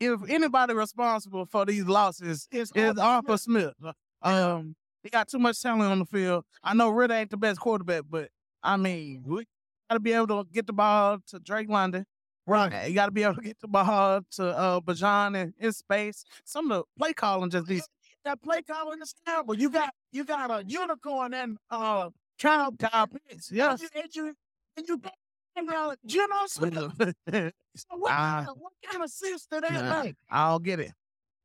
if 0.00 0.20
anybody 0.28 0.74
responsible 0.74 1.46
for 1.46 1.64
these 1.64 1.84
losses 1.84 2.48
It's 2.50 2.72
is 2.74 2.98
Arthur 2.98 3.00
Arthur 3.00 3.36
Smith. 3.38 3.74
Um, 4.22 4.74
he 5.02 5.10
got 5.10 5.28
too 5.28 5.38
much 5.38 5.60
talent 5.60 5.82
on 5.90 5.98
the 6.00 6.04
field. 6.06 6.44
I 6.62 6.74
know 6.74 6.90
Ridder 6.90 7.14
ain't 7.14 7.30
the 7.30 7.36
best 7.36 7.60
quarterback, 7.60 8.02
but 8.08 8.28
I 8.62 8.76
mean, 8.76 9.22
we 9.26 9.44
got 9.88 9.94
to 9.94 10.00
be 10.00 10.12
able 10.12 10.44
to 10.44 10.50
get 10.50 10.66
the 10.66 10.72
ball 10.72 11.18
to 11.28 11.38
Drake 11.38 11.68
London. 11.68 12.06
Right. 12.46 12.72
Uh, 12.72 12.86
You 12.86 12.94
got 12.94 13.06
to 13.06 13.12
be 13.12 13.22
able 13.22 13.36
to 13.36 13.42
get 13.42 13.60
the 13.60 13.68
ball 13.68 14.20
to 14.32 14.46
uh, 14.46 14.80
Bijan 14.80 15.36
in, 15.40 15.54
in 15.58 15.72
space. 15.72 16.24
Some 16.44 16.70
of 16.70 16.78
the 16.78 16.84
play 16.98 17.12
calling 17.12 17.50
just 17.50 17.66
these 17.66 17.86
That 18.24 18.40
play 18.42 18.62
calling 18.62 19.00
is 19.02 19.14
terrible. 19.26 19.54
You 19.54 19.70
got 19.70 19.92
you 20.12 20.24
got 20.24 20.50
a 20.50 20.64
unicorn 20.66 21.34
and 21.34 21.58
uh 21.70 22.08
Kyle 22.40 22.72
Kyle 22.72 23.06
Pitts. 23.06 23.50
Yes. 23.52 23.82
And 23.82 23.90
you, 23.94 24.00
and 24.02 24.16
you, 24.16 24.34
and 24.76 24.88
you 24.88 24.98
got 24.98 25.14
And, 25.56 25.70
uh, 25.70 25.94
Jonnu 26.06 26.48
Smith. 26.48 27.52
So 27.76 27.96
what, 27.96 28.12
Ah. 28.12 28.36
kind 28.38 28.48
of, 28.50 28.56
what 28.58 28.72
kind 28.88 29.04
of 29.04 29.10
sense 29.10 29.46
do 29.50 29.60
that 29.60 29.72
Nah. 29.72 30.02
make? 30.02 30.16
I'll 30.30 30.58
get 30.58 30.80
it. 30.80 30.92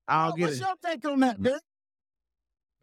I'll 0.07 0.31
get 0.33 0.41
What's 0.43 0.57
it. 0.57 0.61
What's 0.63 0.83
your 0.83 0.91
take 0.93 1.05
on 1.05 1.19
that, 1.21 1.41
dude? 1.41 1.59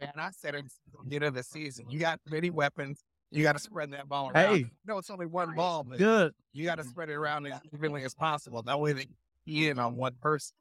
Man, 0.01 0.12
I 0.16 0.30
said 0.32 0.55
it 0.57 0.64
get 1.09 1.22
of 1.22 1.34
the 1.34 1.42
season. 1.42 1.88
You 1.88 1.99
got 1.99 2.20
many 2.28 2.51
weapons. 2.51 3.03
You 3.30 3.42
got 3.42 3.53
to 3.55 3.59
spread 3.59 3.90
that 3.92 4.09
ball 4.09 4.30
around. 4.30 4.55
Hey. 4.57 4.66
no, 4.84 4.99
it's 4.99 5.11
only 5.11 5.26
one 5.26 5.55
ball, 5.55 5.82
but 5.84 5.99
Good. 5.99 6.32
you 6.53 6.64
got 6.64 6.76
to 6.76 6.84
spread 6.84 7.09
it 7.09 7.14
around 7.14 7.47
as 7.47 7.61
evenly 7.72 8.05
as 8.05 8.14
possible. 8.14 8.62
That 8.62 8.78
way 8.78 8.92
they 8.92 9.07
key 9.44 9.68
in 9.68 9.78
on 9.78 9.97
one 9.97 10.14
person. 10.20 10.55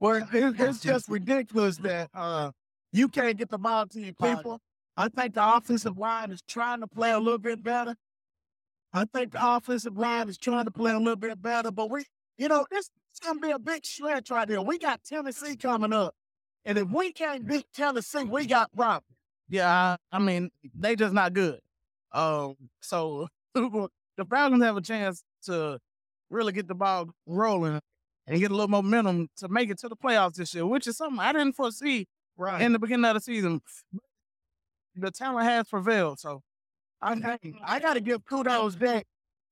Well, 0.00 0.26
it, 0.32 0.60
it's 0.60 0.80
just 0.80 1.08
ridiculous 1.08 1.76
that 1.78 2.10
uh, 2.14 2.50
you 2.92 3.08
can't 3.08 3.36
get 3.36 3.50
the 3.50 3.58
ball 3.58 3.86
to 3.86 4.00
your 4.00 4.14
people. 4.14 4.60
I 4.96 5.08
think 5.08 5.34
the 5.34 5.56
offensive 5.56 5.98
line 5.98 6.30
is 6.30 6.42
trying 6.46 6.80
to 6.80 6.86
play 6.86 7.10
a 7.10 7.18
little 7.18 7.38
bit 7.38 7.62
better. 7.62 7.96
I 8.92 9.04
think 9.06 9.32
the 9.32 9.56
offensive 9.56 9.96
line 9.96 10.28
is 10.28 10.38
trying 10.38 10.66
to 10.66 10.70
play 10.70 10.92
a 10.92 10.98
little 10.98 11.16
bit 11.16 11.42
better, 11.42 11.72
but 11.72 11.90
we, 11.90 12.04
you 12.38 12.48
know, 12.48 12.64
this 12.70 12.84
is 12.84 13.20
going 13.20 13.36
to 13.36 13.40
be 13.40 13.50
a 13.50 13.58
big 13.58 13.84
stretch 13.84 14.30
right 14.30 14.48
here. 14.48 14.60
We 14.60 14.78
got 14.78 15.02
Tennessee 15.02 15.56
coming 15.56 15.92
up. 15.92 16.14
And 16.64 16.78
if 16.78 16.88
we 16.88 17.12
can't 17.12 17.46
beat 17.46 17.66
Tennessee, 17.74 18.24
we 18.24 18.46
got 18.46 18.72
problems. 18.72 19.04
Yeah, 19.48 19.68
I, 19.68 19.96
I 20.16 20.18
mean, 20.18 20.50
they 20.78 20.96
just 20.96 21.12
not 21.12 21.32
good. 21.32 21.58
Um, 22.12 22.54
so 22.80 23.28
the 23.54 24.24
Falcons 24.30 24.62
have 24.62 24.76
a 24.76 24.80
chance 24.80 25.24
to 25.46 25.78
really 26.30 26.52
get 26.52 26.68
the 26.68 26.74
ball 26.74 27.10
rolling 27.26 27.80
and 28.26 28.38
get 28.40 28.50
a 28.50 28.54
little 28.54 28.68
momentum 28.68 29.28
to 29.36 29.48
make 29.48 29.70
it 29.70 29.78
to 29.80 29.88
the 29.88 29.96
playoffs 29.96 30.34
this 30.34 30.54
year, 30.54 30.66
which 30.66 30.86
is 30.86 30.96
something 30.96 31.18
I 31.20 31.32
didn't 31.32 31.54
foresee 31.54 32.06
Right. 32.36 32.62
in 32.62 32.72
the 32.72 32.78
beginning 32.78 33.04
of 33.04 33.14
the 33.14 33.20
season. 33.20 33.60
The 34.96 35.10
talent 35.10 35.46
has 35.48 35.68
prevailed, 35.68 36.18
so 36.20 36.42
I, 37.02 37.12
I, 37.14 37.38
I 37.64 37.80
got 37.80 37.94
to 37.94 38.00
give 38.00 38.24
kudos 38.24 38.76
back 38.76 39.06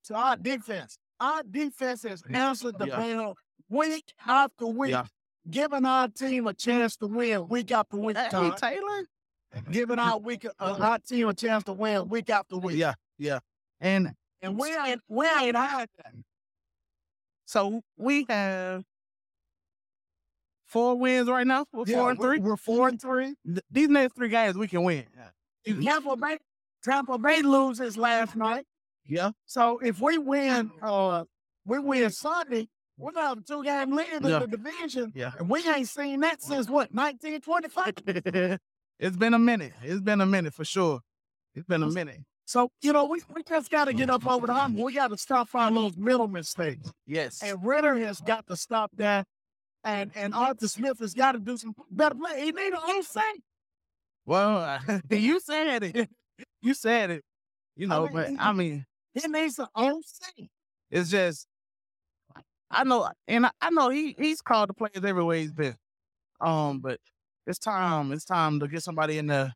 to 0.04 0.14
our 0.14 0.36
defense. 0.36 0.96
Our 1.20 1.42
defense 1.42 2.02
has 2.04 2.22
answered 2.32 2.78
the 2.78 2.86
Yeah. 2.86 2.96
bell 2.96 3.36
week 3.68 4.12
after 4.26 4.66
week, 4.66 4.90
Yeah. 4.92 5.06
giving 5.50 5.84
our 5.84 6.08
team 6.08 6.46
a 6.46 6.54
chance 6.54 6.96
to 6.98 7.06
win 7.06 7.46
week 7.48 7.70
after 7.72 7.96
week. 7.96 8.16
hey, 8.16 8.28
Todd. 8.30 8.56
Taylor. 8.56 9.04
giving 9.70 9.98
our 9.98 10.18
week 10.18 10.46
uh, 10.46 10.76
our 10.80 10.98
team 10.98 11.28
a 11.28 11.34
chance 11.34 11.62
to 11.64 11.72
win 11.74 12.08
week 12.08 12.30
after 12.30 12.56
week. 12.56 12.76
Yeah, 12.76 12.94
yeah, 13.18 13.40
and 13.80 14.14
And 14.40 14.58
we 14.58 14.74
ain't 14.76 15.00
we 15.08 15.26
ain't 15.26 15.52
that. 15.54 15.90
So 17.52 17.82
we 17.98 18.24
have 18.30 18.82
four 20.64 20.94
wins 20.98 21.28
right 21.28 21.46
now. 21.46 21.66
We're 21.72 21.84
Yeah, 21.86 21.96
four 21.98 22.10
and 22.10 22.18
we're- 22.18 22.36
three. 22.38 22.44
We're 22.48 22.56
four 22.56 22.88
and 22.88 23.00
three. 23.00 23.34
Th- 23.46 23.60
These 23.70 23.88
next 23.88 24.14
three 24.16 24.30
games 24.30 24.56
we 24.56 24.68
can 24.68 24.82
win. 24.84 25.06
Tampa 25.66 26.16
Bay, 26.16 26.38
Tampa 26.82 27.18
Bay 27.18 27.42
loses 27.42 27.96
last 27.98 28.34
night. 28.36 28.64
Yeah. 29.04 29.32
So 29.44 29.78
if 29.80 30.00
we 30.00 30.16
win, 30.18 30.70
uh, 30.80 31.24
we 31.66 31.78
win 31.78 32.10
Sunday, 32.10 32.68
we're 32.96 33.12
gonna 33.12 33.28
have 33.28 33.38
a 33.38 33.42
two 33.42 33.62
game 33.62 33.92
lead 33.94 34.12
in 34.14 34.22
Yeah. 34.24 34.38
the 34.40 34.46
division. 34.46 35.12
Yeah. 35.14 35.32
And 35.38 35.48
we 35.50 35.60
ain't 35.68 35.88
seen 35.88 36.20
that 36.20 36.40
since 36.42 36.68
what, 36.70 36.92
1925? 36.94 37.94
it's 38.98 39.16
been 39.16 39.34
a 39.34 39.38
minute. 39.38 39.74
It's 39.82 40.00
been 40.00 40.20
a 40.22 40.26
minute 40.26 40.54
for 40.54 40.64
sure. 40.64 41.00
It's 41.54 41.66
been 41.66 41.82
a 41.82 41.90
minute. 41.90 42.20
So, 42.52 42.70
you 42.82 42.92
know, 42.92 43.06
we, 43.06 43.18
we 43.34 43.42
just 43.44 43.70
got 43.70 43.86
to 43.86 43.94
get 43.94 44.10
up 44.10 44.26
over 44.26 44.46
the 44.46 44.52
hump. 44.52 44.78
We 44.78 44.92
got 44.92 45.08
to 45.08 45.16
stop 45.16 45.48
our 45.54 45.70
little 45.70 45.90
middle 45.96 46.28
mistakes. 46.28 46.92
Yes. 47.06 47.42
And 47.42 47.64
Ridder 47.64 47.94
has 48.00 48.20
got 48.20 48.46
to 48.48 48.56
stop 48.58 48.90
that. 48.98 49.24
And 49.84 50.10
and 50.14 50.34
Arthur 50.34 50.68
Smith 50.68 50.98
has 50.98 51.14
got 51.14 51.32
to 51.32 51.38
do 51.38 51.56
some 51.56 51.74
better 51.90 52.14
play. 52.14 52.44
He 52.44 52.52
need 52.52 52.74
an 52.74 52.78
OC. 52.84 53.22
Well, 54.26 54.80
you 55.10 55.40
said 55.40 55.82
it. 55.82 56.10
You 56.60 56.74
said 56.74 57.10
it. 57.12 57.24
You 57.74 57.86
know, 57.86 58.02
mean, 58.04 58.12
but 58.12 58.28
he- 58.28 58.36
I 58.38 58.52
mean, 58.52 58.84
He 59.14 59.26
needs 59.28 59.58
an 59.58 59.68
OC. 59.74 60.48
it's 60.90 61.08
just 61.08 61.46
I 62.70 62.84
know, 62.84 63.08
and 63.28 63.46
I, 63.46 63.50
I 63.62 63.70
know 63.70 63.88
he 63.88 64.14
he's 64.18 64.42
called 64.42 64.68
the 64.68 64.74
players 64.74 65.02
everywhere 65.02 65.38
he's 65.38 65.52
been. 65.52 65.74
Um, 66.38 66.80
but 66.80 67.00
it's 67.46 67.58
time. 67.58 68.12
It's 68.12 68.26
time 68.26 68.60
to 68.60 68.68
get 68.68 68.82
somebody 68.82 69.16
in 69.16 69.28
there 69.28 69.54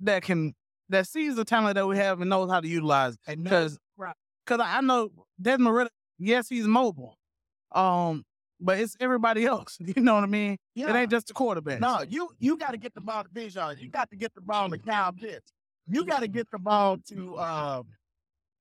that 0.00 0.22
can 0.22 0.54
that 0.90 1.06
sees 1.06 1.36
the 1.36 1.44
talent 1.44 1.76
that 1.76 1.86
we 1.86 1.96
have 1.96 2.20
and 2.20 2.28
knows 2.28 2.50
how 2.50 2.60
to 2.60 2.68
utilize. 2.68 3.16
it. 3.26 3.42
Because 3.42 3.78
right. 3.96 4.14
because 4.44 4.60
I 4.64 4.80
know 4.80 5.10
Desmond 5.40 5.74
Ridder. 5.74 5.90
Yes, 6.18 6.48
he's 6.48 6.66
mobile. 6.66 7.16
Um, 7.72 8.24
but 8.60 8.78
it's 8.78 8.96
everybody 9.00 9.46
else. 9.46 9.78
You 9.80 10.02
know 10.02 10.14
what 10.14 10.24
I 10.24 10.28
mean? 10.28 10.58
It 10.76 10.94
ain't 10.94 11.10
just 11.10 11.28
the 11.28 11.34
quarterback. 11.34 11.80
No, 11.80 12.02
you 12.08 12.30
you 12.38 12.56
got 12.56 12.72
to 12.72 12.76
get 12.76 12.94
the 12.94 13.00
ball 13.00 13.24
to 13.24 13.30
Bijan. 13.30 13.80
You 13.80 13.88
got 13.88 14.10
to 14.10 14.16
get 14.16 14.34
the 14.34 14.40
ball 14.40 14.68
to 14.68 14.78
Kyle 14.78 15.12
Pitts. 15.12 15.52
You 15.88 16.04
got 16.04 16.20
to 16.20 16.28
get 16.28 16.50
the 16.50 16.58
ball 16.58 16.98
to. 17.08 17.38
Um, 17.38 17.86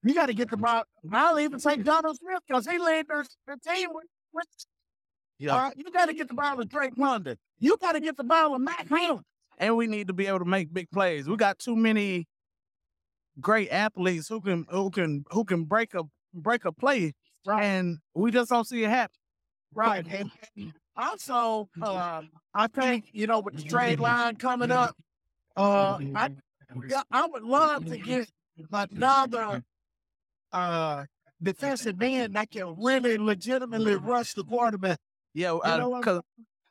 you 0.03 0.13
got 0.13 0.27
to 0.27 0.33
get 0.33 0.49
the 0.49 0.57
ball. 0.57 0.83
I'll 1.11 1.39
even 1.39 1.59
say 1.59 1.75
Donald 1.75 2.17
Smith 2.17 2.39
because 2.47 2.65
he 2.65 2.77
led 2.77 3.07
their, 3.07 3.25
their 3.45 3.57
team 3.57 3.89
with. 3.91 4.05
with 4.33 4.45
Yeah. 5.37 5.57
Right, 5.57 5.73
you 5.77 5.91
got 5.91 6.05
to 6.05 6.13
get 6.13 6.29
the 6.29 6.33
ball 6.33 6.57
to 6.57 6.65
Drake 6.65 6.93
London. 6.95 7.37
You 7.59 7.75
got 7.77 7.93
to 7.93 7.99
get 7.99 8.15
the 8.15 8.23
ball 8.23 8.53
to 8.53 8.59
Matt 8.59 8.87
Hamlin. 8.87 9.23
And 9.59 9.75
we 9.75 9.87
need 9.87 10.07
to 10.07 10.13
be 10.13 10.27
able 10.27 10.39
to 10.39 10.45
make 10.45 10.73
big 10.73 10.89
plays. 10.91 11.27
We 11.27 11.35
got 11.35 11.59
too 11.59 11.75
many 11.75 12.27
great 13.39 13.69
athletes 13.69 14.27
who 14.27 14.41
can 14.41 14.65
who 14.69 14.89
can 14.89 15.23
who 15.31 15.43
can 15.45 15.65
break 15.65 15.93
a 15.93 16.03
break 16.33 16.65
a 16.65 16.71
play, 16.71 17.13
Right. 17.45 17.63
and 17.63 17.97
we 18.13 18.31
just 18.31 18.49
don't 18.49 18.65
see 18.65 18.83
it 18.83 18.89
happen. 18.89 19.15
Right. 19.73 20.05
And, 20.07 20.31
also, 20.97 21.69
uh, 21.81 22.23
I 22.53 22.67
think, 22.67 23.05
you 23.13 23.25
know, 23.25 23.39
with 23.39 23.55
the 23.55 23.63
trade 23.63 24.01
line 24.01 24.35
coming 24.35 24.69
up, 24.69 24.97
uh, 25.55 25.97
I, 26.13 26.29
I 27.09 27.25
would 27.25 27.43
love 27.43 27.85
to 27.85 27.97
get 27.97 28.27
another 28.73 29.63
uh, 30.51 31.05
defensive 31.41 32.01
end 32.01 32.35
that 32.35 32.51
can 32.51 32.75
really 32.77 33.17
legitimately 33.17 33.95
rush 33.95 34.33
the 34.33 34.43
quarterback. 34.43 34.97
Yeah, 35.33 35.57
because 35.63 36.21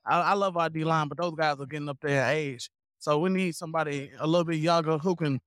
I, 0.05 0.21
I 0.21 0.35
love 0.35 0.59
our 0.59 0.69
D 0.69 0.85
line, 0.85 1.09
but 1.09 1.17
those 1.17 1.35
guys 1.35 1.59
are 1.59 1.65
getting 1.67 1.89
up 1.89 1.99
there 2.03 2.23
in 2.23 2.37
age, 2.37 2.69
so 2.99 3.19
we 3.19 3.31
need 3.31 3.55
somebody 3.55 4.11
a 4.19 4.27
little 4.27 4.45
bit 4.45 4.57
younger 4.57 4.99
who 4.99 5.15
can 5.17 5.41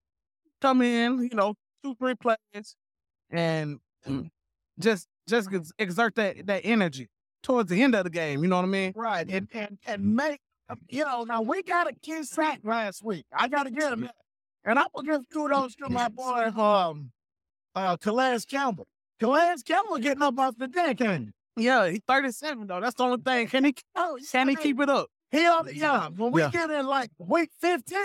come 0.61 0.81
in, 0.81 1.23
you 1.23 1.35
know, 1.35 1.55
two 1.83 1.95
three 1.95 2.15
plays, 2.15 2.75
and 3.29 3.79
mm, 4.07 4.29
just 4.79 5.07
just 5.27 5.53
ex- 5.53 5.71
exert 5.77 6.15
that 6.15 6.45
that 6.47 6.61
energy 6.63 7.09
towards 7.43 7.69
the 7.69 7.81
end 7.81 7.95
of 7.95 8.03
the 8.03 8.09
game. 8.09 8.43
You 8.43 8.49
know 8.49 8.57
what 8.57 8.65
I 8.65 8.69
mean? 8.69 8.93
Right. 8.95 9.27
And, 9.29 9.47
and, 9.53 9.77
and 9.85 10.15
make, 10.15 10.39
you 10.89 11.03
know, 11.03 11.23
now 11.23 11.41
we 11.41 11.63
got 11.63 11.89
a 11.89 11.93
kid 11.93 12.25
sack 12.25 12.59
last 12.63 13.03
week. 13.03 13.25
I 13.33 13.47
got 13.47 13.63
to 13.63 13.71
get 13.71 13.91
him. 13.91 14.09
And 14.63 14.77
I 14.77 14.85
will 14.93 15.01
give 15.01 15.21
kudos 15.33 15.75
to 15.77 15.89
my 15.89 16.07
boy, 16.07 16.51
um, 16.55 17.11
uh, 17.73 17.97
Calais 17.97 18.39
Campbell. 18.47 18.87
Calais 19.19 19.55
Campbell 19.65 19.97
getting 19.97 20.21
up 20.21 20.37
off 20.37 20.55
the 20.57 20.67
deck, 20.67 21.01
ain't 21.01 21.33
he? 21.57 21.65
Yeah, 21.65 21.89
he's 21.89 22.01
thirty 22.07 22.31
seven 22.31 22.67
though. 22.67 22.79
That's 22.79 22.95
the 22.95 23.03
only 23.03 23.21
thing. 23.21 23.47
Can 23.47 23.65
he 23.65 23.75
Oh, 23.95 24.17
can 24.31 24.47
he 24.47 24.55
keep 24.55 24.79
it 24.79 24.89
up? 24.89 25.09
He 25.31 25.45
ought 25.45 25.65
to, 25.67 25.75
yeah. 25.75 26.09
When 26.09 26.31
we 26.31 26.41
Yeah. 26.41 26.49
get 26.49 26.69
in 26.69 26.85
like 26.85 27.09
week 27.17 27.51
15, 27.59 27.97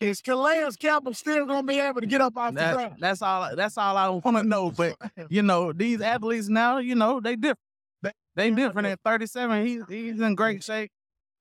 is 0.00 0.20
Calais 0.20 0.68
Campbell 0.78 1.14
still 1.14 1.46
going 1.46 1.62
to 1.62 1.66
be 1.66 1.78
able 1.78 2.00
to 2.00 2.06
get 2.06 2.20
up 2.20 2.36
off 2.36 2.52
the 2.54 2.72
ground? 2.72 2.96
that's 2.98 3.22
all. 3.22 3.54
That's 3.54 3.78
all 3.78 3.96
I 3.96 4.08
want 4.08 4.36
to 4.36 4.42
know. 4.42 4.70
But 4.70 4.96
you 5.28 5.42
know, 5.42 5.72
these 5.72 6.00
athletes 6.00 6.48
now, 6.48 6.78
you 6.78 6.94
know, 6.96 7.20
they 7.20 7.36
different. 7.36 7.58
They, 8.02 8.12
they 8.34 8.50
different. 8.50 8.88
At 8.88 9.00
37, 9.04 9.64
he's 9.66 9.82
he's 9.88 10.20
in 10.20 10.34
great 10.34 10.64
shape. 10.64 10.90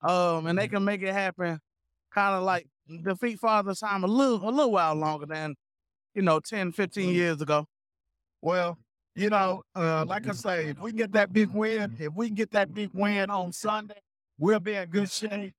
Um, 0.01 0.45
and 0.47 0.57
they 0.59 0.67
can 0.67 0.83
make 0.83 1.01
it 1.01 1.13
happen, 1.13 1.59
kind 2.13 2.35
of 2.35 2.43
like 2.43 2.67
defeat 3.03 3.39
Father 3.39 3.73
Time 3.73 4.03
a 4.03 4.07
little 4.07 4.47
a 4.47 4.51
little 4.51 4.71
while 4.71 4.93
longer 4.93 5.25
than, 5.25 5.55
you 6.13 6.21
know, 6.21 6.39
10, 6.39 6.73
15 6.73 7.09
years 7.09 7.41
ago. 7.41 7.65
Well, 8.41 8.77
you 9.15 9.29
know, 9.29 9.63
uh, 9.75 10.03
like 10.05 10.27
I 10.27 10.33
say, 10.33 10.65
if 10.69 10.79
we 10.79 10.91
get 10.91 11.13
that 11.13 11.31
big 11.33 11.49
win, 11.51 11.95
if 11.99 12.13
we 12.13 12.29
get 12.29 12.51
that 12.51 12.73
big 12.73 12.89
win 12.93 13.29
on 13.29 13.51
Sunday, 13.53 14.01
we'll 14.43 14.59
be 14.59 14.73
in 14.73 14.89
good 14.89 15.09
shape. 15.09 15.53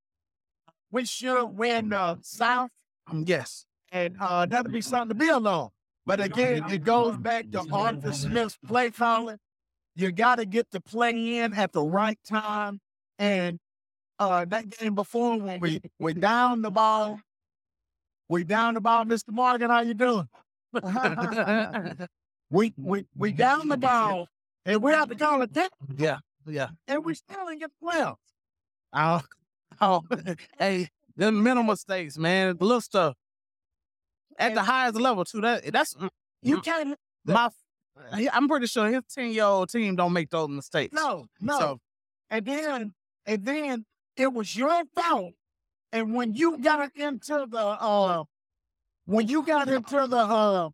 We 0.91 1.07
should 1.07 1.47
win 1.47 1.89
the 1.89 2.18
South, 2.22 2.70
Um, 3.07 3.24
yes. 3.26 3.64
and 3.91 4.16
uh, 4.20 4.47
that'll 4.47 4.70
be 4.70 4.80
something 4.82 5.09
to 5.18 5.24
build 5.24 5.47
on. 5.47 5.70
But 6.07 6.20
again, 6.20 6.70
it 6.70 6.85
goes 6.85 7.16
back 7.16 7.51
to 7.53 7.64
Arthur 7.72 8.12
Smith's 8.12 8.59
play 8.66 8.91
calling. 8.91 9.39
You 9.97 10.12
got 10.12 10.37
to 10.37 10.45
get 10.45 10.70
the 10.70 10.80
play 10.80 11.39
in 11.39 11.55
at 11.55 11.72
the 11.72 11.82
right 11.82 12.18
time. 12.28 12.80
And 13.18 13.59
uh, 14.18 14.45
that 14.45 14.68
game 14.68 14.95
before, 14.95 15.39
when 15.39 15.61
we 15.61 15.80
we 15.99 16.12
down 16.12 16.61
the 16.62 16.70
ball, 16.70 17.20
we 18.28 18.45
down 18.45 18.74
the 18.74 18.80
ball, 18.82 19.05
Mr. 19.05 19.30
Morgan. 19.30 19.70
How 19.70 19.80
you 19.80 19.95
doing? 19.95 20.28
we 22.51 22.74
we 22.76 23.07
we 23.16 23.32
down 23.32 23.68
the 23.68 23.76
ball, 23.76 24.28
and 24.66 24.82
we 24.82 24.93
have 24.93 25.09
to 25.09 25.14
call 25.14 25.41
it 25.43 25.55
that, 25.55 25.70
yeah. 25.97 26.18
Yeah. 26.47 26.68
and 26.87 27.05
we 27.05 27.14
still 27.14 27.47
didn't 27.47 27.61
get 27.61 27.70
the 27.80 27.87
playoffs. 27.87 28.16
Oh, 28.95 29.20
oh, 29.80 30.03
hey, 30.59 30.88
the 31.16 31.32
minimal 31.32 31.64
mistakes, 31.72 32.16
man. 32.16 32.57
The 32.57 32.64
little 32.64 32.80
stuff 32.80 33.16
at 34.38 34.55
the 34.55 34.62
highest 34.62 34.97
level 34.97 35.24
too. 35.24 35.40
That 35.40 35.72
that's 35.72 35.95
You 36.42 36.59
Mm. 36.59 36.64
can't. 36.64 36.99
my. 37.24 37.49
I'm 38.32 38.49
pretty 38.49 38.66
sure 38.66 38.88
his 38.88 39.03
ten 39.12 39.30
year 39.30 39.45
old 39.45 39.70
team 39.70 39.97
don't 39.97 40.12
make 40.12 40.30
those 40.30 40.49
mistakes. 40.49 40.92
No, 40.95 41.26
no. 41.40 41.59
So 41.59 41.80
And 42.30 42.45
then, 42.45 42.95
and 43.26 43.45
then 43.45 43.86
it 44.16 44.32
was 44.32 44.55
your 44.57 44.82
fault. 44.95 45.34
And 45.92 46.12
when 46.14 46.34
you 46.34 46.59
got 46.59 46.90
into 46.97 47.47
the, 47.49 47.59
uh, 47.59 48.24
when 49.07 49.28
you 49.28 49.45
got 49.45 49.68
into 49.68 50.07
the, 50.09 50.16
uh, 50.16 50.70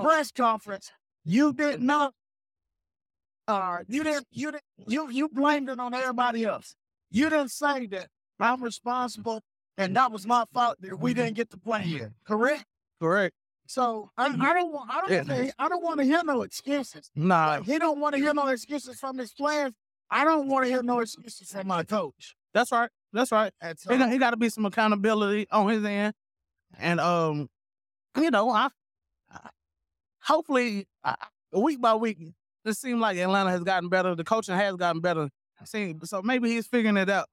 press 0.00 0.30
conference, 0.30 0.92
you 1.24 1.52
didn't 1.52 1.84
know. 1.84 2.12
Uh, 3.48 3.78
you 3.88 4.04
didn't. 4.04 4.26
You 4.30 4.52
didn't. 4.52 4.64
You 4.86 5.10
you 5.10 5.28
blamed 5.28 5.68
it 5.68 5.78
on 5.80 5.92
everybody 5.94 6.44
else. 6.44 6.74
You 7.10 7.28
didn't 7.30 7.50
say 7.50 7.86
that 7.86 8.08
I'm 8.40 8.62
responsible 8.62 9.40
and 9.78 9.94
that 9.96 10.10
was 10.10 10.26
my 10.26 10.44
fault 10.52 10.76
that 10.80 10.98
we 10.98 11.14
didn't 11.14 11.34
get 11.34 11.50
to 11.50 11.58
play 11.58 11.82
here. 11.82 12.12
Correct. 12.26 12.64
Correct. 13.00 13.34
So 13.68 14.10
I, 14.16 14.26
I 14.26 14.54
don't 14.54 14.72
want. 14.72 14.90
I 14.90 15.00
don't. 15.00 15.10
Yeah. 15.10 15.34
wanna- 15.36 15.52
I 15.58 15.68
don't 15.68 15.82
want 15.82 15.98
to 15.98 16.04
hear 16.04 16.22
no 16.24 16.42
excuses. 16.42 17.10
Nah, 17.14 17.60
He 17.62 17.78
don't 17.78 17.98
want 17.98 18.14
to 18.14 18.20
hear 18.20 18.32
no 18.32 18.46
excuses 18.46 18.98
from 18.98 19.18
his 19.18 19.32
players. 19.32 19.72
I 20.10 20.24
don't 20.24 20.48
want 20.48 20.64
to 20.66 20.70
hear 20.70 20.82
no 20.84 21.00
excuses 21.00 21.50
from 21.50 21.66
my 21.66 21.82
coach. 21.82 22.36
that's 22.54 22.70
right. 22.70 22.90
That's 23.12 23.32
right. 23.32 23.52
So, 23.76 23.92
He 23.92 23.98
got, 23.98 24.10
he 24.12 24.18
got 24.18 24.30
to 24.30 24.36
be 24.36 24.48
some 24.50 24.64
accountability 24.66 25.46
on 25.50 25.68
his 25.68 25.84
end, 25.84 26.14
and 26.78 27.00
um, 27.00 27.48
you 28.16 28.30
know, 28.30 28.50
I, 28.50 28.68
I 29.32 29.48
hopefully 30.22 30.86
I- 31.04 31.16
week 31.52 31.80
by 31.80 31.94
week, 31.94 32.18
it 32.64 32.74
seems 32.76 33.00
like 33.00 33.16
Atlanta 33.18 33.50
has 33.50 33.62
gotten 33.62 33.88
better. 33.88 34.14
The 34.14 34.24
coaching 34.24 34.54
has 34.54 34.76
gotten 34.76 35.00
better. 35.00 35.28
See, 35.64 35.94
so 36.04 36.22
maybe 36.22 36.50
he's 36.50 36.66
figuring 36.66 36.96
it 36.96 37.08
out. 37.08 37.28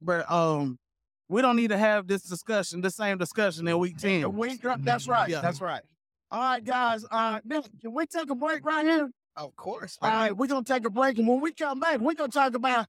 But 0.00 0.30
um, 0.30 0.78
we 1.28 1.42
don't 1.42 1.56
need 1.56 1.68
to 1.68 1.78
have 1.78 2.06
this 2.06 2.22
discussion, 2.22 2.80
the 2.80 2.90
same 2.90 3.18
discussion 3.18 3.66
in 3.66 3.78
week 3.78 3.96
ten. 3.96 4.32
we, 4.32 4.58
that's 4.80 5.08
right. 5.08 5.28
Yeah. 5.28 5.40
That's 5.40 5.60
right. 5.60 5.82
All 6.30 6.40
right, 6.40 6.64
guys. 6.64 7.04
Uh, 7.10 7.40
now, 7.44 7.62
can 7.80 7.92
we 7.94 8.06
take 8.06 8.30
a 8.30 8.34
break 8.34 8.64
right 8.64 8.84
here? 8.84 9.10
Of 9.36 9.54
course. 9.56 9.98
All 10.00 10.10
right, 10.10 10.36
we're 10.36 10.46
gonna 10.46 10.64
take 10.64 10.86
a 10.86 10.90
break, 10.90 11.18
and 11.18 11.28
when 11.28 11.40
we 11.40 11.52
come 11.52 11.78
back, 11.80 12.00
we're 12.00 12.14
gonna 12.14 12.30
talk 12.32 12.54
about 12.54 12.86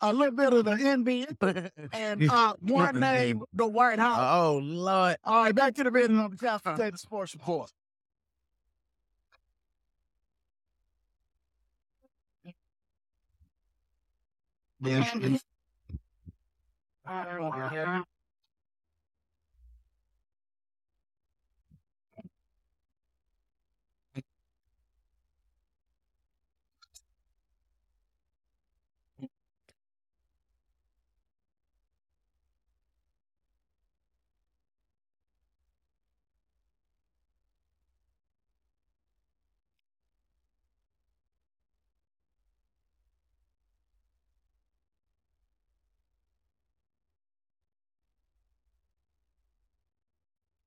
a 0.00 0.12
little 0.12 0.34
bit 0.34 0.52
of 0.52 0.64
the 0.64 0.72
NBA 0.72 1.70
and 1.92 2.30
uh, 2.30 2.54
one 2.60 2.98
name, 2.98 3.42
the 3.52 3.66
White 3.66 3.98
House. 3.98 4.18
oh 4.20 4.58
Lord. 4.58 5.16
All 5.24 5.44
right, 5.44 5.54
back 5.54 5.74
to 5.76 5.84
the 5.84 5.90
business 5.90 6.18
on 6.18 6.30
the 6.30 6.36
Couch 6.36 6.62
Potato 6.62 6.96
Sports 6.96 7.34
Report. 7.34 7.70
This 14.80 15.14
is. 15.20 15.44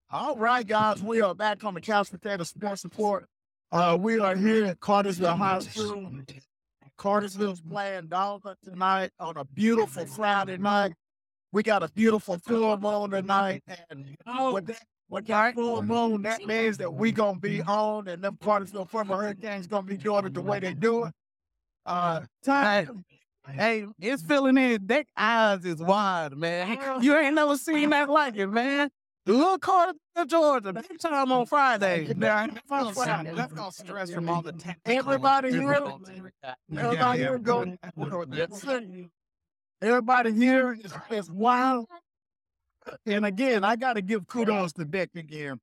All 0.10 0.38
right, 0.38 0.66
guys, 0.66 1.04
we 1.04 1.20
are 1.20 1.36
back 1.36 1.66
on 1.66 1.74
the 1.74 1.82
Couch 1.82 2.10
Potato 2.10 2.44
Sports 2.46 2.86
Report. 2.86 3.26
Uh, 3.74 3.98
we 4.00 4.18
are 4.20 4.38
here 4.38 4.68
at 4.68 4.80
Cartersville 4.80 5.36
High 5.36 5.60
School. 5.60 6.10
Cartersville's 6.98 7.60
playing 7.60 8.08
Dalton 8.08 8.56
tonight 8.64 9.12
on 9.20 9.36
a 9.36 9.44
beautiful 9.44 10.06
Friday 10.06 10.56
night. 10.58 10.94
We 11.52 11.62
got 11.62 11.84
a 11.84 11.90
beautiful 11.90 12.38
full 12.38 12.78
moon 12.78 13.12
tonight, 13.12 13.64
and 13.90 14.16
with 14.54 14.68
that, 14.68 14.82
with 15.10 15.28
that 15.28 15.56
full 15.56 15.82
moon, 15.82 16.22
that 16.22 16.46
means 16.46 16.78
that 16.78 16.94
we 16.94 17.12
gonna 17.12 17.38
be 17.38 17.62
on, 17.64 18.08
and 18.08 18.24
them 18.24 18.38
Cartersville 18.42 18.86
former 18.86 19.18
Hurricanes 19.18 19.68
gonna 19.68 19.84
be 19.84 19.98
doing 19.98 20.26
it 20.26 20.34
the 20.34 20.42
way 20.42 20.62
they 20.62 20.74
do 20.74 21.04
it. 21.04 21.14
Uh, 21.86 22.22
time. 22.46 23.04
Hey, 23.50 23.86
it's 24.00 24.24
filling 24.24 24.58
in. 24.58 24.88
That 24.88 25.06
eyes 25.18 25.66
is 25.66 25.82
wide, 25.82 26.38
man. 26.38 26.78
You 27.02 27.18
ain't 27.18 27.36
never 27.36 27.58
seen 27.58 27.90
that 27.90 28.10
like 28.10 28.38
it, 28.38 28.48
man. 28.48 28.90
Look 29.28 29.62
Carter, 29.62 29.94
Georgia, 30.26 30.72
big 30.72 31.00
time 31.00 31.32
on 31.34 31.46
Friday. 31.48 32.14
That's 32.14 33.54
gonna 33.54 33.72
stress 33.72 34.12
from 34.12 34.30
all 34.30 34.42
the 34.42 34.76
Everybody 34.86 35.52
here, 35.52 35.74
everybody 36.74 37.20
here 37.20 37.38
go. 37.38 37.78
Everybody 39.82 40.34
here 40.34 40.78
is, 40.82 40.94
is 41.12 41.30
wild. 41.30 41.88
And 43.06 43.26
again, 43.26 43.66
I 43.66 43.76
got 43.76 43.94
to 43.94 44.02
give 44.02 44.28
kudos 44.28 44.72
to 44.74 44.86
Dick 44.86 45.10
again. 45.16 45.60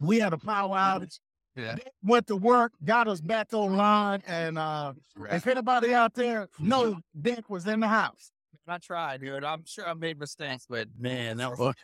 We 0.00 0.20
had 0.20 0.34
a 0.34 0.38
power 0.38 0.76
outage. 0.76 1.18
Yeah. 1.56 1.76
Dick 1.76 1.92
went 2.04 2.26
to 2.26 2.36
work, 2.36 2.72
got 2.84 3.08
us 3.08 3.22
back 3.22 3.48
online, 3.52 4.22
and 4.26 4.58
uh, 4.58 4.92
if 5.30 5.46
anybody 5.46 5.94
out 5.94 6.14
there 6.14 6.48
knows 6.60 6.96
Dick 7.20 7.48
was 7.48 7.66
in 7.66 7.80
the 7.80 7.88
house. 7.88 8.30
I 8.68 8.78
tried, 8.78 9.22
dude. 9.22 9.44
I'm 9.44 9.64
sure 9.64 9.88
I 9.88 9.94
made 9.94 10.18
mistakes, 10.18 10.66
but 10.68 10.88
man, 10.98 11.38
that 11.38 11.56
was 11.58 11.74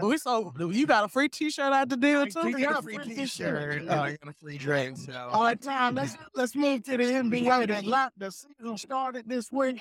we, 0.00 0.08
we 0.08 0.18
saw 0.18 0.52
you 0.58 0.86
got 0.86 1.04
a 1.04 1.08
free 1.08 1.28
T-shirt 1.28 1.72
out 1.72 1.88
the 1.88 1.96
deal 1.96 2.26
too. 2.26 2.48
You 2.48 2.60
got 2.60 2.78
a 2.78 2.82
free 2.82 2.98
t-shirt. 2.98 3.82
Oh, 3.88 3.92
I 3.92 4.16
got 4.22 4.30
a 4.30 4.32
free 4.32 4.58
drink. 4.58 4.98
So 4.98 5.12
All 5.32 5.42
right, 5.42 5.60
time. 5.60 5.96
Let's 5.96 6.16
let's 6.34 6.54
move 6.54 6.84
to 6.84 6.96
the 6.96 7.04
NBA. 7.04 7.82
The, 7.82 7.88
lot, 7.88 8.12
the 8.16 8.30
season 8.30 8.78
started 8.78 9.28
this 9.28 9.50
week. 9.50 9.80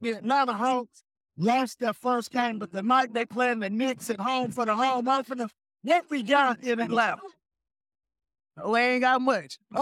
The 0.00 0.12
Atlanta 0.12 0.52
Hawks 0.52 1.02
lost 1.36 1.80
their 1.80 1.92
first 1.92 2.30
game, 2.30 2.58
but 2.58 2.72
tonight 2.72 3.12
they 3.12 3.24
playing 3.24 3.60
the 3.60 3.70
Knicks 3.70 4.10
at 4.10 4.20
home 4.20 4.50
for 4.50 4.64
the 4.64 4.76
home 4.76 5.08
opener. 5.08 5.48
What 5.82 6.04
we 6.08 6.22
got 6.22 6.62
in 6.62 6.80
Atlanta? 6.80 7.20
Oh, 8.58 8.72
we 8.72 8.80
ain't 8.80 9.02
got 9.02 9.20
much. 9.20 9.58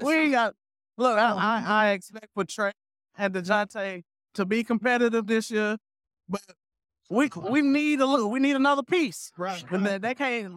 we 0.00 0.14
ain't 0.14 0.32
got. 0.32 0.54
Look, 0.98 1.18
I, 1.18 1.32
I, 1.32 1.64
I 1.66 1.90
expect 1.90 2.28
for 2.32 2.44
Trey 2.44 2.72
and 3.18 3.34
Dejounte 3.34 4.02
to 4.34 4.44
be 4.44 4.62
competitive 4.64 5.26
this 5.26 5.50
year, 5.50 5.76
but 6.28 6.42
we 7.10 7.30
we 7.50 7.62
need 7.62 8.00
a 8.00 8.06
look. 8.06 8.30
We 8.30 8.40
need 8.40 8.56
another 8.56 8.82
piece. 8.82 9.30
Right. 9.36 9.64
And 9.70 9.86
they, 9.86 9.98
they 9.98 10.14
can't. 10.14 10.54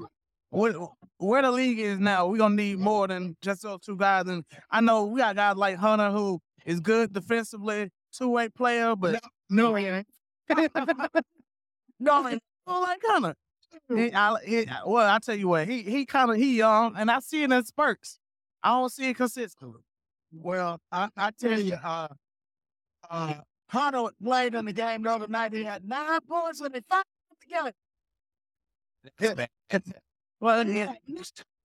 Where, 0.51 0.73
where 1.19 1.43
the 1.43 1.51
league 1.51 1.77
is 1.77 1.99
now, 1.99 2.25
we're 2.25 2.39
gonna 2.39 2.55
need 2.55 2.79
more 2.79 3.07
than 3.07 3.37
just 3.41 3.61
those 3.61 3.81
two 3.81 3.95
guys. 3.95 4.25
And 4.27 4.43
I 4.71 4.81
know 4.81 5.05
we 5.05 5.19
got 5.19 5.35
guys 5.35 5.55
like 5.57 5.77
Hunter 5.77 6.09
who 6.09 6.39
is 6.65 6.79
good 6.79 7.13
defensively, 7.13 7.91
two 8.11 8.29
way 8.29 8.49
player, 8.49 8.95
but 8.95 9.13
No, 9.49 9.75
he 9.75 9.85
ain't. 9.85 10.07
no, 11.99 12.25
he- 12.25 12.39
Oh, 12.71 12.81
like 12.81 12.99
Hunter. 13.03 13.35
He, 13.95 14.11
I, 14.13 14.35
he, 14.45 14.65
well, 14.85 15.07
I 15.09 15.17
tell 15.19 15.35
you 15.35 15.47
what, 15.47 15.67
he 15.67 15.81
he 15.83 16.05
kind 16.05 16.29
of 16.31 16.37
he 16.37 16.57
young, 16.57 16.95
and 16.95 17.09
I 17.09 17.19
see 17.19 17.41
it 17.43 17.51
in 17.51 17.63
spurts. 17.65 18.19
I 18.63 18.69
don't 18.71 18.91
see 18.91 19.09
it 19.09 19.15
consistently. 19.15 19.81
well, 20.31 20.79
I, 20.91 21.09
I 21.17 21.31
tell 21.31 21.59
you, 21.59 21.73
uh, 21.75 22.07
uh, 23.09 23.33
Hunter 23.69 24.03
played 24.23 24.55
in 24.55 24.65
the 24.65 24.73
game 24.73 25.03
the 25.03 25.11
other 25.11 25.27
night. 25.27 25.53
He 25.53 25.63
had 25.63 25.87
nine 25.87 26.19
points 26.27 26.59
and 26.61 26.73
they 26.73 26.81
five 26.89 27.03
together. 27.41 27.73
Well, 30.41 30.65
he 30.65 30.77
yeah, 30.77 30.93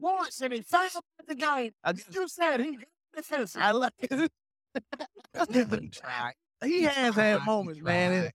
Points 0.00 0.40
and 0.40 0.52
he 0.52 0.60
five 0.62 0.90
the 1.28 1.34
game. 1.36 1.70
I, 1.84 1.94
You 2.10 2.26
said 2.26 2.58
he 2.60 2.76
defensive. 3.14 3.62
I 3.62 3.70
like 3.70 3.92
it. 4.00 4.32
he 6.64 6.82
has 6.82 7.14
had 7.14 7.44
moments, 7.46 7.80
man. 7.80 8.12
It- 8.12 8.32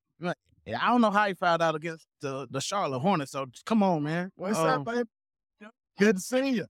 I 0.68 0.90
don't 0.90 1.02
know 1.02 1.10
how 1.10 1.26
he 1.28 1.34
found 1.34 1.64
out 1.64 1.74
against 1.74 2.06
the, 2.22 2.48
the 2.52 2.62
Charlotte 2.62 3.00
Hornets. 3.00 3.32
So 3.32 3.48
come 3.66 3.82
on, 3.82 4.04
man. 4.04 4.32
What's 4.36 4.58
Um, 4.60 4.82
up, 4.82 4.86
babe? 4.96 5.08
Good 5.98 6.18
to 6.18 6.22
see 6.22 6.50
you. 6.50 6.66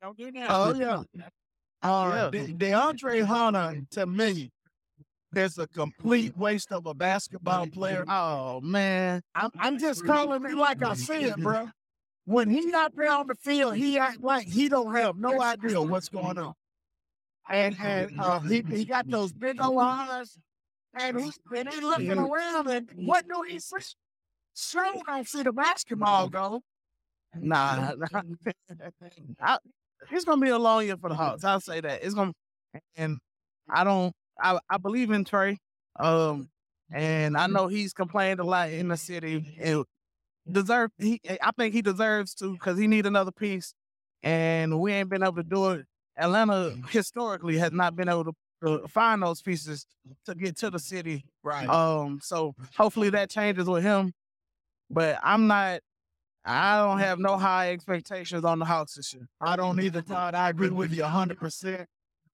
don't 0.00 0.16
do 0.16 0.30
that. 0.32 0.46
Oh 0.48 0.72
yeah. 0.74 1.02
Uh, 1.82 2.30
De- 2.30 2.54
DeAndre 2.54 3.24
Hunter 3.24 3.82
to 3.90 4.06
me 4.06 4.52
is 5.34 5.58
a 5.58 5.66
complete 5.66 6.36
waste 6.36 6.72
of 6.72 6.86
a 6.86 6.94
basketball 6.94 7.66
player. 7.66 8.04
Oh 8.08 8.60
man, 8.60 9.22
I'm, 9.34 9.50
I'm 9.58 9.78
just 9.78 10.04
calling 10.04 10.44
it 10.44 10.54
like 10.54 10.82
I 10.82 10.94
see 10.94 11.24
it, 11.24 11.36
bro. 11.36 11.68
When 12.24 12.50
he 12.50 12.66
not 12.66 12.94
there 12.94 13.10
on 13.10 13.26
the 13.26 13.34
field, 13.34 13.76
he 13.76 13.98
act 13.98 14.22
like 14.22 14.46
he 14.46 14.68
don't 14.68 14.94
have 14.94 15.16
no 15.16 15.40
idea 15.40 15.80
what's 15.80 16.08
going 16.08 16.38
on. 16.38 16.54
And 17.48 17.76
and 17.80 18.20
uh, 18.20 18.40
he 18.40 18.62
he 18.70 18.84
got 18.84 19.08
those 19.08 19.32
big 19.32 19.60
old 19.60 19.80
eyes, 19.82 20.38
and 20.94 21.20
he 21.20 21.32
and 21.56 21.68
he 21.68 21.80
looking 21.80 22.12
around, 22.18 22.68
and 22.68 22.88
what 22.94 23.26
do 23.26 23.42
he 23.48 23.58
see? 23.58 23.76
Sure 24.54 24.86
don't 25.06 25.26
see 25.26 25.42
the 25.42 25.52
basketball 25.52 26.28
go. 26.28 26.62
nah. 27.34 27.92
I, 29.40 29.58
it's 30.10 30.24
gonna 30.24 30.40
be 30.40 30.50
a 30.50 30.58
long 30.58 30.84
year 30.84 30.96
for 30.96 31.08
the 31.08 31.14
Hawks. 31.14 31.42
I'll 31.44 31.60
say 31.60 31.80
that. 31.80 32.04
It's 32.04 32.14
gonna, 32.14 32.32
and 32.96 33.18
I 33.68 33.84
don't. 33.84 34.12
I 34.42 34.58
I 34.68 34.78
believe 34.78 35.10
in 35.10 35.24
Trey. 35.24 35.58
Um, 35.98 36.48
and 36.92 37.36
I 37.36 37.46
know 37.46 37.68
he's 37.68 37.92
complained 37.92 38.40
a 38.40 38.44
lot 38.44 38.70
in 38.70 38.88
the 38.88 38.96
city. 38.96 39.56
And 39.60 39.84
deserve. 40.50 40.90
He, 40.98 41.20
I 41.42 41.50
think 41.56 41.74
he 41.74 41.82
deserves 41.82 42.34
to 42.36 42.52
because 42.52 42.78
he 42.78 42.86
need 42.86 43.06
another 43.06 43.32
piece, 43.32 43.74
and 44.22 44.80
we 44.80 44.92
ain't 44.92 45.08
been 45.08 45.22
able 45.22 45.36
to 45.36 45.42
do 45.42 45.70
it. 45.70 45.86
Atlanta 46.16 46.74
historically 46.90 47.56
has 47.58 47.72
not 47.72 47.96
been 47.96 48.08
able 48.08 48.24
to 48.24 48.88
find 48.88 49.22
those 49.22 49.42
pieces 49.42 49.86
to 50.26 50.34
get 50.34 50.56
to 50.58 50.70
the 50.70 50.78
city. 50.78 51.24
Right. 51.42 51.68
Um, 51.68 52.20
so 52.22 52.54
hopefully 52.76 53.10
that 53.10 53.30
changes 53.30 53.66
with 53.66 53.82
him. 53.82 54.12
But 54.90 55.18
I'm 55.22 55.46
not. 55.46 55.80
I 56.44 56.76
don't 56.78 56.98
have 56.98 57.20
no 57.20 57.36
high 57.38 57.70
expectations 57.70 58.44
on 58.44 58.58
the 58.58 58.64
Hawks 58.64 58.94
this 58.94 59.14
year. 59.14 59.28
I 59.40 59.54
don't 59.54 59.80
either, 59.80 60.02
Todd. 60.02 60.34
I 60.34 60.48
agree 60.48 60.70
with 60.70 60.92
you 60.92 61.04
100%. 61.04 61.86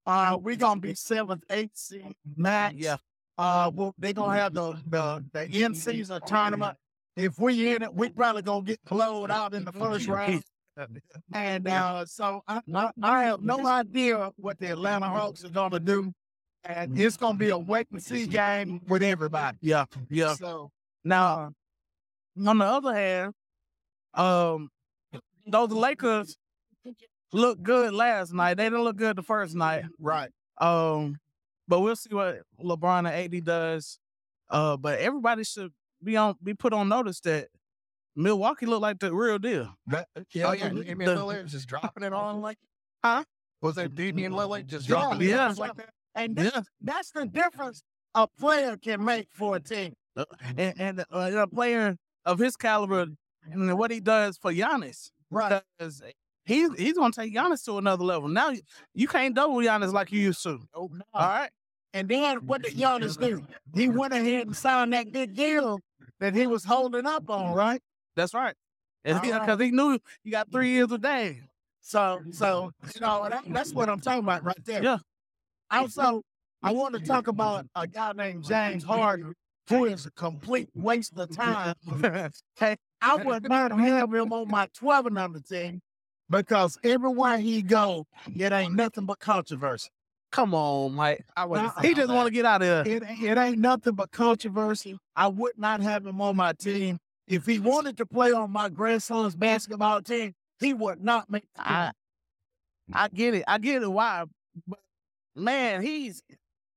Uh, 0.09 0.37
we're 0.41 0.55
going 0.55 0.81
to 0.81 0.87
be 0.87 0.95
seventh, 0.95 1.43
eighth 1.51 1.77
seed 1.77 2.15
max. 2.35 2.73
Yeah. 2.75 2.97
Uh, 3.37 3.69
well, 3.71 3.93
they're 3.99 4.11
going 4.11 4.31
to 4.31 4.41
have 4.41 4.53
the, 4.55 4.73
the, 4.87 5.23
the 5.31 5.63
in 5.63 5.75
season 5.75 6.19
tournament. 6.25 6.75
If 7.15 7.37
we 7.37 7.75
in 7.75 7.83
it, 7.83 7.93
we 7.93 8.09
probably 8.09 8.41
going 8.41 8.65
to 8.65 8.71
get 8.71 8.83
blowed 8.85 9.29
out 9.29 9.53
in 9.53 9.65
the 9.65 9.71
first 9.71 10.07
round. 10.07 10.41
And 11.31 11.67
uh, 11.67 12.05
so 12.07 12.41
I, 12.47 12.61
I, 12.73 12.89
I 13.03 13.23
have 13.25 13.41
no 13.41 13.67
idea 13.67 14.31
what 14.37 14.57
the 14.57 14.71
Atlanta 14.71 15.07
Hawks 15.07 15.45
are 15.45 15.49
going 15.49 15.71
to 15.71 15.79
do. 15.79 16.11
And 16.63 16.99
it's 16.99 17.15
going 17.15 17.35
to 17.35 17.39
be 17.39 17.49
a 17.49 17.57
wait 17.57 17.87
and 17.91 18.01
see 18.01 18.25
game 18.25 18.81
with 18.87 19.03
everybody. 19.03 19.57
Yeah, 19.61 19.85
yeah. 20.09 20.33
So, 20.33 20.71
Now, 21.03 21.51
on 22.47 22.57
the 22.57 22.65
other 22.65 22.95
hand, 22.95 23.33
um, 24.15 24.69
those 25.45 25.69
Lakers 25.71 26.35
looked 27.31 27.63
good 27.63 27.93
last 27.93 28.33
night. 28.33 28.55
They 28.57 28.65
didn't 28.65 28.83
look 28.83 28.97
good 28.97 29.15
the 29.17 29.23
first 29.23 29.55
night. 29.55 29.85
right. 29.99 30.29
Um, 30.59 31.17
but 31.67 31.81
we'll 31.81 31.95
see 31.95 32.13
what 32.13 32.41
LeBron 32.61 32.99
and 32.99 33.07
AD 33.35 33.43
does. 33.45 33.99
Uh, 34.49 34.75
but 34.77 34.99
everybody 34.99 35.43
should 35.43 35.71
be 36.03 36.17
on 36.17 36.35
be 36.43 36.53
put 36.53 36.73
on 36.73 36.89
notice 36.89 37.19
that 37.21 37.47
Milwaukee 38.15 38.65
look 38.65 38.81
like 38.81 38.99
the 38.99 39.13
real 39.13 39.37
deal. 39.37 39.73
That, 39.87 40.07
Oh 40.17 40.21
yeah, 40.33 40.51
the- 40.69 40.83
Damian 40.83 40.97
the- 41.15 41.15
Lillard 41.21 41.45
just 41.47 41.67
dropping 41.67 42.03
it 42.03 42.13
on 42.13 42.41
like, 42.41 42.57
Huh? 43.03 43.23
Was 43.61 43.75
that 43.75 43.93
Damian 43.95 44.31
Lillard 44.33 44.65
just 44.65 44.87
Yeah, 44.89 44.95
dropping 44.95 45.21
it 45.21 45.29
yeah. 45.29 45.47
on 45.49 45.55
like 45.55 45.75
that? 45.75 45.89
And 46.15 46.35
that, 46.35 46.53
Yeah, 46.55 46.61
that's 46.81 47.11
the 47.11 47.25
difference 47.27 47.83
a 48.15 48.27
player 48.27 48.75
can 48.75 49.03
make 49.05 49.27
for 49.31 49.55
a 49.57 49.59
team. 49.59 49.93
and, 50.57 50.73
and 50.79 50.99
uh, 51.11 51.31
a 51.35 51.47
player 51.47 51.95
of 52.25 52.39
his 52.39 52.55
caliber 52.55 53.05
and 53.51 53.77
what 53.77 53.91
he 53.91 53.99
does 53.99 54.37
for 54.37 54.51
Giannis, 54.51 55.11
Right. 55.29 55.61
He's 56.49 56.73
he's 56.77 56.97
gonna 56.97 57.13
take 57.13 57.33
Giannis 57.33 57.63
to 57.65 57.77
another 57.77 58.03
level. 58.03 58.27
Now 58.27 58.49
you- 58.49 58.61
you 58.93 59.07
can't 59.07 59.33
double 59.35 59.55
Giannis 59.57 59.93
like 59.93 60.11
you 60.11 60.19
used 60.19 60.43
to. 60.43 60.59
Oh, 60.73 60.89
no. 60.91 61.01
All 61.13 61.27
right, 61.27 61.49
And 61.93 62.09
then 62.09 62.45
what 62.45 62.63
did 62.63 62.73
Giannis 62.73 63.17
do? 63.19 63.45
He 63.73 63.87
went 63.89 64.13
ahead 64.13 64.47
and 64.47 64.55
signed 64.55 64.91
that 64.93 65.11
good 65.13 65.35
deal 65.35 65.79
that 66.19 66.33
he 66.35 66.47
was 66.47 66.63
holding 66.65 67.05
up 67.05 67.29
on, 67.29 67.53
right? 67.53 67.81
that's 68.15 68.33
right. 68.33 68.55
Because 69.03 69.59
he 69.61 69.71
knew 69.71 69.97
he 70.23 70.29
got 70.31 70.51
three 70.51 70.69
years 70.71 70.89
with 70.89 71.01
Dave. 71.01 71.41
So, 71.81 72.19
so 72.31 72.71
you 72.93 72.99
know 73.01 73.27
that, 73.29 73.43
that's 73.47 73.73
what 73.73 73.87
I'm 73.89 73.99
talking 74.01 74.23
about 74.23 74.43
right 74.43 74.65
there. 74.65 74.83
Yeah. 74.83 74.97
Also, 75.71 76.21
I 76.61 76.71
want 76.73 76.95
to 76.95 76.99
talk 77.01 77.27
about 77.27 77.65
a 77.75 77.87
guy 77.87 78.11
named 78.13 78.43
James 78.43 78.83
Harden, 78.83 79.33
who 79.69 79.85
is 79.85 80.05
a 80.05 80.11
complete 80.11 80.69
waste 80.75 81.17
of 81.17 81.33
time. 81.35 81.75
hey, 82.59 82.75
I 83.01 83.15
would 83.15 83.47
not 83.47 83.71
have 83.79 84.13
him 84.13 84.33
on 84.33 84.49
my 84.49 84.67
12 84.73 85.05
and 85.05 85.15
number 85.15 85.39
team 85.39 85.81
because 86.29 86.77
everywhere 86.83 87.37
he 87.37 87.61
go, 87.61 88.05
it 88.35 88.51
ain't 88.51 88.73
nothing 88.75 89.05
but 89.05 89.19
controversy. 89.19 89.89
Come 90.31 90.53
on, 90.53 90.93
Mike. 90.93 91.25
I 91.35 91.45
would. 91.45 91.57
Nah, 91.57 91.71
He 91.81 91.93
just 91.95 92.11
want 92.13 92.27
to 92.27 92.31
get 92.31 92.45
out 92.45 92.61
of 92.61 92.85
here. 92.85 92.97
It, 92.97 93.03
it 93.23 93.37
ain't 93.37 93.57
nothing 93.57 93.93
but 93.95 94.11
controversy. 94.11 94.99
I 95.15 95.27
would 95.27 95.57
not 95.57 95.81
have 95.81 96.05
him 96.05 96.21
on 96.21 96.35
my 96.35 96.53
team. 96.53 96.99
If 97.27 97.45
he 97.45 97.59
wanted 97.59 97.97
to 97.97 98.05
play 98.05 98.31
on 98.31 98.51
my 98.51 98.69
grandson's 98.69 99.35
basketball 99.35 100.01
team, 100.01 100.33
he 100.59 100.73
would 100.73 101.03
not 101.03 101.29
make 101.31 101.45
the 101.55 101.63
team. 101.63 101.73
I, 101.73 101.91
I 102.93 103.07
get 103.09 103.33
it. 103.33 103.43
I 103.47 103.57
get 103.57 103.81
it. 103.81 103.87
Why? 103.91 104.25
But 104.67 104.79
man, 105.35 105.81
he's 105.81 106.21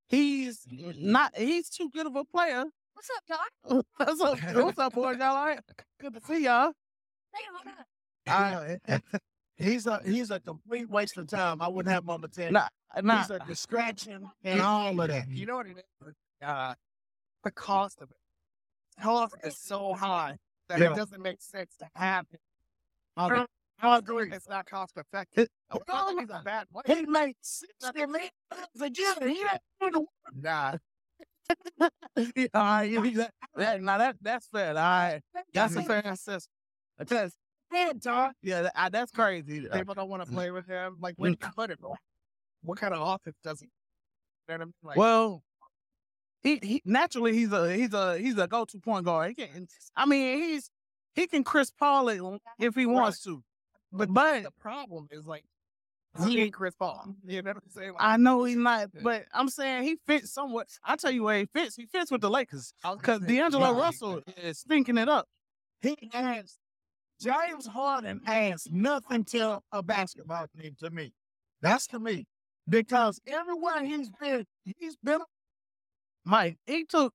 he's 0.08 0.66
not. 0.70 1.36
He's 1.36 1.68
too 1.68 1.90
good 1.90 2.06
of 2.06 2.16
a 2.16 2.24
player. 2.24 2.64
What's 2.94 3.10
up, 3.16 3.24
Doc? 3.28 3.84
What's 3.96 4.20
up? 4.20 4.38
What's 4.54 4.78
up, 4.78 4.94
boys? 4.94 5.16
Y'all 5.18 5.36
all 5.36 5.46
right? 5.46 5.60
Good 6.00 6.14
to 6.14 6.20
see 6.26 6.44
y'all. 6.44 6.72
Hey, 7.34 7.42
hold 7.52 7.66
on. 7.66 8.80
I- 8.88 9.00
he's 9.56 9.86
a 9.86 10.00
he's 10.04 10.30
a 10.30 10.40
complete 10.40 10.88
waste 10.90 11.16
of 11.18 11.26
time. 11.28 11.60
I 11.62 11.68
wouldn't 11.68 11.92
have 11.92 12.04
him 12.04 12.10
on 12.10 12.20
the 12.20 12.28
team. 12.28 12.52
Nah, 12.52 12.68
nah. 13.02 13.18
He's 13.22 13.30
a 13.30 13.38
distraction 13.40 14.28
and 14.44 14.60
all 14.60 15.00
of 15.00 15.08
that. 15.08 15.28
You 15.28 15.46
know 15.46 15.56
what 15.56 15.66
it 15.66 15.76
is? 16.06 16.14
Uh, 16.42 16.74
the 17.44 17.50
cost 17.50 18.00
of 18.00 18.10
it. 18.10 19.02
Cost 19.02 19.34
is 19.44 19.56
so 19.58 19.94
high 19.94 20.36
that 20.68 20.78
Yeah. 20.78 20.92
it 20.92 20.96
doesn't 20.96 21.22
make 21.22 21.40
sense 21.40 21.76
to 21.78 21.88
have 21.94 22.26
it. 22.32 22.40
I, 23.16 23.46
I 23.80 23.98
agree. 23.98 24.30
It's 24.32 24.48
not 24.48 24.66
cost 24.66 24.96
effective. 24.96 25.44
It- 25.44 25.50
he's 26.18 26.30
a 26.30 26.42
bad 26.44 26.66
player. 26.70 26.96
He 26.98 27.06
made 27.06 27.34
sixty 27.40 28.06
million 28.06 28.30
a 28.80 28.88
year. 28.88 29.58
He 29.80 29.90
doing 29.90 30.06
the 30.36 30.40
Nah, 30.40 30.76
all 31.80 31.90
right, 32.54 32.82
you- 32.90 33.10
that, 33.16 33.34
that- 33.56 33.82
now 33.82 33.98
that 33.98 34.16
that's 34.20 34.46
fair. 34.46 34.68
All 34.70 34.74
right, 34.74 35.20
that's 35.52 35.74
a 35.76 35.82
fair 35.82 36.02
assessment. 36.04 36.48
Because 36.98 37.34
head, 37.72 38.02
Todd. 38.02 38.32
yeah, 38.42 38.62
that, 38.62 38.72
I- 38.74 38.88
that's 38.88 39.12
crazy. 39.12 39.66
People 39.72 39.94
don't 39.94 40.08
want 40.08 40.24
to 40.24 40.30
play 40.30 40.50
with 40.50 40.66
him. 40.66 40.96
Like, 41.00 41.14
when 41.16 41.36
mm. 41.36 41.56
you 41.56 41.64
it, 41.64 41.78
what 42.62 42.78
kind 42.78 42.94
of 42.94 43.06
offense 43.06 43.36
does 43.42 43.60
he? 43.60 43.66
You 43.66 43.70
know 44.48 44.54
what 44.54 44.60
I 44.60 44.64
mean? 44.64 44.74
Like, 44.82 44.96
well, 44.96 45.42
he, 46.42 46.58
he 46.62 46.82
naturally 46.84 47.32
he's 47.34 47.52
a 47.52 47.72
he's 47.72 47.94
a 47.94 48.18
he's 48.18 48.38
a 48.38 48.46
go 48.48 48.64
to 48.64 48.78
point 48.78 49.04
guard. 49.04 49.28
He 49.28 49.34
can, 49.34 49.68
I 49.96 50.06
mean, 50.06 50.38
he's 50.38 50.70
he 51.14 51.26
can 51.26 51.44
Chris 51.44 51.70
Paul 51.70 52.08
it 52.08 52.20
if 52.58 52.74
he 52.74 52.86
wants 52.86 53.22
to. 53.24 53.42
but, 53.92 54.12
but- 54.12 54.42
the 54.42 54.50
problem 54.50 55.08
is 55.10 55.26
like 55.26 55.44
he 56.26 56.40
ain't 56.40 56.52
Chris 56.52 56.74
Paul. 56.74 57.14
You 57.26 57.42
know 57.42 57.50
what 57.50 57.56
I'm 57.64 57.70
saying? 57.70 57.92
Like, 57.92 58.02
I 58.02 58.16
know 58.18 58.44
he's 58.44 58.56
not, 58.56 58.90
but 59.02 59.24
I'm 59.32 59.48
saying 59.48 59.84
he 59.84 59.96
fits 60.06 60.32
somewhat. 60.32 60.68
I 60.84 60.96
tell 60.96 61.10
you 61.10 61.22
where 61.22 61.38
he 61.38 61.46
fits. 61.46 61.76
He 61.76 61.86
fits 61.86 62.10
with 62.10 62.20
the 62.20 62.28
Lakers 62.28 62.74
because 62.82 63.20
gonna 63.20 63.26
D'Angelo 63.26 63.72
yeah, 63.72 63.80
Russell 63.80 64.20
is 64.36 64.58
stinking 64.58 64.98
it 64.98 65.08
up. 65.08 65.26
He 65.80 65.96
adds 66.12 66.58
James 67.22 67.66
Harden 67.66 68.20
adds 68.26 68.68
nothing 68.70 69.24
to 69.26 69.60
a 69.70 69.82
basketball 69.82 70.46
team 70.58 70.74
to 70.80 70.90
me. 70.90 71.12
That's 71.60 71.86
to 71.88 71.98
me. 71.98 72.26
Because 72.68 73.20
everywhere 73.26 73.84
he's 73.84 74.10
been, 74.20 74.44
he's 74.78 74.96
been 74.96 75.20
Mike, 76.24 76.58
he 76.66 76.84
took 76.84 77.12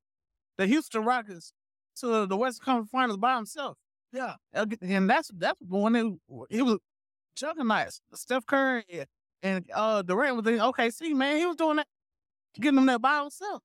the 0.57 0.65
Houston 0.67 1.03
Rockets 1.03 1.53
to 1.99 2.25
the 2.25 2.37
Western 2.37 2.65
Conference 2.65 2.89
Finals 2.89 3.17
by 3.17 3.35
himself. 3.35 3.77
yeah. 4.11 4.35
And 4.53 5.09
that's 5.09 5.31
that's 5.35 5.59
when 5.61 5.95
it, 5.95 6.13
he 6.49 6.61
was 6.61 6.79
juggernauts. 7.35 8.01
Steph 8.13 8.45
Curry 8.45 8.83
and 9.43 9.65
uh 9.73 10.01
Durant 10.01 10.35
was 10.37 10.47
in 10.47 10.59
OKC, 10.59 11.13
man. 11.13 11.37
He 11.37 11.45
was 11.45 11.55
doing 11.55 11.77
that, 11.77 11.87
getting 12.59 12.75
them 12.75 12.85
there 12.85 12.99
by 12.99 13.21
himself. 13.21 13.61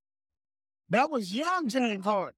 That 0.90 1.11
was 1.11 1.34
young 1.34 1.68
James 1.68 2.05
Harden. 2.05 2.34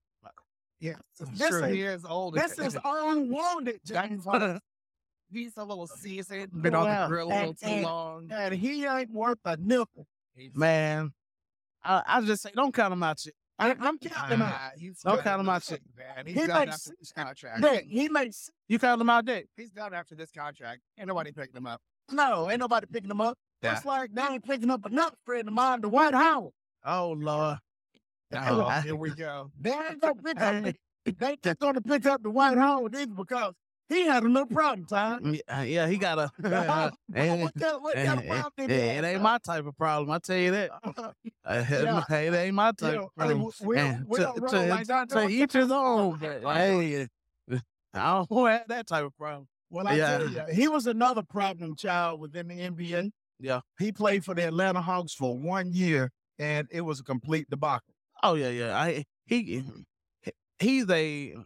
Yeah, 0.84 0.96
This 1.32 1.48
sure 1.48 1.64
is- 1.66 1.74
he 1.74 1.80
is 1.82 2.04
old. 2.04 2.34
This 2.34 2.58
is 2.58 2.76
unwanted 2.84 3.80
James 3.86 4.26
he's 5.30 5.56
a 5.56 5.64
little 5.64 5.86
seasoned, 5.86 6.50
been 6.62 6.74
on 6.74 6.84
the 6.86 7.06
grill 7.08 7.28
a 7.28 7.32
little 7.32 7.54
too 7.54 7.66
and- 7.66 7.82
long. 7.84 8.28
And 8.30 8.54
he 8.54 8.84
ain't 8.84 9.10
worth 9.10 9.38
a 9.46 9.56
nickel. 9.56 10.06
Man, 10.54 11.14
I, 11.82 12.02
I 12.06 12.20
just 12.20 12.42
say 12.42 12.50
don't 12.54 12.74
count 12.74 12.92
him 12.92 13.02
out 13.02 13.24
yet. 13.24 13.34
I, 13.58 13.70
I'm 13.70 13.98
counting 13.98 14.34
him 14.34 14.42
out. 14.42 14.72
Don't 15.04 15.22
count 15.22 15.40
him 15.40 15.48
out 15.48 15.70
yet. 15.70 15.80
Man, 15.96 16.26
he's 16.26 16.34
He 16.40 16.46
done 16.46 16.66
makes- 16.66 16.74
after 16.74 16.96
this 16.98 17.12
contract. 17.12 17.60
Look, 17.62 17.82
he 17.84 18.08
makes 18.10 18.50
You 18.68 18.78
count 18.78 19.00
him 19.00 19.08
out 19.08 19.24
there. 19.24 19.44
He's 19.56 19.70
done 19.70 19.94
after 19.94 20.14
this 20.14 20.30
contract. 20.32 20.82
Ain't 20.98 21.08
nobody 21.08 21.32
picked 21.32 21.56
him 21.56 21.66
up. 21.66 21.80
no, 22.10 22.50
ain't 22.50 22.60
nobody 22.60 22.86
picking 22.92 23.10
him 23.10 23.22
up. 23.22 23.38
Yeah. 23.62 23.76
It's 23.76 23.86
like 23.86 24.12
they 24.12 24.22
ain't 24.22 24.44
picking 24.44 24.70
up 24.70 24.84
another 24.84 25.16
friend 25.24 25.48
of 25.48 25.54
mine, 25.54 25.80
Dwight 25.80 26.12
Howard. 26.12 26.52
Oh 26.84 27.12
Lord. 27.18 27.56
Oh, 28.32 28.68
here 28.80 28.96
we 28.96 29.10
go. 29.10 29.50
They 29.60 29.70
ain't 29.72 30.00
gonna 30.00 30.14
pick 30.14 30.40
up. 30.40 30.64
They 31.18 31.36
just 31.42 31.58
gonna 31.58 31.80
pick 31.80 32.06
up 32.06 32.22
the 32.22 32.30
Dwight 32.30 32.56
Howard 32.56 32.94
either 32.96 33.12
because 33.14 33.52
he 33.88 34.06
had 34.06 34.22
a 34.24 34.28
little 34.28 34.46
problem, 34.46 34.86
Tom. 34.86 35.34
Yeah, 35.48 35.62
yeah, 35.62 35.86
he 35.86 35.98
got 35.98 36.18
a. 36.18 36.30
what, 36.38 36.94
what, 37.08 37.54
kind- 37.54 37.82
what 37.82 37.94
kind 37.94 38.18
of 38.18 38.24
it, 38.24 38.28
problem 38.28 38.70
it 38.70 39.04
ain't 39.04 39.22
my 39.22 39.38
type 39.38 39.66
of 39.66 39.76
problem. 39.76 40.10
I 40.10 40.18
tell 40.18 40.38
you 40.38 40.50
that. 40.52 40.70
Uh, 40.82 41.12
Yeah. 41.46 42.02
it 42.10 42.34
ain't 42.34 42.54
my 42.54 42.72
type 42.72 42.94
You 42.94 42.98
of 43.00 43.04
know, 43.04 43.10
problem. 43.16 43.38
we, 43.60 43.76
we, 43.76 43.76
we 44.08 44.16
to, 44.16 44.22
don't 44.22 44.48
to- 44.48 44.66
like 44.66 44.86
that. 44.86 45.08
to 45.10 45.28
each 45.28 45.52
his 45.52 45.70
own. 45.70 46.18
But 46.18 46.56
hey, 46.56 47.06
I 47.92 48.24
don't 48.28 48.48
have 48.48 48.68
that 48.68 48.86
type 48.86 49.04
of 49.04 49.16
problem. 49.16 49.46
Well, 49.70 49.86
I 49.86 49.94
Yeah. 49.96 50.18
tell 50.18 50.28
you, 50.30 50.42
he 50.52 50.68
was 50.68 50.86
another 50.86 51.22
problem 51.22 51.76
child 51.76 52.20
within 52.20 52.48
the 52.48 52.54
NBA. 52.58 53.10
Yeah. 53.40 53.60
He 53.78 53.92
played 53.92 54.24
for 54.24 54.34
the 54.34 54.46
Atlanta 54.46 54.80
Hawks 54.80 55.12
for 55.12 55.36
one 55.36 55.72
year, 55.72 56.10
and 56.38 56.66
it 56.70 56.80
was 56.80 57.00
a 57.00 57.04
complete 57.04 57.48
debacle. 57.50 57.93
Oh 58.24 58.34
yeah, 58.34 58.48
yeah. 58.48 58.76
I 58.76 59.04
he 59.26 59.62
he's 60.58 60.88
a 60.90 61.36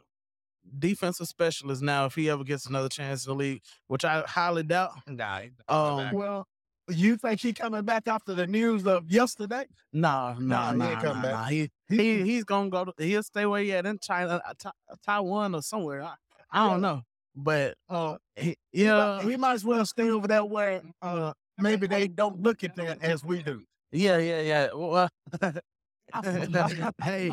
defensive 0.78 1.26
specialist 1.28 1.82
now. 1.82 2.06
If 2.06 2.14
he 2.14 2.30
ever 2.30 2.44
gets 2.44 2.66
another 2.66 2.88
chance 2.88 3.26
in 3.26 3.30
the 3.32 3.36
league, 3.36 3.62
which 3.88 4.04
I 4.04 4.22
highly 4.22 4.62
doubt. 4.62 4.92
Nah, 5.08 5.40
he's 5.40 5.52
not 5.68 5.74
Um. 5.74 6.16
Well, 6.16 6.46
you 6.88 7.16
think 7.16 7.40
he 7.40 7.52
coming 7.52 7.82
back 7.84 8.06
after 8.06 8.32
the 8.34 8.46
news 8.46 8.86
of 8.86 9.10
yesterday? 9.10 9.66
Nah, 9.92 10.36
Nah, 10.38 10.70
nah, 10.70 10.72
he 10.72 10.78
nah, 10.78 10.90
ain't 10.90 11.02
nah, 11.02 11.12
back. 11.22 11.32
nah. 11.32 11.44
He, 11.46 11.70
he 11.88 12.22
he's 12.22 12.44
gonna 12.44 12.70
go. 12.70 12.84
To, 12.84 12.92
he'll 12.98 13.22
stay 13.22 13.44
where 13.44 13.62
he 13.62 13.72
at 13.72 13.86
in 13.86 13.98
China, 13.98 14.40
uh, 14.46 14.54
Ta- 14.58 14.72
Taiwan, 15.04 15.54
or 15.54 15.62
somewhere. 15.62 16.02
I, 16.02 16.14
I 16.52 16.68
don't 16.70 16.80
know, 16.80 17.02
but 17.34 17.74
Uh, 17.88 18.16
he, 18.36 18.56
he, 18.72 18.84
yeah, 18.84 19.16
might, 19.18 19.30
he 19.30 19.36
might 19.36 19.52
as 19.54 19.64
well 19.64 19.84
stay 19.84 20.08
over 20.10 20.28
that 20.28 20.48
way. 20.48 20.80
uh, 21.02 21.32
maybe 21.58 21.86
they 21.86 22.06
don't 22.08 22.40
look 22.42 22.62
at 22.62 22.76
that 22.76 23.02
as 23.02 23.24
we 23.24 23.42
do. 23.42 23.64
yeah, 23.90 24.18
yeah, 24.18 24.40
yeah. 24.40 24.68
Well, 24.72 25.08
hey, 27.02 27.30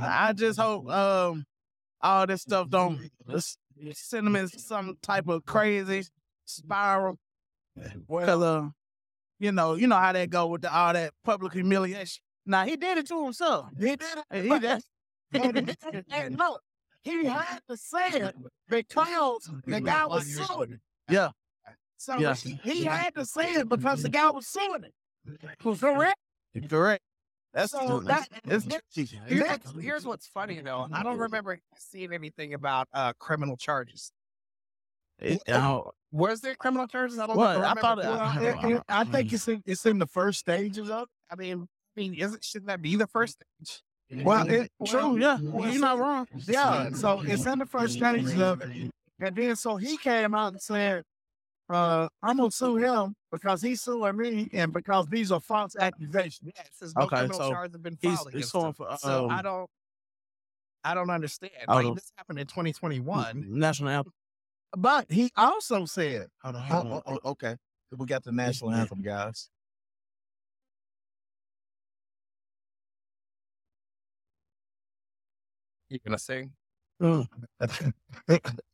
I 0.00 0.32
just 0.34 0.58
hope 0.58 0.88
um 0.90 1.44
all 2.00 2.26
this 2.26 2.42
stuff 2.42 2.68
don't. 2.68 3.00
send 3.92 4.26
him 4.26 4.36
in 4.36 4.48
some 4.48 4.96
type 5.02 5.28
of 5.28 5.44
crazy 5.44 6.04
spiral. 6.44 7.18
Well, 8.06 8.42
uh, 8.42 8.68
you 9.38 9.52
know, 9.52 9.74
you 9.74 9.86
know 9.86 9.96
how 9.96 10.12
that 10.12 10.30
go 10.30 10.46
with 10.46 10.62
the, 10.62 10.74
all 10.74 10.92
that 10.92 11.12
public 11.24 11.52
humiliation. 11.52 12.22
Now 12.46 12.64
he 12.64 12.76
did 12.76 12.98
it 12.98 13.08
to 13.08 13.24
himself. 13.24 13.66
He 13.78 13.96
did 13.96 14.02
it. 14.30 14.44
He 14.44 14.58
did. 14.58 14.82
and, 15.92 16.04
and 16.10 16.38
look, 16.38 16.60
he 17.02 17.24
had 17.24 17.60
to 17.68 17.76
say 17.76 18.08
it 18.10 18.34
because 18.68 19.50
the 19.66 19.80
guy 19.80 20.06
was 20.06 20.32
suing 20.32 20.70
him. 20.70 20.80
Yeah. 21.10 21.30
So 21.96 22.18
Yeah. 22.18 22.34
he 22.34 22.84
had 22.84 23.14
to 23.16 23.24
say 23.24 23.54
it 23.54 23.68
because 23.68 24.02
the 24.02 24.08
guy 24.08 24.30
was 24.30 24.46
suing 24.46 24.84
him. 24.84 25.58
Correct? 25.80 26.18
Correct. 26.68 27.02
That's 27.54 27.70
So 27.70 28.00
that, 28.00 28.28
it's 28.44 28.66
Here's 29.28 29.40
what's, 29.48 29.72
here's 29.80 30.06
what's 30.06 30.26
funny 30.26 30.60
though. 30.60 30.88
I 30.92 31.02
don't 31.04 31.18
remember 31.18 31.60
seeing 31.78 32.12
anything 32.12 32.52
about 32.54 32.88
uh 32.92 33.12
criminal 33.18 33.56
charges. 33.56 34.10
it, 35.20 35.40
oh, 35.48 35.92
Was 36.10 36.40
there 36.40 36.56
criminal 36.56 36.88
charges? 36.88 37.18
I 37.18 37.26
don't 37.28 37.36
What? 37.36 37.58
know. 37.58 37.64
I 37.64 37.74
thought 37.74 37.98
it- 38.00 38.04
well, 38.06 38.42
it- 38.70 38.76
it- 38.76 38.82
I 38.88 39.04
think 39.04 39.32
it's 39.32 39.46
in, 39.46 39.62
it's 39.64 39.86
in 39.86 39.98
the 40.00 40.06
first 40.08 40.40
stages 40.40 40.90
of 40.90 41.06
I 41.30 41.36
mean, 41.36 41.68
I 41.96 42.00
mean, 42.00 42.14
isn't 42.14 42.44
shouldn't 42.44 42.66
that 42.68 42.82
be 42.82 42.96
the 42.96 43.06
first 43.06 43.38
stage? 43.58 43.82
Well, 44.24 44.48
it, 44.48 44.70
true. 44.84 45.18
Yeah, 45.18 45.38
you're 45.38 45.78
not 45.80 45.98
wrong. 45.98 46.26
Yeah, 46.46 46.90
so 46.90 47.20
it's 47.22 47.46
in 47.46 47.58
the 47.60 47.66
first 47.66 47.94
stages 47.94 48.38
of 48.40 48.60
it. 48.62 48.90
And 49.20 49.34
then 49.36 49.54
so 49.56 49.76
he 49.76 49.96
came 49.96 50.34
out 50.34 50.52
and 50.52 50.60
said, 50.60 51.04
uh, 51.70 52.08
I'm 52.22 52.36
gonna 52.36 52.50
sue 52.50 52.76
him 52.76 53.14
because 53.32 53.62
he's 53.62 53.80
suing 53.82 54.16
me 54.16 54.48
and 54.52 54.72
because 54.72 55.06
these 55.06 55.32
are 55.32 55.40
false 55.40 55.76
accusations. 55.76 56.52
Yeah, 56.56 56.62
it 56.62 56.92
no 56.96 57.02
Okay, 57.04 57.16
criminal 57.16 57.38
so 57.38 57.50
charges 57.50 57.74
have 57.74 57.82
been 57.82 57.98
he's- 58.00 58.16
filed 58.16 58.28
he's 58.28 58.34
against 58.34 58.52
suing 58.52 58.66
him. 58.66 58.72
for, 58.74 58.96
so 58.98 59.24
um, 59.26 59.30
I 59.30 59.42
don't, 59.42 59.70
I 60.84 60.94
don't 60.94 61.10
understand. 61.10 61.52
I 61.66 61.74
Like 61.74 61.84
don't- 61.84 61.94
this 61.94 62.12
happened 62.16 62.38
in 62.38 62.46
2021. 62.46 63.44
National 63.48 63.88
anthem. 63.90 64.12
But 64.76 65.10
he 65.10 65.30
also 65.36 65.84
said, 65.84 66.26
Hold 66.42 66.56
on, 66.56 66.62
oh, 66.62 66.74
hold 66.74 66.86
on. 66.86 67.02
oh, 67.06 67.18
oh, 67.24 67.30
okay, 67.30 67.56
we 67.96 68.06
got 68.06 68.24
the 68.24 68.32
national 68.32 68.72
anthem, 68.72 69.02
guys. 69.02 69.48
You 75.88 75.98
gonna 76.04 76.18
sing? 76.18 76.52
Mm. 77.02 77.26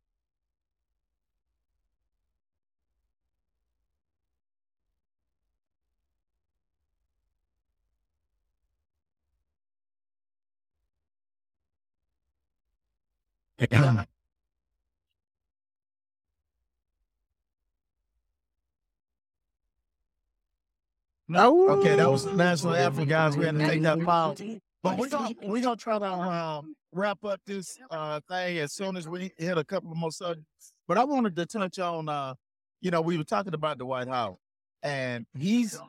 No. 21.27 21.69
Okay, 21.79 21.95
that 21.95 22.11
was 22.11 22.25
the 22.25 22.33
national 22.33 22.75
anthem, 22.75 23.05
guys. 23.05 23.37
We 23.37 23.45
had 23.45 23.57
to 23.57 23.65
take 23.65 23.81
that 23.83 24.01
pause. 24.01 24.41
But 24.83 24.97
we're 24.97 25.07
gonna 25.07 25.33
we're 25.43 25.61
gonna 25.61 25.77
try 25.77 25.97
to 25.97 26.05
um, 26.05 26.75
wrap 26.91 27.23
up 27.23 27.39
this 27.45 27.77
uh, 27.89 28.19
thing 28.29 28.57
as 28.57 28.73
soon 28.73 28.97
as 28.97 29.07
we 29.07 29.31
hit 29.37 29.57
a 29.57 29.63
couple 29.63 29.91
of 29.91 29.97
more 29.97 30.11
subjects. 30.11 30.73
But 30.87 30.97
I 30.97 31.05
wanted 31.05 31.35
to 31.37 31.45
touch 31.45 31.79
on 31.79 32.09
uh, 32.09 32.33
you 32.81 32.91
know, 32.91 33.01
we 33.01 33.17
were 33.17 33.23
talking 33.23 33.53
about 33.53 33.77
Dwight 33.77 34.07
Howard, 34.07 34.37
and 34.83 35.25
he's 35.37 35.79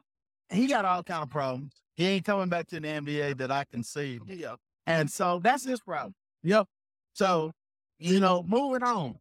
he 0.50 0.66
got 0.66 0.84
all 0.84 1.02
kind 1.02 1.22
of 1.22 1.30
problems. 1.30 1.72
He 1.94 2.06
ain't 2.06 2.24
coming 2.24 2.48
back 2.48 2.68
to 2.68 2.80
the 2.80 2.86
NBA 2.86 3.38
that 3.38 3.50
I 3.50 3.64
can 3.64 3.82
see. 3.82 4.20
Yeah. 4.26 4.56
And 4.86 5.10
so 5.10 5.40
that's 5.42 5.64
his 5.64 5.80
problem. 5.80 6.14
Yep. 6.42 6.66
So, 7.14 7.52
you 8.02 8.20
know, 8.20 8.44
moving 8.46 8.82
on. 8.82 9.16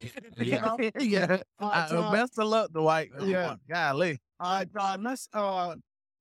You 0.38 0.52
know? 0.52 0.78
yeah. 0.98 1.42
Uh, 1.58 1.86
Uh, 1.90 2.10
best 2.10 2.38
of 2.38 2.48
luck, 2.48 2.72
Dwight. 2.72 3.10
Yeah. 3.20 3.56
Golly. 3.68 4.18
All 4.38 4.54
right, 4.54 4.72
Don, 4.72 5.02
let's 5.02 5.28
uh 5.34 5.74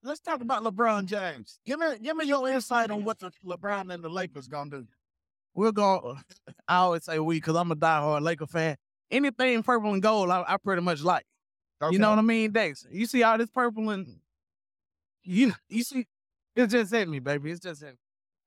let's 0.04 0.20
talk 0.20 0.42
about 0.42 0.64
LeBron 0.64 1.06
James. 1.06 1.60
Give 1.66 1.80
me 1.80 1.98
give 2.02 2.18
me 2.18 2.26
your 2.26 2.50
insight 2.50 2.92
on 2.92 3.06
what 3.06 3.20
the 3.20 3.32
LeBron 3.46 3.94
and 3.94 4.04
the 4.04 4.10
Lakers 4.10 4.50
gonna 4.50 4.70
do. 4.70 4.88
We're 5.54 5.72
gonna 5.72 6.22
I 6.68 6.78
always 6.78 7.06
say 7.06 7.20
we 7.20 7.36
because 7.36 7.56
I'm 7.56 7.72
a 7.72 7.76
diehard 7.76 8.22
Laker 8.22 8.48
fan. 8.48 8.76
Anything 9.10 9.64
purple 9.64 9.94
and 9.94 10.02
gold, 10.02 10.30
I, 10.30 10.44
I 10.46 10.58
pretty 10.58 10.82
much 10.82 11.02
like. 11.02 11.24
You 11.90 12.00
know 12.00 12.10
what 12.10 12.20
I 12.20 12.24
mean, 12.24 12.52
Dex? 12.52 12.86
You 12.92 13.06
see 13.06 13.24
all 13.24 13.38
this 13.38 13.50
purple 13.50 13.90
and 13.92 14.20
you 15.24 15.54
you 15.70 15.84
see, 15.84 16.06
it's 16.54 16.74
just 16.74 16.92
hit 16.92 17.08
me, 17.08 17.20
baby. 17.20 17.52
It's 17.52 17.62
just 17.62 17.82
hit 17.82 17.92
me. 17.92 17.98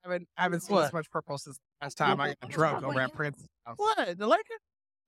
I 0.04 0.08
haven't, 0.08 0.28
I 0.36 0.42
haven't 0.42 0.60
seen 0.60 0.74
What? 0.76 0.82
this 0.84 0.92
much 0.92 1.10
purple 1.10 1.38
since 1.38 1.58
last 1.80 1.96
time 1.96 2.20
I 2.20 2.28
got 2.28 2.50
drunk 2.50 2.82
over 2.84 3.00
at 3.00 3.12
Prince's 3.14 3.46
house. 3.64 3.76
What 3.78 4.18
the 4.18 4.26
Lakers? 4.26 4.44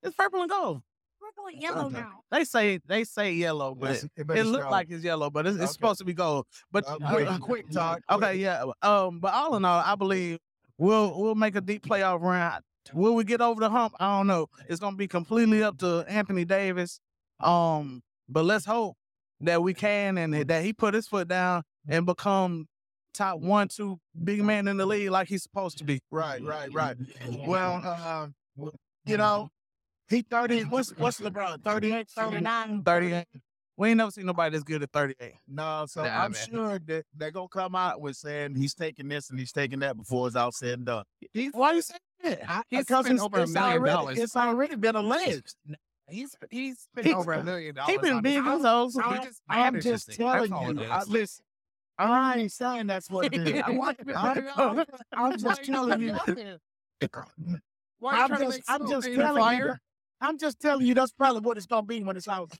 It's 0.03 0.15
purple 0.15 0.41
and 0.43 0.51
gold. 0.51 0.83
Purple 1.21 1.47
and 1.53 1.61
yellow 1.61 1.87
Okay. 1.87 1.95
now. 1.97 2.21
They 2.31 2.45
say 2.45 2.79
they 2.87 3.05
say 3.05 3.33
yellow, 3.33 3.75
but 3.75 3.91
Yes, 3.91 4.05
it, 4.17 4.27
but 4.27 4.37
it's 4.37 4.49
looks 4.49 4.67
like 4.71 4.89
it's 4.91 5.03
yellow, 5.03 5.31
but 5.31 5.47
it's, 5.47 5.57
it's 5.57 5.65
Okay. 5.65 5.73
supposed 5.73 5.99
to 5.99 6.05
be 6.05 6.15
gold. 6.15 6.47
But 6.71 6.85
Uh, 6.87 6.99
uh, 7.03 7.11
quick, 7.11 7.29
quick 7.41 7.71
talk. 7.73 8.01
Okay, 8.11 8.37
yeah. 8.37 8.65
Um, 8.83 9.19
but 9.21 9.33
all 9.35 9.57
in 9.57 9.65
all, 9.65 9.83
I 9.85 9.95
believe 9.97 10.39
we'll 10.79 11.21
we'll 11.21 11.35
make 11.35 11.57
a 11.57 11.61
deep 11.61 11.85
playoff 11.85 12.21
run. 12.21 12.61
Will 12.93 13.15
we 13.15 13.25
get 13.25 13.41
over 13.41 13.61
the 13.61 13.71
hump? 13.71 13.95
I 13.99 14.19
don't 14.19 14.27
know. 14.27 14.47
It's 14.69 14.79
gonna 14.79 14.97
be 14.97 15.09
completely 15.09 15.63
up 15.63 15.79
to 15.79 16.05
Anthony 16.07 16.45
Davis. 16.45 17.01
Um, 17.41 18.03
but 18.29 18.45
let's 18.45 18.65
hope 18.67 18.97
that 19.41 19.63
we 19.63 19.75
can 19.75 20.19
and 20.19 20.35
that 20.49 20.63
he 20.63 20.73
put 20.73 20.95
his 20.95 21.09
foot 21.09 21.27
down 21.29 21.63
and 21.89 22.07
become 22.07 22.67
top 23.15 23.41
one, 23.41 23.69
two 23.69 23.99
big 24.23 24.43
man 24.43 24.69
in 24.69 24.77
the 24.77 24.87
league 24.87 25.11
like 25.11 25.29
he's 25.29 25.43
supposed 25.43 25.79
to 25.79 25.85
be. 25.85 26.01
Right, 26.11 26.43
right, 26.43 26.73
right. 26.73 26.97
Well, 27.47 27.81
uh, 27.85 28.27
you 29.07 29.17
know, 29.17 29.49
he 30.09 30.23
30 30.23 30.65
what's 30.65 30.91
what's 30.99 31.21
LeBron? 31.21 31.63
38, 31.65 32.09
39? 32.11 32.83
38. 32.85 33.27
We 33.77 33.89
ain't 33.89 33.97
never 33.99 34.11
seen 34.13 34.27
nobody 34.27 34.53
that's 34.53 34.63
good 34.63 34.83
at 34.85 34.93
38. 34.93 35.33
No, 35.49 35.85
so 35.89 36.03
Nah, 36.05 36.09
I'm 36.25 36.31
man. 36.33 36.41
sure 36.49 36.79
that 36.87 37.05
they're 37.17 37.31
gonna 37.33 37.49
come 37.49 37.75
out 37.75 38.01
with 38.01 38.15
saying 38.17 38.55
he's 38.55 38.73
taking 38.75 39.09
this 39.09 39.31
and 39.31 39.39
he's 39.39 39.51
taking 39.51 39.81
that 39.81 39.97
before 39.97 40.29
it's 40.29 40.37
all 40.37 40.53
said 40.53 40.75
and 40.79 40.87
done. 40.87 41.05
He's, 41.33 41.51
Why 41.53 41.73
you 41.73 41.83
saying 41.83 41.99
that? 42.23 42.65
He's 42.71 42.81
Because 42.81 43.07
spent 43.07 43.17
it's, 43.17 43.25
over 43.25 43.39
a 43.41 43.47
million 43.49 43.57
already, 43.81 43.93
dollars. 43.93 44.19
it's 44.19 44.37
already 44.37 44.77
been 44.77 44.95
alleged. 44.95 45.57
He's 46.09 46.37
he's 46.51 46.81
spent 46.81 47.07
He- 47.09 47.15
over 47.15 47.33
a 47.33 47.43
million 47.51 47.75
dollars. 47.75 47.91
He's 47.91 48.01
been 48.01 48.21
big 48.23 48.45
as 48.47 48.63
those. 48.63 48.95
He 48.95 49.01
I- 49.01 49.25
just 49.25 49.43
I'm 49.49 49.81
just 49.81 50.13
telling 50.13 50.51
you. 50.79 50.85
I, 50.85 51.01
is. 51.01 51.09
listen, 51.09 51.45
I 51.99 52.39
ain't 52.39 52.53
saying 52.53 52.87
that's 52.89 53.09
what 53.11 53.33
it 53.33 53.47
is. 53.47 53.63
I 53.67 53.71
want 53.73 53.99
to 53.99 54.05
be- 54.05 54.15
I, 54.15 54.85
I'm 55.13 55.39
just 55.39 55.65
telling 55.65 56.01
you. 56.01 56.17
Why 57.99 58.13
are 58.13 58.29
you 58.29 58.35
I'm 58.35 58.41
just, 58.41 58.63
I'm 58.69 58.89
just 58.89 59.15
telling 59.15 59.59
you. 59.59 59.75
I'm 60.21 60.39
just 60.39 60.61
telling 60.61 60.87
you 60.87 60.95
that's 60.95 61.13
probably 61.13 61.41
what 61.41 61.57
it's 61.57 61.67
gonna 61.67 61.87
be 61.87 62.03
when 62.03 62.17
it's 62.17 62.29
out. 62.29 62.51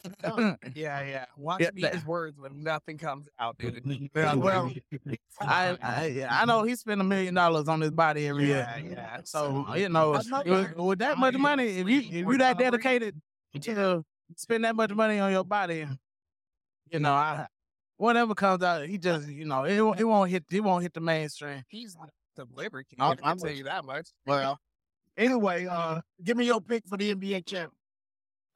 Yeah, 0.75 1.03
yeah. 1.03 1.25
Watch 1.37 1.61
Yeah, 1.63 1.71
me 1.73 1.83
that- 1.83 1.95
his 1.95 2.05
words 2.05 2.39
when 2.39 2.63
nothing 2.63 2.99
comes 2.99 3.29
out, 3.39 3.57
dude. 3.59 3.83
Yeah, 4.15 4.35
well, 4.35 4.71
I, 5.41 5.77
I 5.83 6.07
yeah, 6.07 6.29
I 6.31 6.45
know 6.45 6.63
he 6.63 6.77
spent 6.77 7.01
a 7.01 7.05
million 7.05 7.35
dollars 7.35 7.69
on 7.69 7.81
his 7.81 7.91
body 7.91 8.29
every 8.29 8.47
year. 8.47 8.67
Yeah, 8.77 8.91
yeah. 8.91 9.21
So 9.25 9.65
you 9.77 9.89
know, 9.89 10.13
know 10.13 10.43
with, 10.45 10.77
with 10.77 10.99
that 10.99 11.17
much 11.19 11.37
money, 11.37 11.79
if 11.79 11.89
you 11.89 12.01
if 12.01 12.13
you 12.13 12.39
that 12.39 12.59
dedicated 12.59 13.21
to 13.63 14.05
spend 14.37 14.65
that 14.65 14.77
much 14.77 14.91
money 14.91 15.19
on 15.19 15.33
your 15.33 15.45
body, 15.45 15.87
you 16.91 16.99
know, 16.99 17.15
I 17.15 17.47
whatever 17.97 18.35
comes 18.35 18.63
out, 18.63 18.87
he 18.87 18.99
just 18.99 19.29
you 19.29 19.45
know 19.45 19.65
it 19.65 19.81
won't- 19.81 20.01
it 20.01 20.05
won't 20.05 20.31
hit 20.31 20.45
it 20.51 20.61
won't 20.61 20.83
hit 20.83 20.93
the 20.95 21.01
mainstream. 21.01 21.63
he's 21.69 21.97
not 21.97 22.11
the 22.37 22.47
Liberty 22.55 22.87
King. 22.91 23.01
I'm- 23.01 23.13
I 23.13 23.15
can 23.17 23.25
I'm 23.27 23.39
tell 23.39 23.49
with 23.49 23.59
you 23.59 23.65
that 23.65 23.85
much. 23.85 24.09
well. 24.27 24.59
Anyway, 25.17 25.67
uh, 25.67 26.01
give 26.25 26.37
me 26.37 26.45
your 26.47 26.61
pick 26.61 26.85
for 26.89 26.97
the 26.97 27.15
NBA 27.15 27.47
champ. 27.47 27.73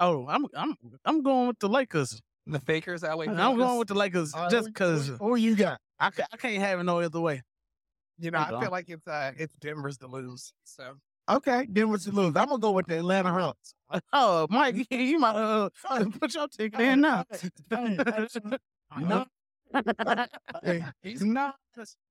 Oh, 0.00 0.26
I'm 0.28 0.46
I'm 0.54 0.74
I'm 1.04 1.22
going 1.22 1.48
with 1.48 1.58
the 1.60 1.68
Lakers. 1.68 2.20
The 2.46 2.58
Fakers, 2.60 3.02
LA. 3.02 3.24
I'm 3.24 3.56
going 3.56 3.78
with 3.78 3.88
the 3.88 3.94
Lakers 3.94 4.32
Uh, 4.34 4.48
just 4.50 4.66
who- 4.68 4.72
because 4.72 5.08
who, 5.08 5.36
you 5.36 5.54
got? 5.54 5.80
I, 6.00 6.10
ca- 6.10 6.26
I 6.32 6.36
can't 6.36 6.56
have 6.62 6.80
it 6.80 6.84
no 6.84 7.00
other 7.00 7.20
way. 7.20 7.42
You 8.18 8.30
know, 8.32 8.38
I 8.38 8.48
feel 8.48 8.70
like 8.70 8.88
it's 8.88 9.06
uh 9.06 9.32
it's 9.36 9.54
Denver's 9.60 9.98
to 9.98 10.06
lose. 10.08 10.52
So 10.64 10.94
Okay, 11.28 11.66
then 11.70 11.88
to 11.96 12.10
lose? 12.10 12.34
I'm 12.36 12.48
gonna 12.48 12.58
go 12.58 12.70
with 12.72 12.86
the 12.86 12.98
Atlanta 12.98 13.30
Hawks. 13.30 13.74
Oh, 14.12 14.46
Mike, 14.50 14.86
you 14.90 15.18
might 15.18 15.36
uh, 15.36 15.68
put 16.18 16.34
your 16.34 16.48
ticket 16.48 16.80
in 16.80 17.00
now. 17.02 17.24
No. 18.96 19.26
He's 21.02 21.22
no. 21.22 21.52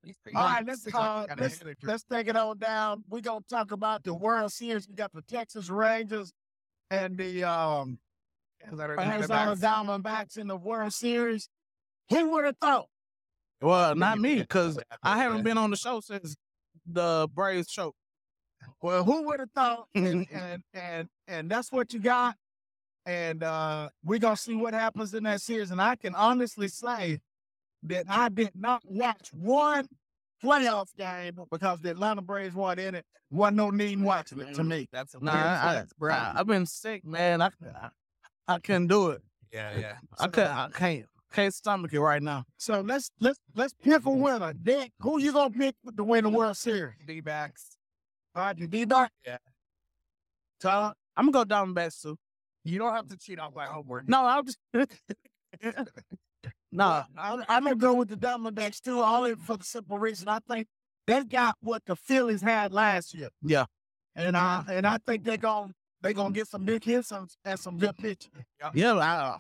he's 0.03 0.15
All 0.35 0.43
right, 0.43 0.63
let's 0.65 0.87
uh, 0.93 1.25
let's, 1.39 1.63
let's 1.81 2.03
take 2.03 2.27
it 2.27 2.35
on 2.35 2.59
down. 2.59 3.03
We're 3.09 3.21
gonna 3.21 3.39
talk 3.49 3.71
about 3.71 4.03
the 4.03 4.13
World 4.13 4.51
Series. 4.51 4.87
We 4.87 4.93
got 4.93 5.11
the 5.11 5.23
Texas 5.23 5.69
Rangers 5.69 6.31
and 6.91 7.17
the 7.17 7.43
um 7.43 7.97
Arizona 8.63 8.93
Arizona 8.99 9.55
Diamondbacks. 9.55 10.03
Diamondbacks 10.03 10.37
in 10.37 10.47
the 10.47 10.55
World 10.55 10.93
Series. 10.93 11.49
Who 12.11 12.29
would 12.31 12.45
have 12.45 12.57
thought? 12.57 12.87
Well, 13.61 13.95
not 13.95 14.19
me, 14.19 14.35
because 14.35 14.79
I 15.01 15.17
haven't 15.17 15.43
been 15.43 15.57
on 15.57 15.71
the 15.71 15.77
show 15.77 15.99
since 15.99 16.35
the 16.85 17.27
Braves 17.33 17.69
show. 17.69 17.93
Well, 18.81 19.03
who 19.03 19.23
would 19.23 19.39
have 19.39 19.51
thought? 19.51 19.87
And, 19.95 20.27
and 20.31 20.63
and 20.73 21.07
and 21.27 21.49
that's 21.49 21.71
what 21.71 21.91
you 21.93 21.99
got. 21.99 22.35
And 23.07 23.41
uh 23.41 23.87
we're 24.03 24.19
gonna 24.19 24.35
see 24.35 24.53
what 24.55 24.73
happens 24.73 25.13
in 25.13 25.23
that 25.23 25.41
series. 25.41 25.71
And 25.71 25.81
I 25.81 25.95
can 25.95 26.13
honestly 26.13 26.67
say 26.67 27.19
that 27.83 28.05
I 28.09 28.27
did 28.27 28.51
not 28.53 28.81
watch 28.85 29.29
one 29.31 29.87
playoff 30.43 30.87
game 30.97 31.39
because 31.49 31.79
the 31.79 31.91
Atlanta 31.91 32.21
Braves 32.21 32.53
weren't 32.53 32.81
in 32.81 32.95
it. 32.95 33.05
Wasn't 33.31 33.55
no 33.55 33.69
need 33.69 34.01
watching 34.01 34.41
it 34.41 34.53
to 34.55 34.63
me. 34.63 34.87
That's 34.91 35.15
a 35.15 35.23
Nah, 35.23 35.31
I, 35.31 35.71
flex, 35.73 35.91
I, 35.91 35.95
bro. 35.97 36.13
I, 36.13 36.33
have 36.35 36.47
been 36.47 36.65
sick, 36.65 37.05
man. 37.05 37.41
I, 37.41 37.49
I, 37.81 37.89
I 38.47 38.59
couldn't 38.59 38.87
do 38.87 39.11
it. 39.11 39.21
yeah, 39.53 39.77
yeah. 39.77 39.93
I 40.19 40.27
could, 40.27 40.47
I 40.47 40.67
can't, 40.73 41.05
can't 41.31 41.53
stomach 41.53 41.93
it 41.93 42.01
right 42.01 42.21
now. 42.21 42.43
So 42.57 42.81
let's 42.81 43.09
let's 43.21 43.39
let's 43.55 43.73
pick 43.81 44.05
a 44.05 44.09
winner. 44.11 44.53
Dick, 44.53 44.91
who 44.99 45.19
you 45.19 45.31
gonna 45.31 45.49
pick 45.49 45.75
to 45.95 46.03
win 46.03 46.25
the 46.25 46.29
World 46.29 46.57
Series? 46.57 46.95
D 47.05 47.21
backs. 47.21 47.77
All 48.35 48.43
right, 48.43 48.57
you 48.57 48.67
D-Dot? 48.67 49.09
Yeah. 49.25 49.37
Todd? 50.59 50.93
I'm 51.15 51.31
gonna 51.31 51.43
go 51.43 51.43
down 51.43 51.73
Diamondbacks 51.73 52.01
too. 52.01 52.17
You 52.67 52.79
don't 52.79 52.93
have 52.93 53.07
to 53.07 53.17
cheat 53.17 53.39
off 53.39 53.55
my 53.55 53.65
homework. 53.65 54.09
No, 54.09 54.25
I'll 54.25 54.43
just. 54.43 54.57
nah, 56.71 57.03
I, 57.17 57.43
I'm 57.47 57.63
gonna 57.63 57.75
go 57.75 57.93
with 57.93 58.09
the 58.09 58.17
Diamondbacks 58.17 58.81
too, 58.81 59.01
only 59.01 59.35
for 59.35 59.57
the 59.57 59.63
simple 59.63 59.97
reason 59.97 60.27
I 60.27 60.39
think 60.49 60.67
they 61.05 61.23
got 61.23 61.55
what 61.61 61.83
the 61.85 61.95
Phillies 61.95 62.41
had 62.41 62.73
last 62.73 63.13
year. 63.13 63.29
Yeah. 63.41 63.65
and 64.15 64.35
I 64.35 64.63
and 64.69 64.85
I 64.85 64.97
think 64.97 65.23
they're 65.23 65.37
gonna 65.37 65.71
they 66.01 66.13
gonna 66.13 66.33
get 66.33 66.47
some 66.47 66.65
big 66.65 66.83
hits 66.83 67.11
and, 67.11 67.29
and 67.45 67.57
some 67.57 67.77
good 67.77 67.95
pitching. 67.97 68.31
yeah, 68.73 68.93
I, 68.95 69.15
uh, 69.15 69.37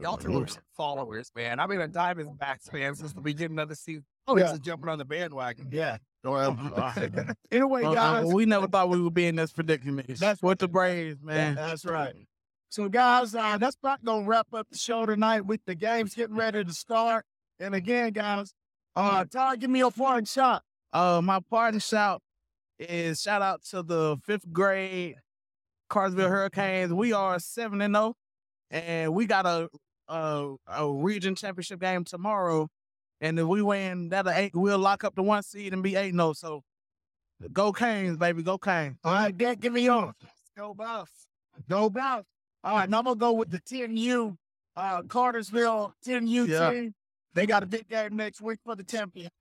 Y'all 0.00 0.16
two 0.16 0.42
are 0.42 0.46
followers, 0.76 1.30
man. 1.36 1.60
I've 1.60 1.68
been 1.68 1.80
a 1.80 1.88
Diamondbacks 1.88 2.70
fan 2.70 2.94
since 2.94 3.12
the 3.12 3.20
beginning 3.20 3.58
of 3.58 3.68
the 3.68 3.76
season. 3.76 4.04
Oh, 4.26 4.34
This 4.36 4.48
yeah. 4.48 4.52
is 4.54 4.60
jumping 4.60 4.88
on 4.88 4.98
the 4.98 5.04
bandwagon. 5.04 5.68
Yeah. 5.70 5.98
well, 6.24 6.56
Anyway, 7.50 7.82
uh, 7.84 7.90
uh, 7.90 7.94
guys, 7.94 8.32
we 8.32 8.46
never 8.46 8.66
thought 8.66 8.88
we 8.88 9.00
would 9.00 9.12
be 9.12 9.26
in 9.26 9.36
this 9.36 9.52
predicament. 9.52 10.06
That's- 10.18 10.40
with 10.42 10.58
the 10.58 10.68
Braves, 10.68 11.22
man. 11.22 11.54
that's 11.54 11.84
right. 11.84 12.14
So, 12.70 12.88
guys, 12.88 13.34
uh, 13.34 13.56
that's 13.58 13.76
about 13.76 14.02
gonna 14.04 14.26
wrap 14.26 14.48
up 14.52 14.66
the 14.70 14.78
show 14.78 15.06
tonight 15.06 15.42
with 15.42 15.60
the 15.64 15.74
games 15.76 16.14
getting 16.14 16.34
ready 16.34 16.64
to 16.64 16.72
start. 16.72 17.24
And 17.60 17.74
again, 17.74 18.12
guys, 18.12 18.52
uh, 18.96 19.24
Todd, 19.26 19.60
give 19.60 19.70
me 19.70 19.78
your 19.80 19.92
parting 19.92 20.24
shot. 20.24 20.62
Uh, 20.92 21.20
my 21.22 21.38
parting 21.50 21.78
shout 21.78 22.20
is 22.80 23.20
shout 23.20 23.42
out 23.42 23.62
to 23.66 23.82
the 23.84 24.16
fifth 24.24 24.50
grade 24.52 25.16
Cartersville 25.88 26.28
Hurricanes. 26.28 26.92
We 26.92 27.12
are 27.12 27.38
seven 27.38 27.80
and 27.80 27.94
zero, 27.94 28.16
and 28.70 29.14
we 29.14 29.26
got 29.26 29.46
a 29.46 29.68
a, 30.08 30.54
a 30.66 30.90
region 30.92 31.34
championship 31.36 31.80
game 31.80 32.02
tomorrow. 32.04 32.68
And 33.20 33.38
if 33.38 33.46
we 33.46 33.62
win, 33.62 34.08
that'll 34.10 34.32
eight, 34.32 34.52
we'll 34.54 34.78
lock 34.78 35.04
up 35.04 35.14
the 35.14 35.22
one 35.22 35.42
seed 35.42 35.72
and 35.72 35.82
be 35.82 35.96
eight 35.96 36.10
and 36.10 36.18
zero. 36.18 36.32
So, 36.34 36.62
go 37.52 37.72
Canes, 37.72 38.16
baby, 38.16 38.42
go 38.42 38.58
Canes. 38.58 38.96
All 39.04 39.12
right, 39.14 39.36
Dick, 39.36 39.60
give 39.60 39.72
me 39.72 39.82
yours. 39.84 40.14
Go 40.56 40.74
Buffs. 40.74 41.26
Go 41.68 41.88
Bounce. 41.90 42.26
All 42.62 42.76
right, 42.76 42.88
now 42.88 42.98
I'm 42.98 43.04
gonna 43.04 43.16
go 43.16 43.32
with 43.32 43.50
the 43.50 43.60
10U, 43.60 44.36
uh, 44.76 45.02
Cartersville 45.02 45.94
10U 46.04 46.46
Yeah. 46.48 46.70
team. 46.70 46.94
They 47.34 47.46
got 47.46 47.62
a 47.62 47.66
big 47.66 47.88
game 47.88 48.16
next 48.16 48.40
week 48.40 48.58
for 48.64 48.74
the 48.76 48.84
championship. 48.84 49.32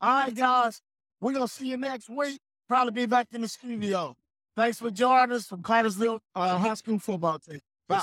All 0.00 0.10
right, 0.24 0.34
guys, 0.34 0.80
we're 1.20 1.32
gonna 1.32 1.48
see 1.48 1.68
you 1.68 1.76
next 1.76 2.08
week. 2.08 2.40
Probably 2.68 2.92
be 2.92 3.06
back 3.06 3.28
in 3.32 3.42
the 3.42 3.48
studio. 3.48 4.16
Thanks 4.56 4.78
for 4.78 4.90
joining 4.90 5.34
us 5.36 5.46
from 5.46 5.62
Cartersville 5.62 6.20
uh, 6.34 6.58
High 6.58 6.74
School 6.74 6.98
football 6.98 7.38
team. 7.38 7.60
Bye. 7.88 8.02